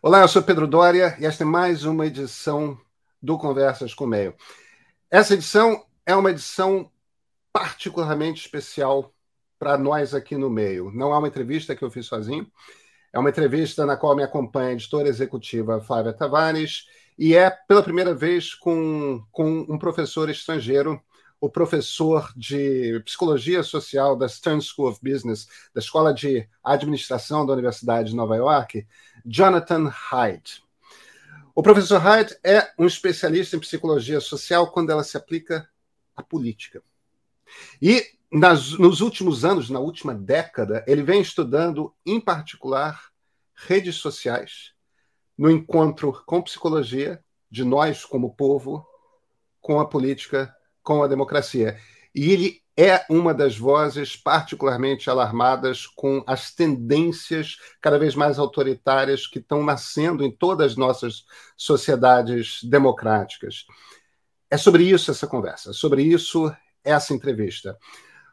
Olá, 0.00 0.20
eu 0.20 0.28
sou 0.28 0.40
Pedro 0.40 0.68
Dória 0.68 1.16
e 1.18 1.26
esta 1.26 1.42
é 1.42 1.44
mais 1.44 1.82
uma 1.84 2.06
edição 2.06 2.80
do 3.20 3.36
Conversas 3.36 3.92
com 3.92 4.04
o 4.04 4.06
Meio. 4.06 4.32
Essa 5.10 5.34
edição 5.34 5.84
é 6.06 6.14
uma 6.14 6.30
edição 6.30 6.88
particularmente 7.52 8.40
especial 8.40 9.12
para 9.58 9.76
nós 9.76 10.14
aqui 10.14 10.36
no 10.36 10.48
meio. 10.48 10.92
Não 10.92 11.12
é 11.12 11.18
uma 11.18 11.26
entrevista 11.26 11.74
que 11.74 11.82
eu 11.82 11.90
fiz 11.90 12.06
sozinho, 12.06 12.46
é 13.12 13.18
uma 13.18 13.28
entrevista 13.28 13.84
na 13.84 13.96
qual 13.96 14.14
me 14.14 14.22
acompanha 14.22 14.68
a 14.68 14.72
editora 14.74 15.08
executiva 15.08 15.80
Flávia 15.80 16.12
Tavares 16.12 16.86
e 17.18 17.34
é 17.34 17.50
pela 17.50 17.82
primeira 17.82 18.14
vez 18.14 18.54
com, 18.54 19.20
com 19.32 19.66
um 19.68 19.76
professor 19.76 20.30
estrangeiro, 20.30 21.02
o 21.40 21.48
professor 21.48 22.32
de 22.36 23.00
Psicologia 23.04 23.62
Social 23.62 24.16
da 24.16 24.28
Stern 24.28 24.60
School 24.60 24.88
of 24.88 25.00
Business, 25.02 25.46
da 25.72 25.80
Escola 25.80 26.12
de 26.12 26.48
Administração 26.62 27.46
da 27.46 27.52
Universidade 27.52 28.10
de 28.10 28.16
Nova 28.16 28.36
York, 28.36 28.86
Jonathan 29.24 29.88
Hyde. 29.88 30.62
O 31.54 31.62
professor 31.62 31.98
Hyde 31.98 32.36
é 32.44 32.72
um 32.78 32.86
especialista 32.86 33.56
em 33.56 33.60
psicologia 33.60 34.20
social 34.20 34.70
quando 34.70 34.90
ela 34.90 35.04
se 35.04 35.16
aplica 35.16 35.68
à 36.16 36.22
política. 36.22 36.82
E 37.80 38.04
nas, 38.30 38.72
nos 38.72 39.00
últimos 39.00 39.44
anos, 39.44 39.70
na 39.70 39.80
última 39.80 40.14
década, 40.14 40.84
ele 40.86 41.02
vem 41.02 41.20
estudando, 41.20 41.94
em 42.04 42.20
particular, 42.20 43.10
redes 43.54 43.96
sociais, 43.96 44.72
no 45.36 45.50
encontro 45.50 46.22
com 46.26 46.42
psicologia, 46.42 47.22
de 47.50 47.64
nós 47.64 48.04
como 48.04 48.34
povo, 48.34 48.86
com 49.60 49.80
a 49.80 49.88
política, 49.88 50.54
com 50.88 51.02
a 51.02 51.06
democracia. 51.06 51.76
E 52.14 52.32
ele 52.32 52.62
é 52.74 53.04
uma 53.10 53.34
das 53.34 53.58
vozes 53.58 54.16
particularmente 54.16 55.10
alarmadas 55.10 55.86
com 55.86 56.24
as 56.26 56.50
tendências 56.50 57.58
cada 57.78 57.98
vez 57.98 58.14
mais 58.14 58.38
autoritárias 58.38 59.26
que 59.26 59.38
estão 59.38 59.62
nascendo 59.62 60.24
em 60.24 60.30
todas 60.30 60.72
as 60.72 60.76
nossas 60.78 61.26
sociedades 61.58 62.60
democráticas. 62.62 63.66
É 64.50 64.56
sobre 64.56 64.84
isso 64.84 65.10
essa 65.10 65.26
conversa, 65.26 65.74
sobre 65.74 66.02
isso 66.04 66.50
essa 66.82 67.12
entrevista. 67.12 67.76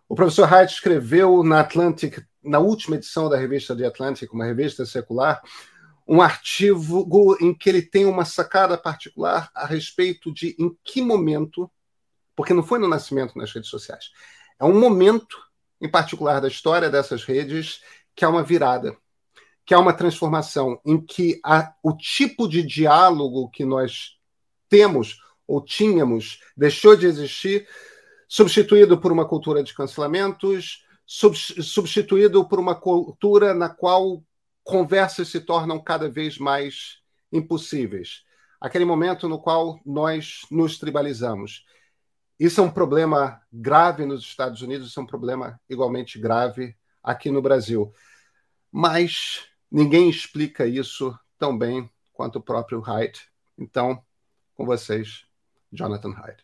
O 0.07 0.15
professor 0.15 0.45
Hyde 0.45 0.71
escreveu 0.71 1.43
na 1.43 1.59
Atlantic, 1.59 2.23
na 2.41 2.59
última 2.59 2.95
edição 2.95 3.27
da 3.27 3.35
revista 3.35 3.75
The 3.75 3.85
Atlantic, 3.85 4.31
uma 4.31 4.45
revista 4.45 4.85
secular, 4.85 5.41
um 6.07 6.21
artigo 6.21 7.35
em 7.41 7.53
que 7.53 7.67
ele 7.67 7.81
tem 7.81 8.05
uma 8.05 8.23
sacada 8.23 8.77
particular 8.77 9.51
a 9.53 9.65
respeito 9.65 10.33
de 10.33 10.55
em 10.57 10.73
que 10.85 11.01
momento, 11.01 11.69
porque 12.35 12.53
não 12.53 12.63
foi 12.63 12.79
no 12.79 12.87
nascimento 12.87 13.37
nas 13.37 13.51
redes 13.51 13.69
sociais, 13.69 14.11
é 14.59 14.65
um 14.65 14.79
momento 14.79 15.37
em 15.81 15.89
particular 15.89 16.39
da 16.39 16.47
história 16.47 16.89
dessas 16.89 17.23
redes 17.23 17.81
que 18.15 18.23
há 18.23 18.29
uma 18.29 18.43
virada, 18.43 18.97
que 19.65 19.73
há 19.73 19.79
uma 19.79 19.93
transformação 19.93 20.79
em 20.85 20.99
que 20.99 21.39
a, 21.43 21.73
o 21.83 21.93
tipo 21.93 22.47
de 22.47 22.63
diálogo 22.63 23.49
que 23.49 23.65
nós 23.65 24.17
temos 24.69 25.19
ou 25.47 25.63
tínhamos 25.63 26.39
deixou 26.55 26.95
de 26.95 27.05
existir 27.05 27.67
substituído 28.27 28.99
por 28.99 29.11
uma 29.11 29.27
cultura 29.27 29.63
de 29.63 29.73
cancelamentos, 29.73 30.83
substituído 31.05 32.47
por 32.47 32.59
uma 32.59 32.75
cultura 32.75 33.53
na 33.53 33.69
qual 33.69 34.23
conversas 34.63 35.27
se 35.27 35.39
tornam 35.39 35.79
cada 35.79 36.09
vez 36.09 36.37
mais 36.37 36.99
impossíveis. 37.31 38.23
Aquele 38.59 38.85
momento 38.85 39.29
no 39.29 39.39
qual 39.39 39.79
nós 39.85 40.41
nos 40.49 40.79
tribalizamos. 40.79 41.65
Isso 42.37 42.59
é 42.59 42.63
um 42.65 42.69
problema 42.69 43.41
grave 43.51 44.05
nos 44.05 44.21
Estados 44.21 44.61
Unidos, 44.61 44.89
isso 44.89 44.99
é 44.99 45.03
um 45.03 45.07
problema 45.07 45.57
igualmente 45.69 46.19
grave 46.19 46.75
aqui 47.01 47.31
no 47.31 47.41
Brasil. 47.41 47.93
Mas 48.69 49.47
ninguém 49.71 50.09
explica 50.09 50.67
isso 50.67 51.17
tão 51.39 51.57
bem 51.57 51.89
quanto 52.11 52.39
o 52.39 52.41
próprio 52.41 52.81
Hyde. 52.81 53.21
Então, 53.57 54.03
com 54.53 54.65
vocês, 54.65 55.25
Jonathan 55.71 56.11
Hyde. 56.11 56.43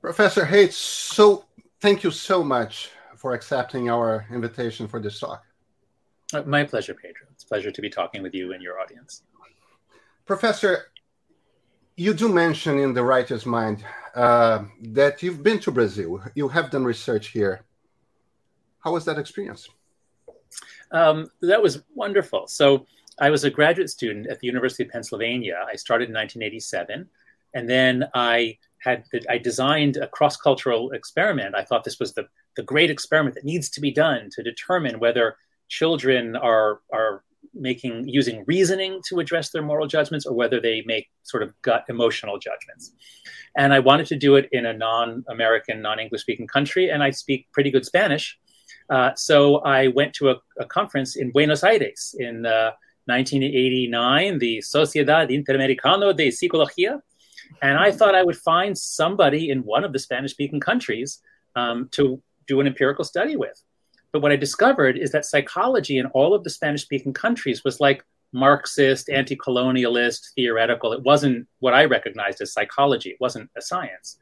Professor 0.00 0.44
Hayes, 0.44 0.76
so 0.76 1.44
thank 1.80 2.04
you 2.04 2.12
so 2.12 2.44
much 2.44 2.99
for 3.20 3.34
accepting 3.34 3.90
our 3.90 4.26
invitation 4.32 4.88
for 4.88 4.98
this 4.98 5.20
talk. 5.20 5.44
My 6.46 6.64
pleasure, 6.64 6.94
Pedro. 6.94 7.26
It's 7.32 7.44
a 7.44 7.46
pleasure 7.46 7.70
to 7.70 7.82
be 7.82 7.90
talking 7.90 8.22
with 8.22 8.34
you 8.34 8.54
and 8.54 8.62
your 8.62 8.80
audience. 8.80 9.24
Professor, 10.24 10.86
you 11.96 12.14
do 12.14 12.30
mention 12.30 12.78
in 12.78 12.94
The 12.94 13.02
Righteous 13.02 13.44
Mind 13.44 13.84
uh, 14.14 14.64
that 14.80 15.22
you've 15.22 15.42
been 15.42 15.58
to 15.60 15.70
Brazil. 15.70 16.22
You 16.34 16.48
have 16.48 16.70
done 16.70 16.82
research 16.82 17.28
here. 17.28 17.66
How 18.78 18.92
was 18.92 19.04
that 19.04 19.18
experience? 19.18 19.68
Um, 20.90 21.30
that 21.42 21.62
was 21.62 21.82
wonderful. 21.94 22.46
So, 22.46 22.86
I 23.18 23.28
was 23.28 23.44
a 23.44 23.50
graduate 23.50 23.90
student 23.90 24.28
at 24.28 24.40
the 24.40 24.46
University 24.46 24.82
of 24.84 24.88
Pennsylvania. 24.88 25.56
I 25.70 25.76
started 25.76 26.08
in 26.08 26.14
1987, 26.14 27.06
and 27.52 27.68
then 27.68 28.08
I 28.14 28.56
had 28.80 29.04
I 29.28 29.38
designed 29.38 29.96
a 29.96 30.08
cross-cultural 30.08 30.92
experiment. 30.92 31.54
I 31.54 31.64
thought 31.64 31.84
this 31.84 32.00
was 32.00 32.14
the, 32.14 32.26
the 32.56 32.62
great 32.62 32.90
experiment 32.90 33.34
that 33.34 33.44
needs 33.44 33.68
to 33.70 33.80
be 33.80 33.90
done 33.90 34.28
to 34.32 34.42
determine 34.42 34.98
whether 34.98 35.36
children 35.68 36.36
are 36.36 36.80
are 36.92 37.22
making 37.54 38.08
using 38.08 38.44
reasoning 38.46 39.00
to 39.08 39.18
address 39.18 39.50
their 39.50 39.62
moral 39.62 39.86
judgments 39.86 40.26
or 40.26 40.34
whether 40.34 40.60
they 40.60 40.82
make 40.86 41.08
sort 41.22 41.42
of 41.42 41.52
gut 41.62 41.84
emotional 41.88 42.38
judgments. 42.38 42.92
And 43.56 43.72
I 43.72 43.80
wanted 43.80 44.06
to 44.08 44.16
do 44.16 44.36
it 44.36 44.48
in 44.52 44.66
a 44.66 44.72
non-American, 44.72 45.82
non-English 45.82 46.20
speaking 46.20 46.46
country, 46.46 46.90
and 46.90 47.02
I 47.02 47.10
speak 47.10 47.48
pretty 47.52 47.70
good 47.70 47.84
Spanish. 47.84 48.38
Uh, 48.88 49.12
so 49.14 49.58
I 49.58 49.88
went 49.88 50.14
to 50.14 50.30
a, 50.30 50.36
a, 50.58 50.64
conference 50.64 51.16
in 51.16 51.30
Buenos 51.30 51.62
Aires 51.62 52.14
in 52.18 52.44
uh, 52.44 52.72
1989, 53.06 54.38
the 54.38 54.58
Sociedad 54.58 55.30
Interamericana 55.30 56.14
de 56.14 56.28
Psicología, 56.28 57.00
and 57.62 57.78
I 57.78 57.92
thought 57.92 58.14
I 58.14 58.22
would 58.22 58.36
find 58.36 58.76
somebody 58.76 59.50
in 59.50 59.60
one 59.60 59.84
of 59.84 59.92
the 59.92 59.98
Spanish 59.98 60.32
speaking 60.32 60.60
countries 60.60 61.20
um, 61.56 61.88
to 61.92 62.22
do 62.46 62.60
an 62.60 62.66
empirical 62.66 63.04
study 63.04 63.36
with. 63.36 63.62
But 64.12 64.22
what 64.22 64.32
I 64.32 64.36
discovered 64.36 64.98
is 64.98 65.12
that 65.12 65.24
psychology 65.24 65.98
in 65.98 66.06
all 66.06 66.34
of 66.34 66.42
the 66.42 66.50
Spanish 66.50 66.82
speaking 66.82 67.12
countries 67.12 67.62
was 67.64 67.80
like 67.80 68.04
Marxist, 68.32 69.08
anti 69.10 69.36
colonialist, 69.36 70.34
theoretical. 70.34 70.92
It 70.92 71.02
wasn't 71.02 71.48
what 71.58 71.74
I 71.74 71.84
recognized 71.84 72.40
as 72.40 72.52
psychology, 72.52 73.10
it 73.10 73.20
wasn't 73.20 73.50
a 73.56 73.62
science. 73.62 74.18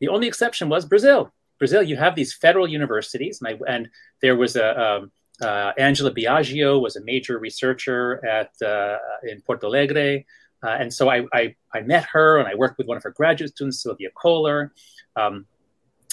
The 0.00 0.08
only 0.08 0.28
exception 0.28 0.68
was 0.68 0.84
Brazil. 0.84 1.32
Brazil, 1.58 1.82
you 1.82 1.96
have 1.96 2.14
these 2.14 2.32
federal 2.32 2.68
universities, 2.68 3.40
and, 3.40 3.48
I, 3.48 3.72
and 3.72 3.88
there 4.22 4.36
was 4.36 4.54
a, 4.54 4.80
um, 4.80 5.10
uh, 5.42 5.72
Angela 5.76 6.12
Biaggio 6.12 6.80
was 6.80 6.94
a 6.94 7.04
major 7.04 7.38
researcher 7.38 8.24
at 8.24 8.50
uh, 8.64 8.98
in 9.24 9.40
Porto 9.42 9.66
Alegre. 9.66 10.24
Uh, 10.64 10.70
and 10.70 10.92
so 10.92 11.08
I, 11.08 11.24
I, 11.32 11.54
I, 11.72 11.80
met 11.82 12.04
her 12.12 12.38
and 12.38 12.48
I 12.48 12.54
worked 12.54 12.78
with 12.78 12.88
one 12.88 12.96
of 12.96 13.02
her 13.04 13.10
graduate 13.10 13.50
students, 13.50 13.82
Silvia 13.82 14.10
Koller. 14.10 14.72
Um, 15.14 15.46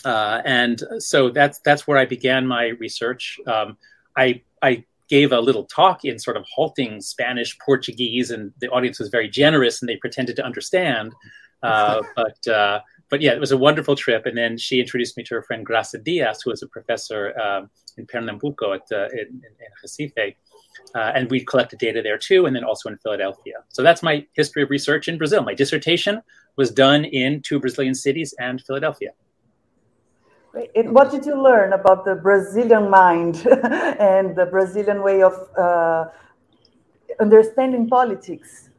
uh, 0.04 0.42
and 0.46 0.84
so 1.00 1.30
that's, 1.30 1.60
that's 1.60 1.88
where 1.88 1.98
I 1.98 2.06
began 2.06 2.46
my 2.46 2.68
research. 2.80 3.40
Um, 3.48 3.78
I, 4.16 4.42
I 4.62 4.86
gave 5.10 5.32
a 5.32 5.40
little 5.40 5.66
talk 5.66 6.06
in 6.06 6.20
sort 6.20 6.38
of 6.38 6.46
halting 6.52 7.02
Spanish, 7.02 7.58
Portuguese, 7.60 8.30
and 8.30 8.52
the 8.62 8.70
audience 8.70 9.00
was 9.00 9.10
very 9.10 9.28
generous 9.28 9.82
and 9.82 9.90
they 9.90 9.98
pretended 9.98 10.36
to 10.38 10.46
understand. 10.46 11.14
Uh, 11.64 12.04
but, 12.16 12.48
uh, 12.48 12.80
but 13.10 13.22
yeah, 13.22 13.32
it 13.32 13.40
was 13.40 13.52
a 13.52 13.58
wonderful 13.58 13.96
trip. 13.96 14.28
And 14.28 14.38
then 14.38 14.56
she 14.56 14.80
introduced 14.80 15.18
me 15.18 15.24
to 15.24 15.34
her 15.34 15.42
friend 15.42 15.66
Graça 15.66 16.04
Dias, 16.04 16.44
who 16.44 16.52
was 16.52 16.62
a 16.62 16.68
professor 16.68 17.34
um, 17.40 17.72
in 17.98 18.06
Pernambuco 18.06 18.74
at, 18.74 18.84
uh, 18.92 19.08
in, 19.14 19.20
in, 19.20 19.52
in 19.60 19.72
Recife. 19.84 20.36
Uh, 20.94 21.12
and 21.16 21.30
we 21.30 21.44
collected 21.44 21.80
data 21.80 22.02
there 22.02 22.18
too, 22.18 22.46
and 22.46 22.56
then 22.56 22.64
also 22.64 22.90
in 22.90 22.98
Philadelphia. 22.98 23.56
So 23.70 23.84
that's 23.84 24.02
my 24.02 24.26
history 24.34 24.64
of 24.64 24.70
research 24.70 25.08
in 25.08 25.18
Brazil. 25.18 25.44
My 25.44 25.54
dissertation 25.54 26.22
was 26.56 26.72
done 26.72 27.06
in 27.06 27.42
two 27.42 27.60
Brazilian 27.60 27.96
cities 27.96 28.34
and 28.40 28.62
Philadelphia. 28.62 29.12
And 30.74 30.94
what 30.94 31.12
did 31.12 31.26
you 31.26 31.42
learn 31.42 31.74
about 31.74 32.06
the 32.06 32.16
Brazilian 32.16 32.90
mind 32.90 33.46
and 34.00 34.36
the 34.36 34.46
Brazilian 34.46 35.04
way 35.04 35.22
of 35.22 35.34
uh, 35.58 36.06
understanding 37.20 37.90
politics? 37.90 38.70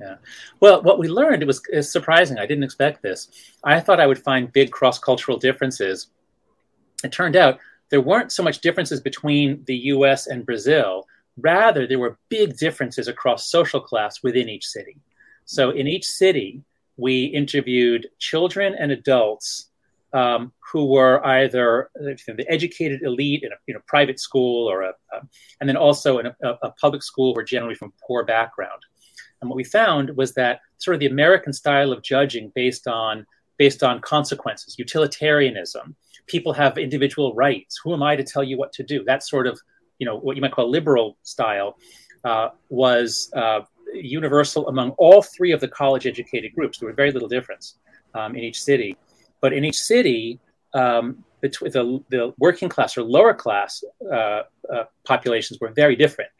Yeah. 0.00 0.16
Well, 0.60 0.82
what 0.82 0.98
we 0.98 1.08
learned 1.08 1.42
it 1.42 1.46
was 1.46 1.60
surprising. 1.90 2.38
I 2.38 2.46
didn't 2.46 2.64
expect 2.64 3.02
this. 3.02 3.28
I 3.64 3.80
thought 3.80 4.00
I 4.00 4.06
would 4.06 4.18
find 4.18 4.52
big 4.52 4.70
cross-cultural 4.70 5.38
differences. 5.38 6.08
It 7.04 7.12
turned 7.12 7.36
out 7.36 7.58
there 7.90 8.00
weren't 8.00 8.32
so 8.32 8.42
much 8.42 8.60
differences 8.60 9.00
between 9.00 9.64
the 9.66 9.76
U.S. 9.92 10.28
and 10.28 10.46
Brazil 10.46 11.06
Rather, 11.40 11.86
there 11.86 11.98
were 11.98 12.18
big 12.28 12.56
differences 12.56 13.08
across 13.08 13.50
social 13.50 13.80
class 13.80 14.22
within 14.22 14.48
each 14.48 14.66
city. 14.66 14.96
So 15.44 15.70
in 15.70 15.86
each 15.86 16.06
city, 16.06 16.62
we 16.96 17.24
interviewed 17.24 18.08
children 18.18 18.74
and 18.78 18.90
adults 18.90 19.68
um, 20.12 20.52
who 20.72 20.86
were 20.86 21.24
either 21.24 21.90
the 21.94 22.44
educated 22.48 23.02
elite 23.02 23.42
in 23.42 23.52
a 23.52 23.56
you 23.66 23.74
know, 23.74 23.80
private 23.86 24.18
school 24.18 24.66
or 24.68 24.82
a, 24.82 24.92
and 25.60 25.68
then 25.68 25.76
also 25.76 26.18
in 26.18 26.26
a, 26.26 26.34
a, 26.42 26.70
public 26.80 27.02
school 27.02 27.34
were 27.34 27.42
generally 27.42 27.74
from 27.74 27.92
poor 28.06 28.24
background. 28.24 28.82
And 29.40 29.50
what 29.50 29.56
we 29.56 29.64
found 29.64 30.16
was 30.16 30.34
that 30.34 30.60
sort 30.78 30.94
of 30.94 31.00
the 31.00 31.06
American 31.06 31.52
style 31.52 31.92
of 31.92 32.02
judging 32.02 32.50
based 32.54 32.88
on 32.88 33.26
based 33.58 33.82
on 33.82 34.00
consequences, 34.00 34.78
utilitarianism, 34.78 35.96
people 36.28 36.52
have 36.52 36.78
individual 36.78 37.34
rights. 37.34 37.80
Who 37.82 37.92
am 37.92 38.04
I 38.04 38.14
to 38.14 38.22
tell 38.22 38.44
you 38.44 38.56
what 38.56 38.72
to 38.74 38.84
do? 38.84 39.02
That 39.04 39.24
sort 39.24 39.48
of, 39.48 39.60
you 39.98 40.06
know, 40.06 40.16
what 40.16 40.36
you 40.36 40.42
might 40.42 40.52
call 40.52 40.70
liberal 40.70 41.16
style 41.22 41.76
uh, 42.24 42.48
was 42.68 43.30
uh, 43.34 43.60
universal 43.94 44.68
among 44.68 44.90
all 44.92 45.22
three 45.22 45.52
of 45.52 45.60
the 45.60 45.68
college 45.68 46.06
educated 46.06 46.54
groups. 46.54 46.78
There 46.78 46.86
was 46.86 46.96
very 46.96 47.12
little 47.12 47.28
difference 47.28 47.76
um, 48.14 48.34
in 48.34 48.42
each 48.42 48.62
city. 48.62 48.96
But 49.40 49.52
in 49.52 49.64
each 49.64 49.78
city, 49.78 50.40
um, 50.74 51.24
between 51.40 51.70
the, 51.72 52.02
the 52.10 52.34
working 52.38 52.68
class 52.68 52.98
or 52.98 53.02
lower 53.02 53.32
class 53.32 53.82
uh, 54.12 54.42
uh 54.72 54.84
populations 55.04 55.60
were 55.60 55.70
very 55.70 55.94
different. 55.94 56.30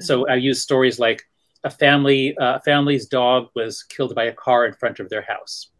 So 0.00 0.28
I 0.28 0.34
use 0.34 0.60
stories 0.60 0.98
like 0.98 1.22
a 1.64 1.70
family, 1.70 2.36
uh, 2.38 2.56
a 2.56 2.60
family's 2.60 3.06
dog 3.06 3.48
was 3.54 3.82
killed 3.84 4.14
by 4.14 4.24
a 4.24 4.32
car 4.32 4.66
in 4.66 4.72
front 4.72 4.98
of 4.98 5.08
their 5.08 5.22
house. 5.22 5.70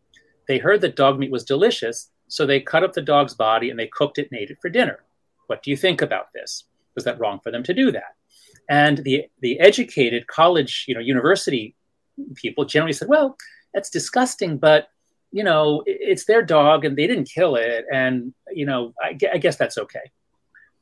They 0.47 0.59
heard 0.59 0.81
that 0.83 0.97
dog 0.97 1.19
meat 1.19 1.31
was 1.31 1.45
delicious, 1.45 2.11
so 2.29 2.47
they 2.47 2.61
cut 2.61 2.85
up 2.85 2.93
the 2.93 3.03
dog's 3.03 3.35
body 3.35 3.71
and 3.71 3.79
they 3.79 3.87
cooked 3.87 4.19
it 4.19 4.29
and 4.31 4.41
ate 4.41 4.51
it 4.51 4.59
for 4.61 4.69
dinner. 4.69 5.01
What 5.47 5.63
do 5.63 5.71
you 5.71 5.77
think 5.77 6.03
about 6.03 6.33
this? 6.33 6.65
Was 6.95 7.05
that 7.05 7.19
wrong 7.19 7.41
for 7.43 7.51
them 7.51 7.63
to 7.65 7.75
do 7.75 7.93
that? 7.93 8.15
And 8.69 8.99
the 8.99 9.27
the 9.41 9.59
educated 9.61 10.27
college, 10.27 10.85
you 10.87 10.95
know, 10.95 11.01
university 11.01 11.75
people 12.35 12.65
generally 12.65 12.93
said, 12.93 13.09
well, 13.09 13.37
that's 13.73 13.91
disgusting, 13.91 14.59
but 14.59 14.89
you 15.33 15.45
know, 15.45 15.83
it's 15.87 16.25
their 16.25 16.43
dog 16.43 16.85
and 16.85 16.97
they 16.97 17.07
didn't 17.07 17.31
kill 17.31 17.55
it, 17.55 17.85
and 17.93 18.35
you 18.53 18.67
know, 18.67 18.95
I, 19.01 19.17
I 19.33 19.39
guess 19.39 19.57
that's 19.57 19.79
okay. 19.79 20.11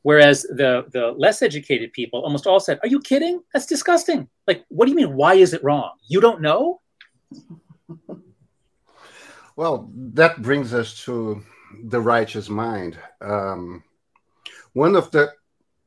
Whereas 0.03 0.43
the 0.43 0.87
the 0.93 1.13
less 1.19 1.43
educated 1.43 1.93
people 1.93 2.21
almost 2.21 2.47
all 2.47 2.61
said, 2.61 2.79
"Are 2.83 2.89
you 2.89 3.01
kidding? 3.01 3.43
That's 3.53 3.67
disgusting." 3.67 4.29
Like, 4.47 4.65
what 4.69 4.87
do 4.87 4.93
you 4.93 4.97
mean? 4.97 5.15
Why 5.15 5.35
is 5.35 5.53
it 5.53 5.63
wrong? 5.63 5.93
You 6.09 6.21
don't 6.21 6.41
know? 6.41 6.81
Well, 9.57 9.91
that 10.15 10.41
brings 10.41 10.73
us 10.73 11.05
to 11.05 11.43
the 11.85 12.01
righteous 12.01 12.49
mind. 12.49 12.97
Um, 13.21 13.83
one 14.73 14.95
of 14.95 15.11
the 15.11 15.33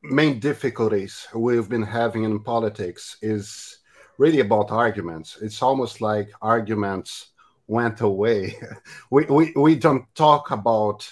main 0.02 0.38
difficulties 0.38 1.26
we've 1.34 1.68
been 1.68 1.82
having 1.82 2.24
in 2.24 2.40
politics 2.40 3.16
is 3.22 3.78
really 4.18 4.40
about 4.40 4.70
arguments. 4.70 5.38
It's 5.40 5.62
almost 5.62 6.00
like 6.00 6.30
arguments 6.40 7.32
went 7.66 8.00
away. 8.00 8.58
we, 9.10 9.24
we, 9.24 9.52
we 9.56 9.74
don't 9.76 10.04
talk 10.14 10.50
about 10.50 11.10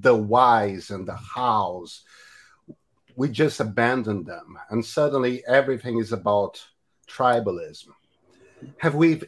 the 0.00 0.14
whys 0.14 0.90
and 0.90 1.06
the 1.06 1.16
hows. 1.16 2.02
We 3.16 3.28
just 3.28 3.60
abandon 3.60 4.24
them. 4.24 4.58
And 4.70 4.84
suddenly 4.84 5.44
everything 5.46 5.98
is 5.98 6.12
about 6.12 6.64
tribalism. 7.08 7.88
Have 8.78 8.94
we 8.94 9.22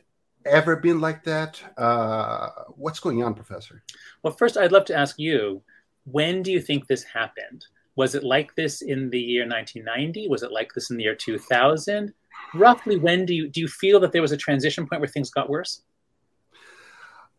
ever 0.44 0.76
been 0.76 1.00
like 1.00 1.22
that? 1.24 1.60
Uh, 1.76 2.48
what's 2.70 3.00
going 3.00 3.22
on, 3.22 3.34
Professor? 3.34 3.82
Well, 4.22 4.32
first, 4.32 4.56
I'd 4.56 4.72
love 4.72 4.86
to 4.86 4.96
ask 4.96 5.18
you 5.18 5.62
when 6.04 6.42
do 6.42 6.52
you 6.52 6.60
think 6.60 6.86
this 6.86 7.02
happened? 7.02 7.66
Was 7.96 8.14
it 8.14 8.22
like 8.22 8.54
this 8.54 8.82
in 8.82 9.10
the 9.10 9.19
year 9.20 9.43
1990? 9.43 10.28
Was 10.28 10.43
it 10.43 10.52
like 10.52 10.72
this 10.75 10.90
in 10.90 10.96
the 10.96 11.04
year 11.04 11.14
2000? 11.14 12.12
Roughly, 12.54 12.96
when 12.98 13.26
do 13.26 13.34
you 13.34 13.48
do 13.48 13.60
you 13.60 13.69
feel 13.69 13.98
that 14.00 14.12
there 14.12 14.22
was 14.22 14.32
a 14.32 14.37
transition 14.37 14.87
point 14.87 15.00
where 15.00 15.08
things 15.08 15.31
got 15.31 15.48
worse? 15.48 15.82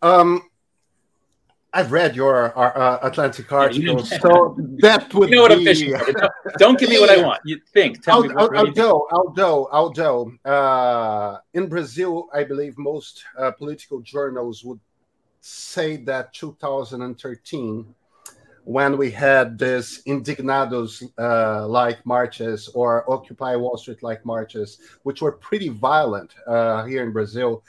Um, 0.01 0.49
I've 1.73 1.91
read 1.91 2.15
your 2.15 2.57
uh, 2.57 2.99
Atlantic 3.03 3.51
article, 3.51 3.99
yeah, 3.99 4.19
so 4.21 4.57
that 4.79 5.13
would 5.13 5.29
you 5.29 5.35
know 5.35 5.43
what 5.43 5.51
I'm 5.51 5.63
fishing. 5.63 5.93
Don't 6.57 6.79
give 6.79 6.89
me 6.89 6.99
what 6.99 7.09
I 7.09 7.21
want. 7.27 7.41
You 7.45 7.59
think? 7.73 8.03
Tell 8.03 8.23
me. 8.23 8.33
What, 8.33 8.55
although, 8.55 9.07
although, 9.11 9.69
although, 9.71 10.31
uh, 10.45 11.37
in 11.53 11.67
Brazil, 11.67 12.29
I 12.33 12.43
believe 12.43 12.77
most 12.77 13.23
uh, 13.37 13.51
political 13.51 14.01
journals 14.01 14.63
would 14.63 14.79
say 15.41 15.97
that 15.97 16.33
2013, 16.33 17.95
when 18.67 18.97
we 18.97 19.09
had 19.09 19.57
this 19.57 20.03
indignados 20.03 21.01
uh, 21.17 21.65
like 21.67 22.05
marches 22.05 22.67
or 22.73 23.09
Occupy 23.09 23.55
Wall 23.55 23.77
Street 23.77 24.03
like 24.03 24.25
marches, 24.25 24.79
which 25.03 25.21
were 25.21 25.31
pretty 25.31 25.69
violent 25.69 26.35
uh, 26.45 26.83
here 26.85 27.03
in 27.03 27.11
Brazil 27.13 27.63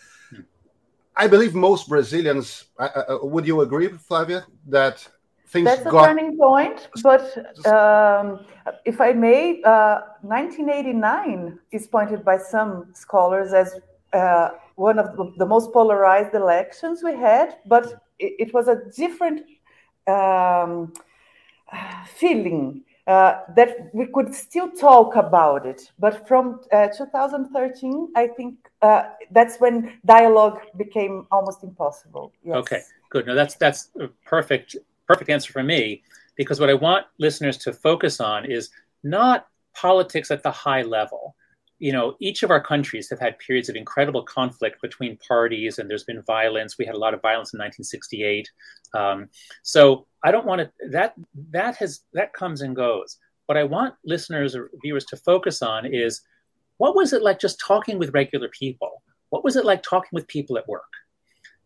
I 1.19 1.27
believe 1.27 1.53
most 1.55 1.89
Brazilians. 1.89 2.67
Uh, 2.79 2.83
uh, 2.85 3.19
would 3.23 3.45
you 3.45 3.61
agree, 3.63 3.89
Flavia, 3.89 4.47
that 4.69 5.07
things 5.49 5.65
That's 5.65 5.83
got... 5.83 6.05
a 6.05 6.07
turning 6.07 6.39
point. 6.39 6.89
But 7.03 7.25
um, 7.67 8.47
if 8.85 9.01
I 9.01 9.13
may, 9.13 9.61
uh, 9.63 10.01
1989 10.23 11.59
is 11.73 11.89
pointed 11.89 12.25
by 12.25 12.39
some 12.39 12.91
scholars 12.95 13.53
as 13.53 13.81
uh, 14.13 14.51
one 14.77 15.01
of 15.01 15.35
the, 15.37 15.47
most 15.47 15.73
polarized 15.73 16.35
elections 16.35 17.03
we 17.03 17.17
had, 17.17 17.57
but 17.67 18.01
it 18.21 18.55
was 18.55 18.69
a 18.69 18.77
different 18.97 19.43
um, 20.09 20.93
feeling 22.07 22.83
uh, 23.07 23.41
that 23.57 23.89
we 23.95 24.07
could 24.07 24.35
still 24.35 24.71
talk 24.71 25.17
about 25.17 25.65
it. 25.65 25.91
But 25.99 26.29
from 26.29 26.61
uh, 26.73 26.89
2013, 26.89 28.09
I 28.15 28.27
think 28.27 28.57
uh, 28.83 29.05
that's 29.31 29.57
when 29.59 29.99
dialogue 30.05 30.61
became 30.77 31.27
almost 31.31 31.63
impossible. 31.63 32.33
Yes. 32.45 32.57
Okay, 32.57 32.83
good. 33.11 33.27
No, 33.27 33.35
that's 33.35 33.55
that's 33.55 33.91
a 34.01 34.09
perfect 34.25 34.77
perfect 35.07 35.31
answer 35.31 35.53
for 35.53 35.63
me 35.63 36.03
because 36.37 36.61
what 36.61 36.69
I 36.69 36.75
want 36.75 37.07
listeners 37.19 37.57
to 37.59 37.73
focus 37.73 38.21
on 38.21 38.45
is 38.45 38.71
not 39.03 39.47
politics 39.75 40.31
at 40.31 40.43
the 40.43 40.51
high 40.51 40.83
level 40.83 41.35
you 41.79 41.93
know, 41.93 42.17
each 42.21 42.43
of 42.43 42.51
our 42.51 42.61
countries 42.61 43.09
have 43.09 43.21
had 43.21 43.39
periods 43.39 43.69
of 43.69 43.77
incredible 43.77 44.23
conflict 44.23 44.83
between 44.83 45.17
parties, 45.19 45.79
and 45.79 45.89
there's 45.89 46.05
been 46.05 46.23
violence. 46.23 46.77
We 46.77 46.87
had 46.87 46.95
a 46.95 46.99
lot 46.99 47.15
of 47.15 47.23
violence 47.23 47.55
in 47.55 47.59
1968. 47.59 48.51
Um, 48.95 49.29
so 49.63 50.07
I 50.25 50.31
don't 50.31 50.47
want 50.47 50.61
to 50.61 50.71
that 50.91 51.15
that 51.51 51.77
has 51.77 52.01
that 52.15 52.33
comes 52.33 52.63
and 52.63 52.75
goes. 52.75 53.19
What 53.47 53.57
I 53.57 53.65
want 53.65 53.95
listeners 54.05 54.55
or 54.57 54.71
viewers 54.83 55.05
to 55.07 55.17
focus 55.17 55.63
on 55.63 55.87
is 55.87 56.21
what 56.79 56.97
was 56.97 57.13
it 57.13 57.23
like 57.23 57.39
just 57.39 57.61
talking 57.61 57.99
with 57.99 58.15
regular 58.15 58.49
people? 58.49 59.03
What 59.31 59.45
was 59.45 59.57
it 59.57 59.65
like 59.65 59.83
talking 59.83 60.11
with 60.13 60.27
people 60.27 60.59
at 60.59 60.69
work? 60.69 60.93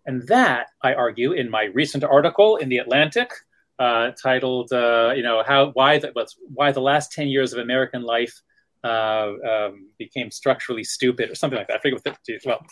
And 0.04 0.26
that 0.28 0.68
I 0.82 0.94
argue 0.94 1.32
in 1.32 1.50
my 1.50 1.64
recent 1.74 2.04
article 2.04 2.56
in 2.56 2.68
the 2.68 2.78
Atlantic. 2.78 3.30
Uh, 3.78 4.12
titled, 4.22 4.72
uh, 4.72 5.12
you 5.16 5.24
know, 5.24 5.42
how 5.44 5.70
why 5.70 5.98
the 5.98 6.12
why 6.54 6.70
the 6.70 6.80
last 6.80 7.10
ten 7.10 7.26
years 7.26 7.52
of 7.52 7.58
American 7.58 8.02
life 8.02 8.40
uh, 8.84 9.32
um, 9.48 9.88
became 9.98 10.30
structurally 10.30 10.84
stupid 10.84 11.30
or 11.30 11.34
something 11.34 11.58
like 11.58 11.68
that. 11.68 11.76
I 11.76 11.80
forget 11.80 12.00
what 12.04 12.18
the, 12.26 12.40
well, 12.44 12.66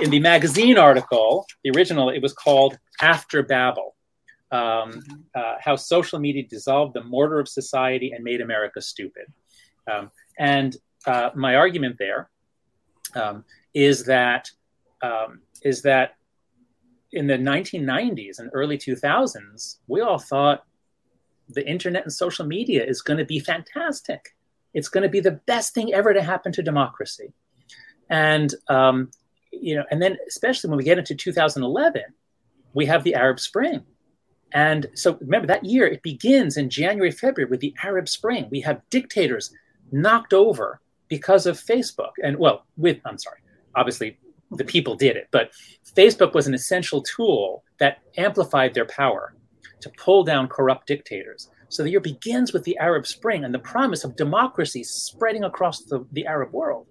in 0.00 0.10
the 0.10 0.20
magazine 0.20 0.78
article, 0.78 1.46
the 1.62 1.70
original, 1.70 2.10
it 2.10 2.20
was 2.22 2.32
called 2.32 2.78
After 3.00 3.42
Babel. 3.42 3.94
Um, 4.52 5.02
uh, 5.34 5.54
how 5.58 5.74
social 5.74 6.20
media 6.20 6.44
dissolved 6.48 6.94
the 6.94 7.02
mortar 7.02 7.40
of 7.40 7.48
society 7.48 8.12
and 8.12 8.22
made 8.22 8.40
America 8.40 8.80
stupid. 8.80 9.24
Um, 9.90 10.10
and 10.38 10.76
uh, 11.06 11.30
my 11.34 11.56
argument 11.56 11.96
there 11.98 12.30
um, 13.16 13.44
is 13.72 14.04
that 14.04 14.50
um, 15.02 15.40
is 15.62 15.82
that 15.82 16.14
in 17.12 17.26
the 17.26 17.38
1990s 17.38 18.38
and 18.38 18.50
early 18.52 18.78
2000s, 18.78 19.78
we 19.86 20.00
all 20.00 20.18
thought 20.18 20.64
the 21.48 21.66
internet 21.68 22.04
and 22.04 22.12
social 22.12 22.46
media 22.46 22.84
is 22.84 23.02
going 23.02 23.18
to 23.18 23.24
be 23.24 23.38
fantastic 23.38 24.33
it's 24.74 24.88
going 24.88 25.02
to 25.02 25.08
be 25.08 25.20
the 25.20 25.40
best 25.46 25.72
thing 25.72 25.94
ever 25.94 26.12
to 26.12 26.22
happen 26.22 26.52
to 26.52 26.62
democracy. 26.62 27.32
And 28.10 28.52
um, 28.68 29.10
you 29.50 29.76
know, 29.76 29.84
and 29.90 30.02
then 30.02 30.18
especially 30.28 30.68
when 30.68 30.76
we 30.76 30.84
get 30.84 30.98
into 30.98 31.14
2011, 31.14 32.02
we 32.74 32.86
have 32.86 33.04
the 33.04 33.14
Arab 33.14 33.40
Spring. 33.40 33.84
And 34.52 34.86
so 34.94 35.16
remember 35.20 35.46
that 35.48 35.64
year 35.64 35.86
it 35.86 36.02
begins 36.02 36.56
in 36.56 36.70
January, 36.70 37.10
February 37.10 37.50
with 37.50 37.60
the 37.60 37.74
Arab 37.82 38.08
Spring. 38.08 38.48
We 38.50 38.60
have 38.60 38.82
dictators 38.90 39.52
knocked 39.90 40.32
over 40.32 40.80
because 41.08 41.46
of 41.46 41.60
Facebook. 41.60 42.12
And 42.22 42.38
well, 42.38 42.66
with 42.76 42.98
I'm 43.04 43.18
sorry, 43.18 43.38
obviously 43.74 44.18
the 44.50 44.64
people 44.64 44.94
did 44.94 45.16
it, 45.16 45.28
but 45.30 45.50
Facebook 45.96 46.34
was 46.34 46.46
an 46.46 46.54
essential 46.54 47.02
tool 47.02 47.64
that 47.78 47.98
amplified 48.16 48.74
their 48.74 48.84
power 48.86 49.34
to 49.80 49.90
pull 49.98 50.22
down 50.24 50.48
corrupt 50.48 50.86
dictators. 50.86 51.50
So 51.68 51.82
the 51.82 51.90
year 51.90 52.00
begins 52.00 52.52
with 52.52 52.64
the 52.64 52.78
Arab 52.78 53.06
Spring 53.06 53.44
and 53.44 53.54
the 53.54 53.58
promise 53.58 54.04
of 54.04 54.16
democracy 54.16 54.84
spreading 54.84 55.44
across 55.44 55.80
the, 55.80 56.06
the 56.12 56.26
Arab 56.26 56.52
world. 56.52 56.86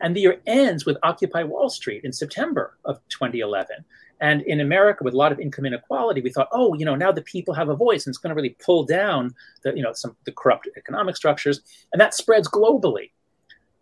And 0.00 0.14
the 0.14 0.20
year 0.20 0.40
ends 0.46 0.86
with 0.86 0.96
Occupy 1.02 1.42
Wall 1.44 1.68
Street 1.68 2.04
in 2.04 2.12
September 2.12 2.76
of 2.84 3.00
2011. 3.08 3.84
And 4.20 4.42
in 4.42 4.60
America, 4.60 5.04
with 5.04 5.14
a 5.14 5.16
lot 5.16 5.32
of 5.32 5.38
income 5.38 5.66
inequality, 5.66 6.20
we 6.20 6.30
thought, 6.30 6.48
oh, 6.52 6.74
you 6.74 6.84
know, 6.84 6.96
now 6.96 7.12
the 7.12 7.22
people 7.22 7.54
have 7.54 7.68
a 7.68 7.76
voice, 7.76 8.04
and 8.04 8.12
it's 8.12 8.18
going 8.18 8.30
to 8.30 8.34
really 8.34 8.56
pull 8.64 8.84
down 8.84 9.34
the, 9.62 9.72
you 9.76 9.82
know, 9.82 9.92
some 9.92 10.16
the 10.24 10.32
corrupt 10.32 10.68
economic 10.76 11.16
structures, 11.16 11.60
and 11.92 12.00
that 12.00 12.14
spreads 12.14 12.48
globally. 12.48 13.10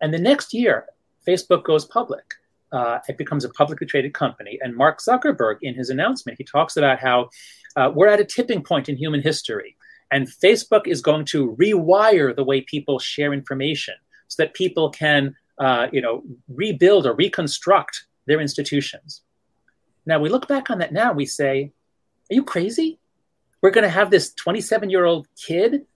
And 0.00 0.12
the 0.12 0.18
next 0.18 0.52
year, 0.52 0.87
Facebook 1.26 1.64
goes 1.64 1.87
public. 1.87 2.35
Uh, 2.73 2.99
it 3.09 3.16
becomes 3.16 3.45
a 3.45 3.49
publicly 3.50 3.87
traded 3.87 4.12
company. 4.12 4.59
And 4.61 4.76
Mark 4.76 5.00
Zuckerberg, 5.00 5.59
in 5.62 5.75
his 5.75 5.88
announcement, 5.88 6.37
he 6.37 6.45
talks 6.45 6.76
about 6.76 6.99
how 6.99 7.30
uh, 7.76 7.90
we're 7.95 8.09
at 8.09 8.21
a 8.21 8.25
tipping 8.25 8.62
point 8.62 8.88
in 8.88 8.97
human 8.97 9.23
history. 9.23 9.75
And 10.11 10.29
Facebook 10.29 10.87
is 10.87 11.01
going 11.01 11.25
to 11.27 11.57
rewire 11.57 12.35
the 12.35 12.45
way 12.45 12.61
people 12.61 12.99
share 12.99 13.33
information 13.33 13.95
so 14.29 14.43
that 14.43 14.55
people 14.55 14.91
can 14.91 15.35
uh, 15.59 15.89
you 15.93 16.01
know, 16.01 16.23
rebuild 16.49 17.07
or 17.07 17.15
reconstruct 17.15 18.07
their 18.27 18.41
institutions. 18.41 19.23
Now 20.05 20.19
we 20.19 20.29
look 20.29 20.47
back 20.47 20.71
on 20.71 20.79
that 20.79 20.93
now, 20.93 21.13
we 21.13 21.27
say, 21.27 21.73
are 22.31 22.35
you 22.35 22.45
crazy? 22.45 22.99
We're 23.63 23.71
going 23.71 23.85
to 23.85 23.91
have 23.91 24.11
this 24.11 24.33
27 24.35 24.91
year 24.91 25.05
old 25.05 25.27
kid 25.37 25.87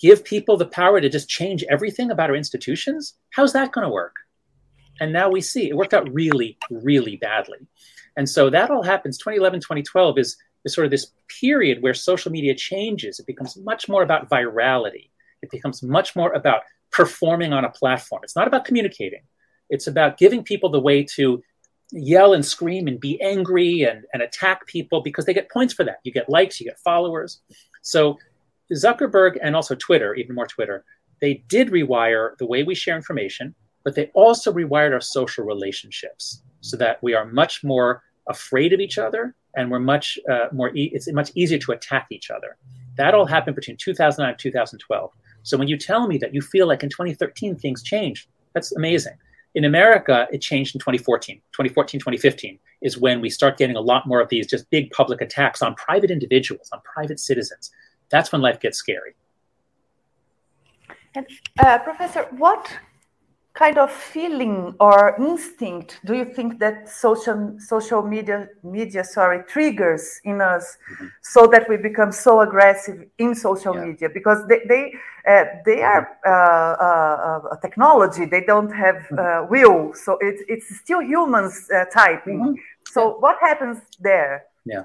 give 0.00 0.24
people 0.24 0.56
the 0.56 0.66
power 0.66 1.00
to 1.00 1.08
just 1.08 1.28
change 1.28 1.64
everything 1.64 2.10
about 2.10 2.30
our 2.30 2.36
institutions? 2.36 3.14
How's 3.30 3.52
that 3.52 3.72
going 3.72 3.86
to 3.86 3.92
work? 3.92 4.16
And 5.00 5.12
now 5.12 5.30
we 5.30 5.40
see 5.40 5.68
it 5.68 5.76
worked 5.76 5.94
out 5.94 6.12
really, 6.12 6.58
really 6.70 7.16
badly. 7.16 7.58
And 8.16 8.28
so 8.28 8.50
that 8.50 8.70
all 8.70 8.82
happens 8.82 9.18
2011, 9.18 9.60
2012 9.60 10.18
is, 10.18 10.36
is 10.64 10.74
sort 10.74 10.84
of 10.84 10.90
this 10.90 11.12
period 11.40 11.82
where 11.82 11.94
social 11.94 12.30
media 12.30 12.54
changes. 12.54 13.18
It 13.18 13.26
becomes 13.26 13.56
much 13.56 13.88
more 13.88 14.02
about 14.02 14.28
virality. 14.28 15.10
It 15.42 15.50
becomes 15.50 15.82
much 15.82 16.14
more 16.14 16.32
about 16.32 16.62
performing 16.90 17.52
on 17.52 17.64
a 17.64 17.70
platform. 17.70 18.22
It's 18.24 18.36
not 18.36 18.48
about 18.48 18.64
communicating. 18.64 19.22
It's 19.68 19.86
about 19.86 20.18
giving 20.18 20.42
people 20.42 20.70
the 20.70 20.80
way 20.80 21.04
to 21.16 21.42
yell 21.92 22.34
and 22.34 22.44
scream 22.44 22.86
and 22.86 23.00
be 23.00 23.20
angry 23.20 23.82
and, 23.82 24.04
and 24.12 24.22
attack 24.22 24.66
people 24.66 25.00
because 25.02 25.24
they 25.24 25.34
get 25.34 25.50
points 25.50 25.74
for 25.74 25.84
that. 25.84 25.98
You 26.04 26.12
get 26.12 26.28
likes, 26.28 26.60
you 26.60 26.66
get 26.66 26.78
followers. 26.78 27.40
So 27.82 28.18
Zuckerberg 28.72 29.38
and 29.42 29.56
also 29.56 29.74
Twitter, 29.74 30.14
even 30.14 30.34
more 30.34 30.46
Twitter, 30.46 30.84
they 31.20 31.42
did 31.48 31.68
rewire 31.68 32.36
the 32.38 32.46
way 32.46 32.62
we 32.62 32.74
share 32.74 32.96
information, 32.96 33.54
but 33.84 33.94
they 33.94 34.10
also 34.14 34.52
rewired 34.52 34.92
our 34.92 35.00
social 35.00 35.44
relationships 35.44 36.42
so 36.60 36.76
that 36.76 37.02
we 37.02 37.14
are 37.14 37.26
much 37.26 37.64
more 37.64 38.02
afraid 38.28 38.72
of 38.72 38.80
each 38.80 38.98
other 38.98 39.34
and 39.56 39.70
we're 39.70 39.80
much 39.80 40.18
uh, 40.30 40.46
more, 40.52 40.74
e- 40.74 40.90
it's 40.92 41.10
much 41.12 41.30
easier 41.34 41.58
to 41.58 41.72
attack 41.72 42.06
each 42.10 42.30
other. 42.30 42.56
That 42.96 43.14
all 43.14 43.26
happened 43.26 43.56
between 43.56 43.76
2009 43.76 44.30
and 44.30 44.38
2012. 44.38 45.12
So 45.42 45.56
when 45.56 45.68
you 45.68 45.78
tell 45.78 46.06
me 46.06 46.18
that 46.18 46.34
you 46.34 46.40
feel 46.40 46.66
like 46.66 46.82
in 46.82 46.90
2013 46.90 47.56
things 47.56 47.82
changed, 47.82 48.28
that's 48.52 48.72
amazing. 48.72 49.14
In 49.54 49.64
America, 49.64 50.28
it 50.32 50.40
changed 50.40 50.74
in 50.76 50.78
2014. 50.78 51.36
2014, 51.52 52.00
2015 52.00 52.58
is 52.82 52.98
when 52.98 53.20
we 53.20 53.28
start 53.28 53.58
getting 53.58 53.76
a 53.76 53.80
lot 53.80 54.06
more 54.06 54.20
of 54.20 54.28
these 54.28 54.46
just 54.46 54.70
big 54.70 54.90
public 54.90 55.20
attacks 55.20 55.60
on 55.62 55.74
private 55.74 56.10
individuals, 56.10 56.68
on 56.72 56.80
private 56.82 57.18
citizens. 57.18 57.70
That's 58.10 58.32
when 58.32 58.40
life 58.40 58.60
gets 58.60 58.78
scary. 58.78 59.14
And, 61.14 61.26
uh, 61.58 61.78
Professor, 61.78 62.28
what 62.36 62.70
kind 63.54 63.78
of 63.78 63.90
feeling 63.90 64.74
or 64.78 65.16
instinct 65.18 65.98
do 66.04 66.14
you 66.14 66.24
think 66.24 66.60
that 66.60 66.88
social 66.88 67.56
social 67.58 68.00
media 68.00 68.48
media 68.62 69.02
sorry 69.02 69.42
triggers 69.48 70.20
in 70.24 70.40
us 70.40 70.76
mm-hmm. 70.92 71.06
so 71.20 71.46
that 71.48 71.68
we 71.68 71.76
become 71.76 72.12
so 72.12 72.40
aggressive 72.40 73.04
in 73.18 73.34
social 73.34 73.74
yeah. 73.74 73.84
media? 73.84 74.08
Because 74.08 74.46
they 74.46 74.60
they 74.68 74.92
uh, 75.28 75.44
they 75.66 75.82
are 75.82 76.16
uh, 76.24 76.30
uh, 76.86 77.56
a 77.56 77.58
technology. 77.60 78.24
They 78.24 78.42
don't 78.42 78.70
have 78.70 78.96
mm-hmm. 78.96 79.18
uh, 79.18 79.46
will. 79.50 79.94
So 79.94 80.16
it's 80.20 80.42
it's 80.48 80.78
still 80.78 81.02
humans 81.02 81.68
uh, 81.74 81.86
typing. 81.92 82.40
Mm-hmm. 82.40 82.54
so 82.86 83.16
what 83.18 83.36
happens 83.40 83.78
there? 83.98 84.44
Yeah. 84.64 84.84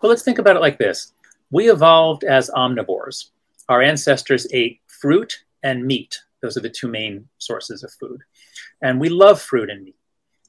Well 0.00 0.10
let's 0.10 0.22
think 0.22 0.38
about 0.38 0.56
it 0.56 0.60
like 0.60 0.78
this. 0.78 1.12
We 1.50 1.70
evolved 1.70 2.24
as 2.24 2.50
omnivores. 2.50 3.30
Our 3.68 3.82
ancestors 3.82 4.46
ate 4.52 4.80
fruit 4.88 5.44
and 5.62 5.86
meat 5.86 6.18
those 6.44 6.58
are 6.58 6.60
the 6.60 6.68
two 6.68 6.88
main 6.88 7.26
sources 7.38 7.82
of 7.82 7.90
food. 7.98 8.20
And 8.82 9.00
we 9.00 9.08
love 9.08 9.40
fruit 9.40 9.70
and 9.70 9.82
meat. 9.82 9.96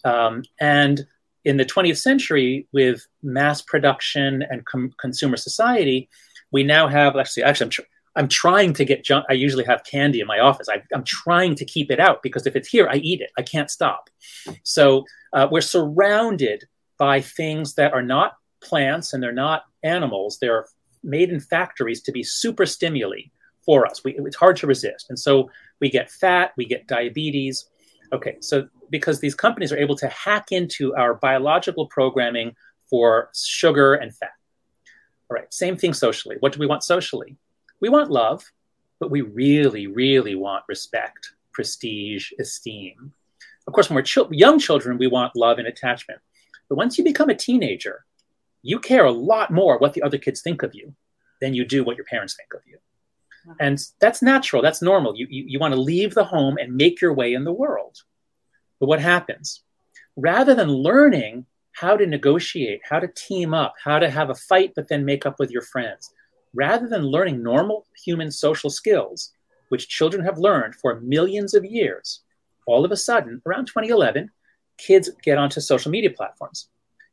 Um, 0.04 0.44
and 0.60 1.08
in 1.46 1.56
the 1.56 1.64
20th 1.64 2.00
century, 2.00 2.68
with 2.74 3.08
mass 3.24 3.62
production 3.62 4.44
and 4.50 4.66
com- 4.66 4.94
consumer 5.00 5.38
society, 5.38 6.10
we 6.52 6.64
now 6.64 6.90
have 6.90 7.16
actually, 7.16 7.44
actually, 7.44 7.66
I'm, 7.66 7.70
tr- 7.70 7.82
I'm 8.18 8.28
trying 8.28 8.74
to 8.74 8.84
get 8.84 9.06
junk. 9.06 9.26
I 9.30 9.34
usually 9.34 9.64
have 9.64 9.86
candy 9.86 10.20
in 10.20 10.28
my 10.28 10.40
office. 10.40 10.68
I, 10.68 10.82
am 10.94 11.06
trying 11.06 11.56
to 11.56 11.66
keep 11.66 11.90
it 11.90 12.00
out 12.02 12.22
because 12.22 12.46
if 12.46 12.58
it's 12.58 12.68
here, 12.68 12.90
I 12.92 12.96
eat 12.98 13.22
it. 13.22 13.30
I 13.38 13.42
can't 13.42 13.72
stop. 13.72 14.10
So 14.64 15.06
uh, 15.32 15.48
we're 15.50 15.62
surrounded 15.62 16.66
by 16.98 17.22
things 17.22 17.76
that 17.76 17.94
are 17.94 18.04
not 18.04 18.34
plants 18.62 19.14
and 19.14 19.24
they're 19.24 19.32
not 19.32 19.64
animals. 19.82 20.40
They're 20.42 20.66
made 21.04 21.30
in 21.30 21.40
factories 21.40 22.02
to 22.02 22.12
be 22.12 22.22
super 22.22 22.66
stimuli 22.66 23.30
for 23.66 23.86
us. 23.86 24.04
We, 24.04 24.16
it's 24.18 24.36
hard 24.36 24.58
to 24.58 24.68
resist. 24.68 25.08
And 25.10 25.20
so 25.20 25.50
we 25.80 25.90
get 25.90 26.12
fat, 26.12 26.54
we 26.58 26.66
get 26.66 26.88
diabetes. 26.88 27.70
Okay, 28.14 28.38
so 28.40 28.68
because 28.90 29.20
these 29.20 29.36
companies 29.36 29.72
are 29.72 29.78
able 29.78 29.96
to 29.98 30.08
hack 30.08 30.52
into 30.52 30.96
our 30.96 31.16
biological 31.16 31.88
programming 31.88 32.56
for 32.90 33.30
sugar 33.34 33.96
and 33.96 34.16
fat. 34.16 34.30
All 35.30 35.36
right, 35.36 35.52
same 35.54 35.76
thing 35.76 35.94
socially. 35.94 36.38
What 36.40 36.54
do 36.54 36.60
we 36.60 36.68
want 36.68 36.84
socially? 36.84 37.38
We 37.82 37.90
want 37.90 38.12
love, 38.12 38.52
but 39.00 39.12
we 39.12 39.22
really, 39.22 39.88
really 39.88 40.36
want 40.36 40.64
respect, 40.68 41.32
prestige, 41.52 42.32
esteem. 42.40 43.12
Of 43.68 43.74
course, 43.74 43.90
when 43.90 43.96
we're 43.96 44.04
ch- 44.04 44.32
young 44.32 44.60
children, 44.60 44.98
we 44.98 45.08
want 45.08 45.36
love 45.36 45.58
and 45.58 45.68
attachment. 45.68 46.22
But 46.70 46.78
once 46.78 46.98
you 46.98 47.04
become 47.04 47.30
a 47.30 47.36
teenager, 47.36 48.06
you 48.62 48.80
care 48.80 49.06
a 49.06 49.12
lot 49.12 49.52
more 49.52 49.78
what 49.78 49.94
the 49.94 50.04
other 50.04 50.18
kids 50.18 50.42
think 50.42 50.64
of 50.64 50.74
you 50.74 50.94
than 51.42 51.54
you 51.54 51.66
do 51.66 51.84
what 51.84 51.98
your 51.98 52.06
parents 52.06 52.36
think 52.36 52.54
of 52.54 52.62
you. 52.66 52.78
Uh-huh. 53.46 53.56
And 53.60 53.80
that's 54.00 54.22
natural, 54.22 54.62
that's 54.62 54.82
normal. 54.82 55.16
You, 55.16 55.28
you, 55.30 55.44
you 55.48 55.60
want 55.60 55.74
to 55.74 55.80
leave 55.80 56.14
the 56.14 56.24
home 56.24 56.58
and 56.58 56.76
make 56.76 57.02
your 57.02 57.14
way 57.14 57.34
in 57.34 57.44
the 57.44 57.54
world. 57.54 57.98
But 58.80 58.88
what 58.88 59.00
happens? 59.00 59.62
Rather 60.16 60.56
than 60.56 60.70
learning 60.70 61.46
how 61.74 61.98
to 61.98 62.06
negotiate, 62.06 62.82
how 62.90 63.00
to 63.00 63.08
team 63.08 63.54
up, 63.54 63.76
how 63.84 64.00
to 64.00 64.10
have 64.10 64.30
a 64.30 64.36
fight, 64.36 64.74
but 64.76 64.88
then 64.88 65.06
make 65.06 65.26
up 65.26 65.40
with 65.40 65.52
your 65.52 65.62
friends, 65.62 66.12
rather 66.54 66.88
than 66.88 67.04
learning 67.04 67.44
normal 67.44 67.86
human 68.04 68.32
social 68.32 68.70
skills, 68.70 69.32
which 69.70 69.90
children 69.90 70.24
have 70.24 70.38
learned 70.38 70.76
for 70.76 71.02
millions 71.02 71.54
of 71.54 71.66
years, 71.66 72.22
all 72.66 72.86
of 72.86 72.92
a 72.92 72.98
sudden, 72.98 73.42
around 73.46 73.66
2011, 73.66 74.32
kids 74.78 75.10
get 75.24 75.38
onto 75.38 75.62
social 75.62 75.92
media 75.92 76.10
platforms. 76.10 76.70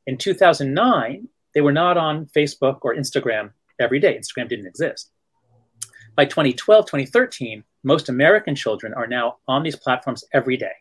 In 0.06 0.16
2009, 0.16 1.28
they 1.54 1.60
were 1.60 1.72
not 1.72 1.96
on 1.96 2.26
Facebook 2.26 2.78
or 2.82 2.94
Instagram 2.94 3.50
every 3.78 4.00
day. 4.00 4.18
Instagram 4.18 4.48
didn't 4.48 4.66
exist. 4.66 5.10
By 6.14 6.26
2012, 6.26 6.86
2013, 6.86 7.64
most 7.84 8.08
American 8.08 8.54
children 8.54 8.92
are 8.94 9.06
now 9.06 9.38
on 9.48 9.62
these 9.62 9.76
platforms 9.76 10.24
every 10.32 10.56
day. 10.56 10.72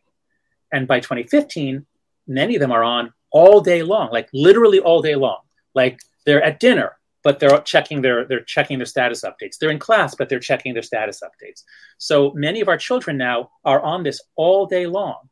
And 0.73 0.87
by 0.87 0.99
2015, 0.99 1.85
many 2.27 2.55
of 2.55 2.59
them 2.59 2.71
are 2.71 2.83
on 2.83 3.13
all 3.31 3.61
day 3.61 3.81
long, 3.83 4.09
like 4.11 4.29
literally 4.33 4.79
all 4.79 5.01
day 5.01 5.15
long. 5.15 5.39
Like 5.73 5.99
they're 6.25 6.43
at 6.43 6.59
dinner, 6.59 6.97
but 7.23 7.39
they're 7.39 7.61
checking 7.61 8.01
their 8.01 8.25
they're 8.25 8.43
checking 8.43 8.77
their 8.77 8.85
status 8.85 9.23
updates. 9.23 9.57
They're 9.57 9.71
in 9.71 9.79
class, 9.79 10.15
but 10.15 10.27
they're 10.27 10.39
checking 10.39 10.73
their 10.73 10.83
status 10.83 11.21
updates. 11.23 11.63
So 11.97 12.31
many 12.33 12.61
of 12.61 12.67
our 12.67 12.77
children 12.77 13.17
now 13.17 13.51
are 13.63 13.81
on 13.81 14.03
this 14.03 14.21
all 14.35 14.65
day 14.65 14.85
long. 14.85 15.29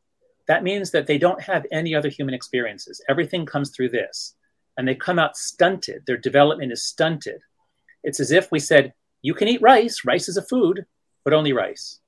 That 0.48 0.64
means 0.64 0.90
that 0.90 1.06
they 1.06 1.18
don't 1.18 1.42
have 1.42 1.66
any 1.70 1.94
other 1.94 2.08
human 2.08 2.34
experiences. 2.34 3.02
Everything 3.08 3.46
comes 3.46 3.70
through 3.70 3.90
this. 3.90 4.34
And 4.76 4.88
they 4.88 4.94
come 4.94 5.18
out 5.18 5.36
stunted. 5.36 6.06
Their 6.06 6.16
development 6.16 6.72
is 6.72 6.82
stunted. 6.82 7.40
It's 8.02 8.18
as 8.18 8.30
if 8.30 8.50
we 8.50 8.58
said, 8.58 8.94
you 9.22 9.34
can 9.34 9.48
eat 9.48 9.62
rice. 9.62 10.04
Rice 10.04 10.28
is 10.28 10.36
a 10.36 10.42
food, 10.42 10.84
but 11.24 11.32
only 11.32 11.52
rice. 11.52 12.00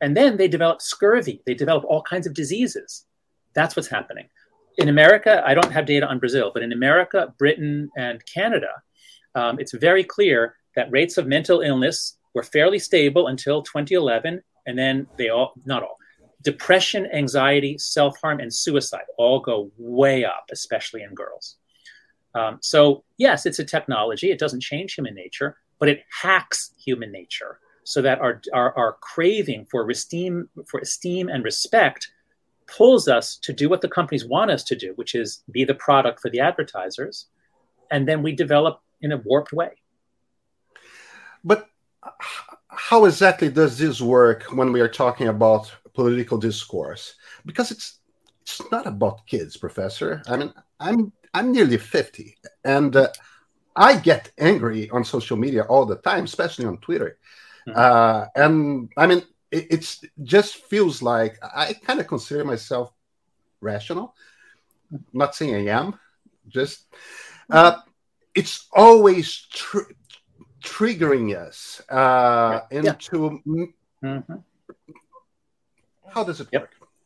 And 0.00 0.16
then 0.16 0.36
they 0.36 0.48
develop 0.48 0.82
scurvy. 0.82 1.42
They 1.46 1.54
develop 1.54 1.84
all 1.84 2.02
kinds 2.02 2.26
of 2.26 2.34
diseases. 2.34 3.06
That's 3.54 3.76
what's 3.76 3.88
happening. 3.88 4.28
In 4.78 4.88
America, 4.88 5.42
I 5.46 5.54
don't 5.54 5.72
have 5.72 5.86
data 5.86 6.06
on 6.06 6.18
Brazil, 6.18 6.50
but 6.52 6.62
in 6.62 6.72
America, 6.72 7.34
Britain, 7.38 7.90
and 7.96 8.24
Canada, 8.26 8.70
um, 9.34 9.58
it's 9.60 9.72
very 9.72 10.02
clear 10.02 10.56
that 10.74 10.90
rates 10.90 11.18
of 11.18 11.26
mental 11.26 11.60
illness 11.60 12.18
were 12.34 12.42
fairly 12.42 12.78
stable 12.78 13.28
until 13.28 13.62
2011. 13.62 14.42
And 14.66 14.78
then 14.78 15.06
they 15.18 15.28
all, 15.28 15.52
not 15.66 15.82
all, 15.82 15.98
depression, 16.42 17.06
anxiety, 17.12 17.78
self 17.78 18.18
harm, 18.20 18.40
and 18.40 18.52
suicide 18.52 19.04
all 19.18 19.40
go 19.40 19.70
way 19.76 20.24
up, 20.24 20.46
especially 20.50 21.02
in 21.02 21.14
girls. 21.14 21.56
Um, 22.34 22.58
so, 22.62 23.04
yes, 23.18 23.44
it's 23.46 23.58
a 23.58 23.64
technology. 23.64 24.30
It 24.30 24.38
doesn't 24.38 24.62
change 24.62 24.94
human 24.94 25.14
nature, 25.14 25.58
but 25.82 25.88
it 25.88 26.04
hacks 26.22 26.70
human 26.78 27.10
nature 27.10 27.58
so 27.82 28.00
that 28.00 28.20
our, 28.20 28.40
our, 28.54 28.72
our 28.78 28.92
craving 29.00 29.66
for 29.68 29.90
esteem, 29.90 30.48
for 30.68 30.78
esteem 30.78 31.28
and 31.28 31.42
respect 31.42 32.08
pulls 32.68 33.08
us 33.08 33.36
to 33.38 33.52
do 33.52 33.68
what 33.68 33.80
the 33.80 33.88
companies 33.88 34.24
want 34.24 34.52
us 34.52 34.62
to 34.62 34.76
do, 34.76 34.92
which 34.94 35.16
is 35.16 35.42
be 35.50 35.64
the 35.64 35.74
product 35.74 36.20
for 36.20 36.30
the 36.30 36.38
advertisers. 36.38 37.26
And 37.90 38.06
then 38.06 38.22
we 38.22 38.30
develop 38.30 38.80
in 39.00 39.10
a 39.10 39.16
warped 39.16 39.52
way. 39.52 39.70
But 41.42 41.68
how 42.68 43.04
exactly 43.06 43.48
does 43.48 43.76
this 43.76 44.00
work 44.00 44.44
when 44.52 44.70
we 44.70 44.80
are 44.80 44.86
talking 45.02 45.26
about 45.26 45.72
political 45.94 46.38
discourse? 46.38 47.16
Because 47.44 47.72
it's 47.72 47.98
it's 48.42 48.62
not 48.70 48.86
about 48.86 49.26
kids, 49.26 49.56
Professor. 49.56 50.22
I 50.28 50.36
mean, 50.36 50.52
I'm 50.78 51.12
I'm 51.34 51.50
nearly 51.50 51.78
fifty, 51.78 52.36
and 52.64 52.94
uh, 52.94 53.08
I 53.74 53.96
get 53.96 54.30
angry 54.38 54.90
on 54.90 55.04
social 55.04 55.36
media 55.36 55.62
all 55.62 55.86
the 55.86 55.96
time, 55.96 56.24
especially 56.24 56.66
on 56.66 56.78
Twitter. 56.78 57.18
Mm-hmm. 57.66 57.78
Uh, 57.78 58.26
and 58.34 58.90
I 58.96 59.06
mean, 59.06 59.22
it 59.50 59.66
it's, 59.70 60.04
just 60.22 60.56
feels 60.56 61.02
like 61.02 61.38
I 61.42 61.74
kind 61.74 62.00
of 62.00 62.06
consider 62.06 62.44
myself 62.44 62.92
rational. 63.60 64.14
not 65.12 65.34
saying 65.34 65.54
I 65.54 65.72
am, 65.72 65.98
just 66.48 66.86
uh, 67.50 67.78
it's 68.34 68.68
always 68.72 69.46
tr- 69.52 69.92
triggering 70.62 71.36
us 71.36 71.80
uh, 71.88 72.60
yeah. 72.70 72.78
into. 72.78 73.40
Mm-hmm. 74.02 74.34
How 76.08 76.24
does 76.24 76.40
it 76.40 76.48
yep. 76.52 76.62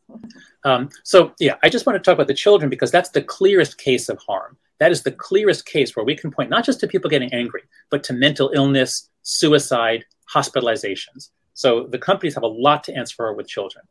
work? 0.09 0.19
Um, 0.63 0.89
so 1.03 1.33
yeah, 1.39 1.55
I 1.63 1.69
just 1.69 1.85
want 1.85 1.95
to 1.95 2.05
talk 2.05 2.15
about 2.15 2.27
the 2.27 2.33
children 2.33 2.69
because 2.69 2.91
that's 2.91 3.09
the 3.09 3.21
clearest 3.21 3.77
case 3.77 4.09
of 4.09 4.19
harm. 4.19 4.57
That 4.79 4.91
is 4.91 5.03
the 5.03 5.11
clearest 5.11 5.65
case 5.65 5.95
where 5.95 6.05
we 6.05 6.15
can 6.15 6.31
point 6.31 6.49
not 6.49 6.65
just 6.65 6.79
to 6.81 6.87
people 6.87 7.09
getting 7.09 7.33
angry, 7.33 7.63
but 7.89 8.03
to 8.05 8.13
mental 8.13 8.51
illness, 8.53 9.09
suicide, 9.23 10.05
hospitalizations. 10.33 11.29
So 11.53 11.87
the 11.87 11.97
companies 11.97 12.35
have 12.35 12.43
a 12.43 12.47
lot 12.47 12.83
to 12.85 12.95
answer 12.95 13.15
for 13.15 13.33
with 13.33 13.47
children. 13.47 13.85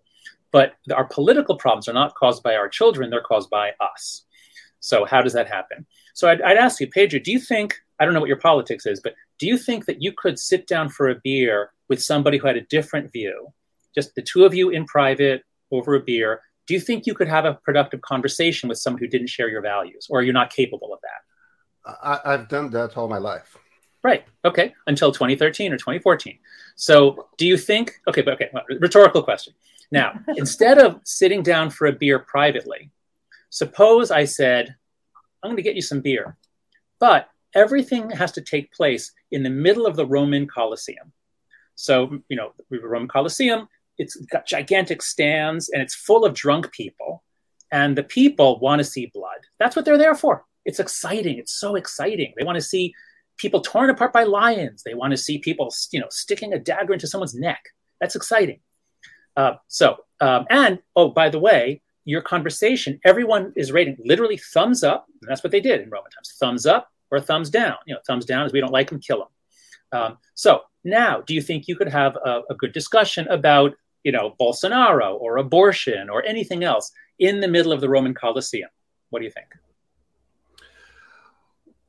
But 0.52 0.74
our 0.94 1.04
political 1.04 1.56
problems 1.56 1.88
are 1.88 1.92
not 1.92 2.14
caused 2.14 2.42
by 2.42 2.54
our 2.54 2.68
children, 2.68 3.10
they're 3.10 3.20
caused 3.20 3.50
by 3.50 3.72
us. 3.80 4.22
So 4.80 5.04
how 5.04 5.22
does 5.22 5.32
that 5.32 5.48
happen? 5.48 5.84
So 6.14 6.28
I'd, 6.28 6.40
I'd 6.42 6.56
ask 6.56 6.80
you, 6.80 6.86
Pedro, 6.86 7.18
do 7.18 7.32
you 7.32 7.40
think, 7.40 7.74
I 7.98 8.04
don't 8.04 8.14
know 8.14 8.20
what 8.20 8.28
your 8.28 8.38
politics 8.38 8.86
is, 8.86 9.00
but 9.00 9.14
do 9.38 9.46
you 9.46 9.58
think 9.58 9.86
that 9.86 10.00
you 10.00 10.12
could 10.12 10.38
sit 10.38 10.66
down 10.66 10.88
for 10.88 11.08
a 11.08 11.20
beer 11.22 11.72
with 11.88 12.02
somebody 12.02 12.38
who 12.38 12.46
had 12.46 12.56
a 12.56 12.62
different 12.62 13.12
view, 13.12 13.52
just 13.94 14.14
the 14.14 14.22
two 14.22 14.44
of 14.44 14.54
you 14.54 14.70
in 14.70 14.84
private 14.86 15.42
over 15.70 15.94
a 15.94 16.00
beer, 16.00 16.42
do 16.66 16.74
you 16.74 16.80
think 16.80 17.06
you 17.06 17.14
could 17.14 17.28
have 17.28 17.44
a 17.44 17.54
productive 17.54 18.00
conversation 18.00 18.68
with 18.68 18.78
someone 18.78 19.00
who 19.00 19.06
didn't 19.06 19.28
share 19.28 19.48
your 19.48 19.62
values, 19.62 20.08
or 20.10 20.20
are 20.20 20.22
you 20.22 20.32
not 20.32 20.52
capable 20.52 20.92
of 20.92 21.00
that? 21.02 22.18
I, 22.24 22.32
have 22.32 22.48
done 22.48 22.70
that 22.70 22.96
all 22.96 23.08
my 23.08 23.18
life. 23.18 23.56
Right. 24.02 24.24
Okay. 24.44 24.74
Until 24.86 25.12
2013 25.12 25.72
or 25.72 25.76
2014. 25.76 26.38
So, 26.74 27.28
do 27.38 27.46
you 27.46 27.56
think? 27.56 27.94
Okay, 28.08 28.22
but 28.22 28.34
okay. 28.34 28.50
Well, 28.52 28.64
rhetorical 28.80 29.22
question. 29.22 29.54
Now, 29.90 30.20
instead 30.36 30.78
of 30.78 31.00
sitting 31.04 31.42
down 31.42 31.70
for 31.70 31.86
a 31.86 31.92
beer 31.92 32.18
privately, 32.18 32.90
suppose 33.50 34.10
I 34.10 34.24
said, 34.24 34.74
"I'm 35.42 35.50
going 35.50 35.56
to 35.56 35.62
get 35.62 35.76
you 35.76 35.82
some 35.82 36.00
beer," 36.00 36.36
but 36.98 37.28
everything 37.54 38.10
has 38.10 38.32
to 38.32 38.40
take 38.40 38.72
place 38.72 39.12
in 39.30 39.42
the 39.42 39.50
middle 39.50 39.86
of 39.86 39.96
the 39.96 40.06
Roman 40.06 40.46
Colosseum. 40.46 41.12
So, 41.74 42.18
you 42.28 42.36
know, 42.36 42.52
we 42.70 42.78
the 42.78 42.86
Roman 42.86 43.08
Colosseum 43.08 43.68
it's 43.98 44.16
got 44.26 44.46
gigantic 44.46 45.02
stands 45.02 45.68
and 45.68 45.82
it's 45.82 45.94
full 45.94 46.24
of 46.24 46.34
drunk 46.34 46.72
people 46.72 47.22
and 47.72 47.96
the 47.96 48.02
people 48.02 48.58
want 48.60 48.78
to 48.78 48.84
see 48.84 49.10
blood. 49.12 49.38
That's 49.58 49.76
what 49.76 49.84
they're 49.84 49.98
there 49.98 50.14
for. 50.14 50.44
It's 50.64 50.80
exciting. 50.80 51.38
It's 51.38 51.58
so 51.58 51.76
exciting. 51.76 52.32
They 52.36 52.44
want 52.44 52.56
to 52.56 52.62
see 52.62 52.94
people 53.36 53.60
torn 53.60 53.90
apart 53.90 54.12
by 54.12 54.24
lions. 54.24 54.82
They 54.82 54.94
want 54.94 55.12
to 55.12 55.16
see 55.16 55.38
people 55.38 55.72
you 55.92 56.00
know 56.00 56.08
sticking 56.10 56.52
a 56.52 56.58
dagger 56.58 56.92
into 56.92 57.06
someone's 57.06 57.34
neck. 57.34 57.62
That's 58.00 58.16
exciting. 58.16 58.60
Uh, 59.36 59.54
so 59.68 59.98
um, 60.20 60.46
and 60.50 60.78
oh 60.94 61.10
by 61.10 61.28
the 61.28 61.38
way 61.38 61.82
your 62.06 62.22
conversation 62.22 62.98
everyone 63.04 63.52
is 63.56 63.72
rating 63.72 63.98
literally 64.02 64.38
thumbs 64.38 64.82
up 64.82 65.06
that's 65.22 65.42
what 65.44 65.50
they 65.50 65.60
did 65.60 65.82
in 65.82 65.90
roman 65.90 66.10
times. 66.10 66.34
Thumbs 66.40 66.66
up 66.66 66.88
or 67.10 67.20
thumbs 67.20 67.50
down. 67.50 67.76
You 67.86 67.94
know 67.94 68.00
thumbs 68.06 68.24
down 68.24 68.46
is 68.46 68.52
we 68.52 68.60
don't 68.60 68.72
like 68.72 68.90
them 68.90 69.00
kill 69.00 69.18
them. 69.18 70.00
Um, 70.00 70.18
so 70.34 70.62
now 70.84 71.20
do 71.20 71.34
you 71.34 71.42
think 71.42 71.68
you 71.68 71.76
could 71.76 71.88
have 71.88 72.16
a, 72.16 72.42
a 72.50 72.54
good 72.54 72.72
discussion 72.72 73.28
about 73.28 73.74
you 74.06 74.12
know, 74.12 74.36
Bolsonaro 74.40 75.20
or 75.20 75.38
abortion 75.38 76.08
or 76.08 76.24
anything 76.24 76.62
else 76.62 76.92
in 77.18 77.40
the 77.40 77.48
middle 77.48 77.72
of 77.72 77.80
the 77.80 77.88
Roman 77.88 78.14
Colosseum. 78.14 78.70
What 79.10 79.18
do 79.18 79.24
you 79.24 79.32
think? 79.32 79.48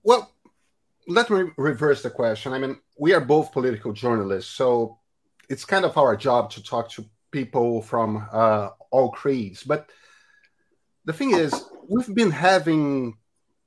Well, 0.01 0.33
let 1.07 1.29
me 1.29 1.51
reverse 1.57 2.01
the 2.01 2.09
question. 2.09 2.53
I 2.53 2.57
mean, 2.57 2.79
we 2.97 3.13
are 3.13 3.21
both 3.21 3.51
political 3.51 3.93
journalists, 3.93 4.51
so 4.51 4.97
it's 5.47 5.63
kind 5.63 5.85
of 5.85 5.95
our 5.95 6.17
job 6.17 6.49
to 6.53 6.63
talk 6.63 6.89
to 6.93 7.05
people 7.29 7.83
from 7.83 8.27
uh, 8.31 8.69
all 8.89 9.11
creeds. 9.11 9.61
But 9.61 9.87
the 11.05 11.13
thing 11.13 11.35
is, 11.35 11.53
we've 11.87 12.15
been 12.15 12.31
having 12.31 13.15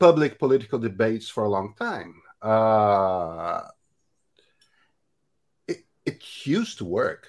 public 0.00 0.40
political 0.40 0.80
debates 0.80 1.28
for 1.28 1.44
a 1.44 1.48
long 1.48 1.74
time. 1.78 2.20
Uh, 2.42 3.60
it, 5.68 5.84
it 6.04 6.20
used 6.44 6.78
to 6.78 6.84
work. 6.84 7.28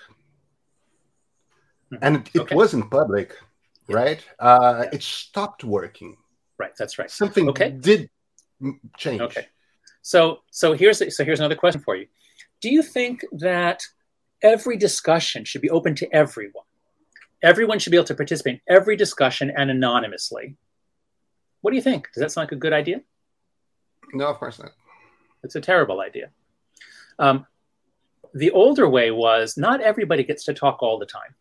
Mm-hmm. 1.91 2.03
and 2.03 2.15
it, 2.17 2.29
it 2.33 2.39
okay. 2.41 2.55
wasn't 2.55 2.89
public, 2.89 3.35
yeah. 3.87 3.95
right? 3.95 4.25
Uh, 4.39 4.83
yeah. 4.83 4.89
It 4.93 5.03
stopped 5.03 5.63
working. 5.63 6.17
Right, 6.57 6.71
that's 6.77 6.97
right. 6.97 7.11
Something 7.11 7.49
okay. 7.49 7.71
did 7.71 8.09
change. 8.97 9.21
Okay, 9.21 9.47
so 10.01 10.41
so 10.51 10.73
here's 10.73 10.99
so 11.15 11.23
here's 11.23 11.39
another 11.39 11.55
question 11.55 11.81
for 11.81 11.95
you. 11.95 12.07
Do 12.61 12.69
you 12.69 12.83
think 12.83 13.25
that 13.33 13.81
every 14.41 14.77
discussion 14.77 15.43
should 15.43 15.61
be 15.61 15.69
open 15.69 15.95
to 15.95 16.15
everyone? 16.15 16.65
Everyone 17.43 17.79
should 17.79 17.89
be 17.91 17.97
able 17.97 18.05
to 18.05 18.15
participate 18.15 18.61
in 18.67 18.75
every 18.75 18.95
discussion 18.95 19.51
and 19.55 19.71
anonymously. 19.71 20.55
What 21.61 21.71
do 21.71 21.75
you 21.75 21.81
think? 21.81 22.07
Does 22.13 22.21
that 22.21 22.31
sound 22.31 22.45
like 22.45 22.51
a 22.51 22.55
good 22.55 22.73
idea? 22.73 23.01
No, 24.13 24.27
of 24.27 24.37
course 24.37 24.59
not. 24.59 24.71
It's 25.43 25.55
a 25.55 25.61
terrible 25.61 26.01
idea. 26.01 26.29
Um, 27.17 27.47
the 28.33 28.51
older 28.51 28.87
way 28.87 29.11
was 29.11 29.57
not 29.57 29.81
everybody 29.81 30.23
gets 30.23 30.45
to 30.45 30.53
talk 30.53 30.81
all 30.81 30.99
the 30.99 31.05
time. 31.05 31.35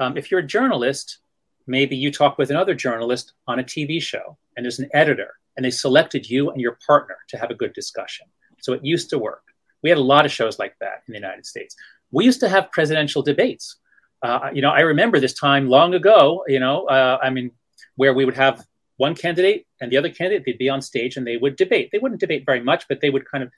Um, 0.00 0.16
if 0.16 0.30
you're 0.30 0.40
a 0.40 0.46
journalist, 0.46 1.18
maybe 1.66 1.94
you 1.94 2.10
talk 2.10 2.38
with 2.38 2.50
another 2.50 2.74
journalist 2.74 3.34
on 3.46 3.60
a 3.60 3.64
TV 3.64 4.02
show 4.02 4.38
and 4.56 4.64
there's 4.64 4.78
an 4.78 4.88
editor 4.94 5.34
and 5.56 5.64
they 5.64 5.70
selected 5.70 6.28
you 6.28 6.50
and 6.50 6.60
your 6.60 6.78
partner 6.86 7.16
to 7.28 7.36
have 7.36 7.50
a 7.50 7.54
good 7.54 7.74
discussion. 7.74 8.26
So 8.62 8.72
it 8.72 8.84
used 8.84 9.10
to 9.10 9.18
work. 9.18 9.42
We 9.82 9.90
had 9.90 9.98
a 9.98 10.02
lot 10.02 10.24
of 10.24 10.32
shows 10.32 10.58
like 10.58 10.74
that 10.80 11.02
in 11.06 11.12
the 11.12 11.18
United 11.18 11.44
States. 11.44 11.76
We 12.10 12.24
used 12.24 12.40
to 12.40 12.48
have 12.48 12.72
presidential 12.72 13.22
debates. 13.22 13.76
Uh, 14.22 14.50
you 14.52 14.62
know, 14.62 14.70
I 14.70 14.80
remember 14.80 15.20
this 15.20 15.34
time 15.34 15.68
long 15.68 15.94
ago, 15.94 16.44
you 16.48 16.60
know, 16.60 16.86
uh, 16.86 17.18
I 17.22 17.30
mean, 17.30 17.52
where 17.96 18.14
we 18.14 18.24
would 18.24 18.36
have 18.36 18.64
one 18.96 19.14
candidate 19.14 19.66
and 19.80 19.92
the 19.92 19.96
other 19.98 20.10
candidate, 20.10 20.44
they'd 20.46 20.58
be 20.58 20.68
on 20.68 20.82
stage 20.82 21.16
and 21.16 21.26
they 21.26 21.36
would 21.36 21.56
debate. 21.56 21.90
They 21.92 21.98
wouldn't 21.98 22.20
debate 22.20 22.44
very 22.46 22.60
much, 22.60 22.86
but 22.88 23.00
they 23.00 23.10
would 23.10 23.30
kind 23.30 23.44
of. 23.44 23.50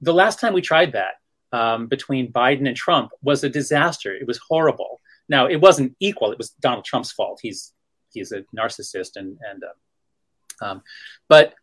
The 0.00 0.14
last 0.14 0.40
time 0.40 0.52
we 0.52 0.62
tried 0.62 0.92
that 0.92 1.14
um, 1.52 1.86
between 1.86 2.32
Biden 2.32 2.66
and 2.66 2.76
Trump 2.76 3.10
was 3.22 3.42
a 3.42 3.48
disaster. 3.48 4.14
It 4.14 4.26
was 4.26 4.38
horrible. 4.48 5.00
Now, 5.28 5.46
it 5.46 5.60
wasn't 5.60 5.96
equal. 6.00 6.32
It 6.32 6.38
was 6.38 6.50
Donald 6.50 6.84
Trump's 6.84 7.12
fault. 7.12 7.40
He's 7.42 7.72
he's 8.12 8.32
a 8.32 8.44
narcissist, 8.56 9.16
and 9.16 9.38
and 9.50 9.62
uh, 9.64 10.64
um, 10.64 10.82
but 11.28 11.54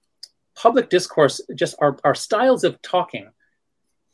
public 0.56 0.90
discourse, 0.90 1.42
just 1.56 1.76
our 1.80 1.98
our 2.04 2.16
styles 2.16 2.64
of 2.64 2.82
talking, 2.82 3.30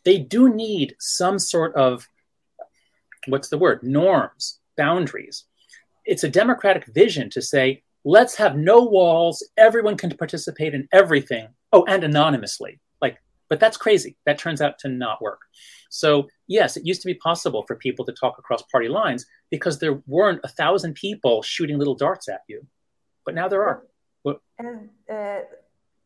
they 0.06 0.20
do 0.20 0.54
need 0.54 0.96
some 1.00 1.40
sort 1.40 1.76
of 1.76 2.08
what's 3.28 3.50
the 3.50 3.58
word 3.58 3.84
norms, 3.84 4.60
boundaries. 4.78 5.46
It's 6.06 6.24
a 6.24 6.30
democratic 6.30 6.86
vision 6.86 7.30
to 7.32 7.42
say 7.42 7.84
let's 8.04 8.36
have 8.36 8.58
no 8.58 8.84
walls. 8.84 9.48
Everyone 9.58 9.98
can 9.98 10.16
participate 10.18 10.74
in 10.74 10.88
everything. 10.92 11.50
Oh, 11.72 11.86
and 11.88 12.04
anonymously. 12.04 12.80
But 13.50 13.60
that's 13.60 13.78
crazy. 13.78 14.16
That 14.26 14.38
turns 14.38 14.62
out 14.62 14.80
to 14.80 14.90
not 14.90 15.22
work. 15.22 15.42
So, 15.90 16.28
yes, 16.48 16.78
it 16.78 16.86
used 16.86 17.02
to 17.02 17.08
be 17.08 17.16
possible 17.16 17.64
for 17.64 17.76
people 17.76 18.06
to 18.06 18.14
talk 18.14 18.38
across 18.38 18.62
party 18.72 18.88
lines 18.88 19.26
because 19.50 19.80
there 19.80 20.02
weren't 20.06 20.42
a 20.44 20.48
thousand 20.48 20.94
people 20.94 21.42
shooting 21.42 21.78
little 21.78 21.96
darts 21.96 22.30
at 22.30 22.42
you. 22.48 22.66
But 23.26 23.36
now 23.36 23.48
there 23.48 23.64
are. 23.64 23.84
And 24.60 24.90
uh, 25.10 25.40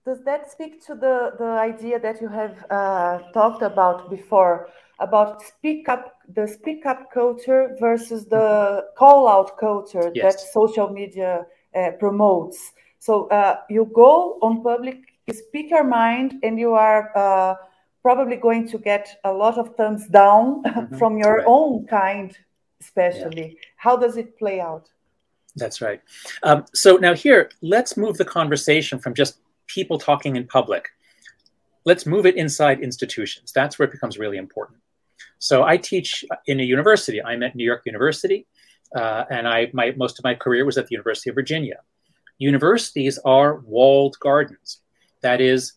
does 0.05 0.23
that 0.25 0.51
speak 0.51 0.85
to 0.85 0.95
the, 0.95 1.31
the 1.37 1.45
idea 1.45 1.99
that 1.99 2.21
you 2.21 2.27
have 2.27 2.65
uh, 2.69 3.19
talked 3.33 3.61
about 3.61 4.09
before 4.09 4.69
about 4.99 5.41
speak 5.41 5.89
up 5.89 6.17
the 6.35 6.47
speak 6.47 6.85
up 6.85 7.11
culture 7.11 7.75
versus 7.79 8.25
the 8.25 8.35
mm-hmm. 8.35 8.85
call 8.97 9.27
out 9.27 9.57
culture 9.57 10.11
yes. 10.13 10.35
that 10.35 10.39
social 10.39 10.89
media 10.89 11.45
uh, 11.75 11.91
promotes 11.99 12.71
so 12.99 13.27
uh, 13.29 13.57
you 13.69 13.89
go 13.93 14.37
on 14.41 14.61
public 14.61 14.99
you 15.27 15.33
speak 15.33 15.69
your 15.69 15.83
mind 15.83 16.35
and 16.43 16.59
you 16.59 16.73
are 16.73 17.11
uh, 17.17 17.55
probably 18.01 18.35
going 18.35 18.67
to 18.69 18.77
get 18.77 19.19
a 19.23 19.31
lot 19.31 19.57
of 19.57 19.75
thumbs 19.75 20.07
down 20.07 20.63
mm-hmm. 20.65 20.97
from 20.97 21.17
your 21.17 21.37
right. 21.37 21.45
own 21.47 21.85
kind, 21.87 22.37
especially. 22.81 23.47
Yeah. 23.55 23.69
How 23.77 23.97
does 23.97 24.17
it 24.17 24.37
play 24.37 24.59
out? 24.59 24.89
That's 25.55 25.81
right. 25.81 26.01
Um, 26.41 26.65
so 26.73 26.97
now 26.97 27.13
here, 27.13 27.49
let's 27.61 27.95
move 27.95 28.17
the 28.17 28.25
conversation 28.25 28.99
from 28.99 29.13
just 29.13 29.37
people 29.67 29.97
talking 29.97 30.35
in 30.35 30.47
public. 30.47 30.89
Let's 31.85 32.05
move 32.05 32.25
it 32.25 32.35
inside 32.35 32.81
institutions. 32.81 33.51
That's 33.53 33.77
where 33.77 33.87
it 33.87 33.91
becomes 33.91 34.17
really 34.17 34.37
important. 34.37 34.79
So 35.39 35.63
I 35.63 35.77
teach 35.77 36.25
in 36.47 36.59
a 36.59 36.63
university. 36.63 37.21
I'm 37.21 37.43
at 37.43 37.55
New 37.55 37.65
York 37.65 37.83
University, 37.85 38.47
uh, 38.95 39.25
and 39.29 39.47
I 39.47 39.69
my 39.73 39.93
most 39.97 40.17
of 40.17 40.23
my 40.23 40.33
career 40.33 40.65
was 40.65 40.77
at 40.77 40.87
the 40.87 40.93
University 40.93 41.29
of 41.29 41.35
Virginia. 41.35 41.79
Universities 42.39 43.19
are 43.25 43.57
walled 43.59 44.17
gardens. 44.19 44.79
That 45.23 45.41
is, 45.41 45.73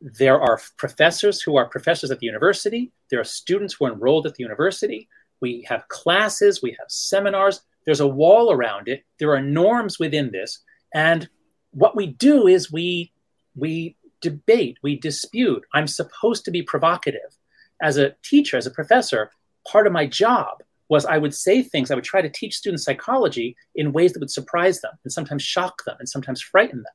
there 0.00 0.40
are 0.40 0.60
professors 0.76 1.40
who 1.40 1.56
are 1.56 1.66
professors 1.66 2.10
at 2.10 2.18
the 2.18 2.26
university. 2.26 2.92
There 3.10 3.20
are 3.20 3.24
students 3.24 3.74
who 3.74 3.86
are 3.86 3.92
enrolled 3.92 4.26
at 4.26 4.34
the 4.34 4.42
university. 4.42 5.08
We 5.40 5.64
have 5.68 5.88
classes, 5.88 6.62
we 6.62 6.76
have 6.78 6.90
seminars. 6.90 7.62
There's 7.86 8.00
a 8.00 8.06
wall 8.06 8.52
around 8.52 8.88
it. 8.88 9.04
There 9.18 9.32
are 9.32 9.40
norms 9.40 9.98
within 9.98 10.30
this. 10.32 10.60
And 10.94 11.28
what 11.70 11.96
we 11.96 12.06
do 12.08 12.46
is 12.46 12.72
we, 12.72 13.12
we 13.54 13.96
debate, 14.20 14.78
we 14.82 14.98
dispute. 14.98 15.64
I'm 15.74 15.86
supposed 15.86 16.44
to 16.44 16.50
be 16.50 16.62
provocative. 16.62 17.36
As 17.82 17.96
a 17.98 18.14
teacher, 18.22 18.56
as 18.56 18.66
a 18.66 18.70
professor, 18.70 19.30
part 19.70 19.86
of 19.86 19.92
my 19.92 20.06
job 20.06 20.62
was 20.88 21.04
I 21.04 21.18
would 21.18 21.34
say 21.34 21.62
things, 21.62 21.90
I 21.90 21.94
would 21.94 22.04
try 22.04 22.22
to 22.22 22.28
teach 22.28 22.56
students 22.56 22.84
psychology 22.84 23.56
in 23.74 23.92
ways 23.92 24.12
that 24.12 24.20
would 24.20 24.30
surprise 24.30 24.80
them 24.80 24.92
and 25.04 25.12
sometimes 25.12 25.42
shock 25.42 25.84
them 25.84 25.96
and 25.98 26.08
sometimes 26.08 26.40
frighten 26.40 26.78
them. 26.78 26.92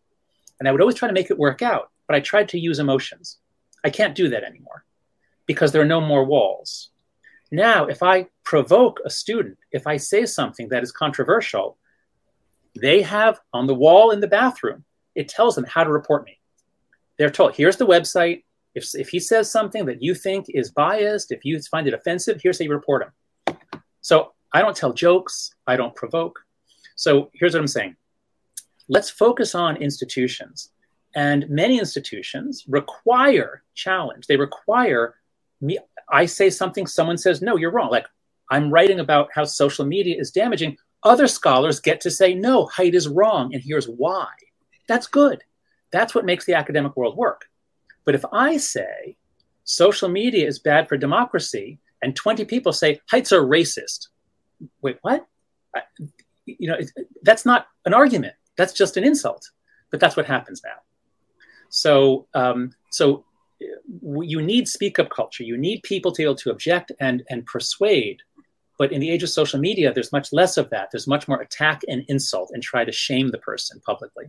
And 0.60 0.68
I 0.68 0.72
would 0.72 0.82
always 0.82 0.96
try 0.96 1.08
to 1.08 1.14
make 1.14 1.32
it 1.32 1.38
work 1.38 1.62
out 1.62 1.92
but 2.10 2.16
I 2.16 2.22
tried 2.22 2.50
to 2.50 2.60
use 2.60 2.80
emotions. 2.80 3.38
I 3.86 3.92
can't 3.92 4.16
do 4.16 4.30
that 4.30 4.44
anymore 4.44 4.84
because 5.46 5.72
there 5.72 5.82
are 5.84 5.94
no 5.96 6.02
more 6.02 6.26
walls. 6.26 6.90
Now, 7.52 7.86
if 7.86 8.02
I 8.02 8.26
provoke 8.44 9.00
a 9.06 9.12
student, 9.12 9.60
if 9.72 9.86
I 9.86 9.98
say 9.98 10.26
something 10.26 10.70
that 10.70 10.82
is 10.82 10.92
controversial, 10.92 11.78
they 12.82 13.04
have 13.04 13.40
on 13.54 13.68
the 13.68 13.76
wall 13.76 14.10
in 14.10 14.22
the 14.22 14.28
bathroom, 14.28 14.86
it 15.14 15.30
tells 15.30 15.54
them 15.54 15.66
how 15.66 15.84
to 15.84 15.92
report 15.92 16.26
me. 16.26 16.40
They're 17.20 17.30
told, 17.30 17.56
here's 17.56 17.78
the 17.78 17.86
website. 17.86 18.44
If, 18.74 18.90
if 18.96 19.10
he 19.10 19.20
says 19.20 19.52
something 19.52 19.86
that 19.86 20.02
you 20.02 20.16
think 20.16 20.48
is 20.50 20.72
biased, 20.72 21.32
if 21.32 21.46
you 21.46 21.62
find 21.62 21.88
it 21.88 21.94
offensive, 21.94 22.40
here's 22.42 22.58
how 22.58 22.64
you 22.64 22.72
report 22.72 23.04
him. 23.04 23.58
So 24.02 24.34
I 24.52 24.62
don't 24.62 24.76
tell 24.76 24.94
jokes, 24.94 25.54
I 25.68 25.76
don't 25.76 25.96
provoke. 25.96 26.40
So 26.96 27.30
here's 27.36 27.54
what 27.54 27.60
I'm 27.60 27.68
saying 27.68 27.98
let's 28.90 29.10
focus 29.10 29.56
on 29.56 29.78
institutions. 29.78 30.72
And 31.16 31.50
many 31.50 31.80
institutions 31.80 32.66
require 32.68 33.64
challenge. 33.74 34.28
They 34.28 34.38
require 34.38 35.16
me. 35.62 35.80
I 36.12 36.26
say 36.26 36.50
something, 36.50 36.88
someone 36.88 37.18
says, 37.18 37.42
no, 37.42 37.56
you're 37.56 37.72
wrong. 37.72 37.90
Like 37.90 38.08
I'm 38.50 38.72
writing 38.72 39.00
about 39.00 39.30
how 39.34 39.46
social 39.46 39.86
media 39.86 40.20
is 40.20 40.32
damaging. 40.32 40.78
Other 41.04 41.28
scholars 41.28 41.80
get 41.80 42.02
to 42.02 42.12
say, 42.12 42.34
no, 42.34 42.68
Haidt 42.68 42.94
is 42.94 43.08
wrong, 43.08 43.54
and 43.54 43.64
here's 43.64 43.88
why. 43.88 44.28
That's 44.88 45.08
good. 45.08 45.44
That's 45.92 46.14
what 46.14 46.26
makes 46.26 46.46
the 46.46 46.56
academic 46.56 46.98
world 46.98 47.16
work. 47.16 47.46
But 48.06 48.16
if 48.16 48.26
I 48.34 48.58
say 48.58 49.16
social 49.64 50.10
media 50.10 50.48
is 50.48 50.60
bad 50.60 50.90
for 50.90 50.98
democracy, 50.98 51.80
and 52.02 52.16
20 52.16 52.46
people 52.46 52.74
say 52.74 53.00
Haidt's 53.12 53.32
a 53.32 53.36
racist, 53.36 54.08
wait, 54.82 54.98
what? 55.02 55.26
I, 55.76 55.82
you 56.46 56.70
know, 56.70 56.78
that's 57.22 57.46
not 57.46 57.68
an 57.86 57.94
argument. 57.94 58.34
That's 58.60 58.74
just 58.74 58.98
an 58.98 59.06
insult. 59.06 59.52
But 59.90 60.02
that's 60.02 60.18
what 60.18 60.26
happens 60.26 60.62
now. 60.66 60.80
So, 61.70 62.28
um, 62.34 62.72
so 62.92 63.24
you 64.12 64.42
need 64.42 64.68
speak 64.68 65.00
up 65.00 65.10
culture. 65.10 65.44
You 65.44 65.58
need 65.58 65.82
people 65.84 66.12
to 66.12 66.18
be 66.22 66.26
able 66.26 66.36
to 66.44 66.52
object 66.52 66.92
and 67.00 67.24
and 67.30 67.46
persuade. 67.46 68.20
But 68.78 68.92
in 68.92 69.00
the 69.00 69.10
age 69.10 69.24
of 69.24 69.30
social 69.30 69.60
media, 69.60 69.94
there's 69.94 70.12
much 70.12 70.32
less 70.34 70.58
of 70.58 70.70
that. 70.72 70.90
There's 70.92 71.08
much 71.08 71.28
more 71.30 71.42
attack 71.42 71.82
and 71.88 72.04
insult 72.10 72.52
and 72.54 72.62
try 72.62 72.84
to 72.86 72.92
shame 72.92 73.28
the 73.30 73.38
person 73.50 73.82
publicly. 73.86 74.26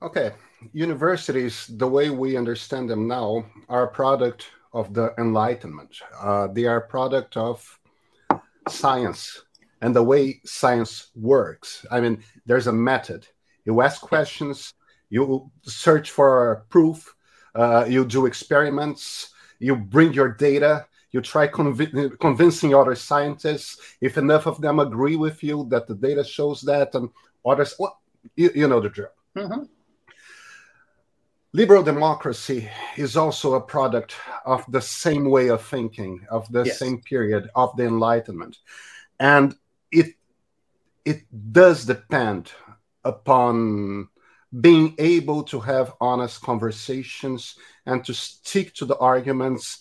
Okay, 0.00 0.32
universities, 0.72 1.54
the 1.82 1.90
way 1.96 2.10
we 2.10 2.36
understand 2.36 2.90
them 2.90 3.06
now, 3.06 3.44
are 3.68 3.84
a 3.84 3.92
product 4.00 4.46
of 4.72 4.94
the 4.94 5.14
Enlightenment. 5.18 5.92
Uh, 6.20 6.48
they 6.48 6.64
are 6.64 6.78
a 6.78 6.88
product 6.88 7.36
of 7.36 7.56
science 8.68 9.42
and 9.82 9.94
the 9.94 10.02
way 10.02 10.40
science 10.44 11.10
works. 11.14 11.84
I 11.90 12.00
mean, 12.00 12.22
there's 12.46 12.68
a 12.68 12.72
method. 12.72 13.26
You 13.66 13.82
ask 13.82 14.00
questions, 14.00 14.72
you 15.10 15.50
search 15.62 16.10
for 16.10 16.64
proof, 16.70 17.14
uh, 17.54 17.84
you 17.88 18.04
do 18.06 18.26
experiments, 18.26 19.34
you 19.58 19.76
bring 19.76 20.12
your 20.14 20.28
data, 20.32 20.86
you 21.10 21.20
try 21.20 21.48
conv- 21.48 22.18
convincing 22.20 22.74
other 22.74 22.94
scientists. 22.94 23.96
If 24.00 24.16
enough 24.16 24.46
of 24.46 24.60
them 24.60 24.78
agree 24.78 25.16
with 25.16 25.42
you 25.42 25.66
that 25.70 25.86
the 25.86 25.96
data 25.96 26.24
shows 26.24 26.62
that, 26.62 26.94
and 26.94 27.10
others, 27.44 27.74
well, 27.78 28.00
you, 28.36 28.50
you 28.54 28.68
know 28.68 28.80
the 28.80 28.88
drill. 28.88 29.08
Mm-hmm. 29.36 29.64
Liberal 31.54 31.82
democracy 31.82 32.70
is 32.96 33.16
also 33.16 33.54
a 33.54 33.60
product 33.60 34.14
of 34.46 34.64
the 34.70 34.80
same 34.80 35.28
way 35.28 35.48
of 35.48 35.62
thinking, 35.66 36.24
of 36.30 36.50
the 36.50 36.62
yes. 36.62 36.78
same 36.78 37.02
period 37.02 37.50
of 37.54 37.76
the 37.76 37.84
Enlightenment, 37.84 38.58
and 39.20 39.54
it 39.92 40.14
it 41.04 41.22
does 41.52 41.84
depend 41.84 42.50
upon 43.04 44.08
being 44.60 44.94
able 44.98 45.42
to 45.44 45.60
have 45.60 45.94
honest 46.00 46.40
conversations 46.42 47.56
and 47.86 48.04
to 48.04 48.12
stick 48.12 48.74
to 48.74 48.84
the 48.84 48.96
arguments 48.98 49.78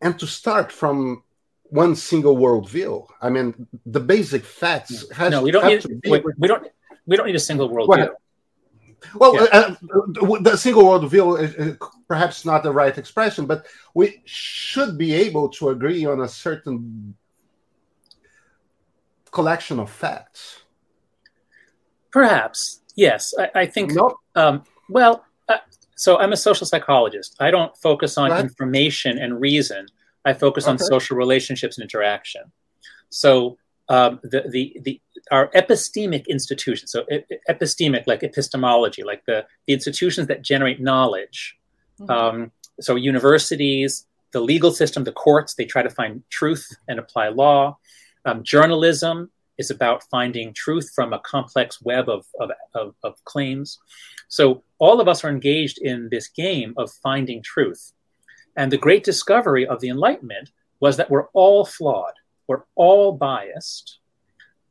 and 0.00 0.18
to 0.18 0.26
start 0.26 0.72
from 0.72 1.22
one 1.64 1.94
single 1.94 2.36
worldview. 2.36 3.06
I 3.20 3.28
mean, 3.28 3.66
the 3.84 4.00
basic 4.00 4.44
facts. 4.44 5.10
Has, 5.12 5.30
no, 5.30 5.42
we 5.42 5.50
don't 5.50 5.66
need. 5.66 5.84
We, 6.08 6.22
we, 6.38 6.48
don't. 6.48 6.66
We 7.06 7.16
don't 7.16 7.26
need 7.26 7.36
a 7.36 7.40
single 7.40 7.68
worldview. 7.68 8.10
Well, 9.14 9.34
yeah. 9.34 9.42
uh, 9.52 9.74
uh 9.94 10.38
the 10.40 10.56
single 10.56 10.84
worldview 10.84 11.40
is 11.40 11.76
perhaps 12.08 12.44
not 12.44 12.62
the 12.62 12.72
right 12.72 12.96
expression, 12.96 13.46
but 13.46 13.66
we 13.94 14.22
should 14.24 14.96
be 14.98 15.14
able 15.14 15.50
to 15.50 15.68
agree 15.68 16.04
on 16.04 16.22
a 16.22 16.28
certain 16.28 17.14
collection 19.30 19.78
of 19.80 19.90
facts. 19.90 20.60
Perhaps, 22.10 22.80
Yes, 22.98 23.32
I, 23.38 23.60
I 23.60 23.66
think. 23.66 23.92
Nope. 23.92 24.16
Um, 24.34 24.64
well, 24.88 25.24
uh, 25.48 25.58
so 25.94 26.18
I'm 26.18 26.32
a 26.32 26.36
social 26.36 26.66
psychologist. 26.66 27.36
I 27.38 27.52
don't 27.52 27.74
focus 27.76 28.18
on 28.18 28.36
information 28.40 29.18
and 29.18 29.40
reason. 29.40 29.86
I 30.24 30.32
focus 30.32 30.64
okay. 30.64 30.72
on 30.72 30.78
social 30.80 31.16
relationships 31.16 31.78
and 31.78 31.84
interaction. 31.84 32.42
So 33.10 33.56
um, 33.88 34.18
the, 34.24 34.42
the 34.50 34.76
the 34.82 35.00
our 35.30 35.46
epistemic 35.52 36.26
institutions, 36.26 36.90
so 36.90 37.06
epistemic 37.48 38.08
like 38.08 38.24
epistemology, 38.24 39.04
like 39.04 39.24
the 39.26 39.46
the 39.68 39.74
institutions 39.74 40.26
that 40.26 40.42
generate 40.42 40.80
knowledge. 40.80 41.56
Mm-hmm. 42.00 42.10
Um, 42.10 42.52
so 42.80 42.96
universities, 42.96 44.06
the 44.32 44.40
legal 44.40 44.72
system, 44.72 45.04
the 45.04 45.12
courts, 45.12 45.54
they 45.54 45.66
try 45.66 45.84
to 45.84 45.90
find 45.90 46.24
truth 46.30 46.68
and 46.88 46.98
apply 46.98 47.28
law. 47.28 47.78
Um, 48.28 48.42
journalism, 48.42 49.30
is 49.56 49.70
about 49.70 50.04
finding 50.04 50.52
truth 50.52 50.92
from 50.94 51.12
a 51.12 51.18
complex 51.20 51.80
web 51.82 52.10
of, 52.10 52.26
of, 52.38 52.50
of, 52.74 52.94
of 53.02 53.24
claims. 53.24 53.78
So 54.28 54.62
all 54.78 55.00
of 55.00 55.08
us 55.08 55.24
are 55.24 55.30
engaged 55.30 55.78
in 55.78 56.08
this 56.10 56.28
game 56.28 56.74
of 56.76 56.92
finding 56.92 57.42
truth. 57.42 57.92
And 58.56 58.70
the 58.70 58.76
great 58.76 59.02
discovery 59.02 59.66
of 59.66 59.80
the 59.80 59.88
Enlightenment 59.88 60.50
was 60.80 60.96
that 60.96 61.10
we're 61.10 61.28
all 61.28 61.64
flawed, 61.64 62.12
we're 62.46 62.64
all 62.74 63.12
biased. 63.12 63.98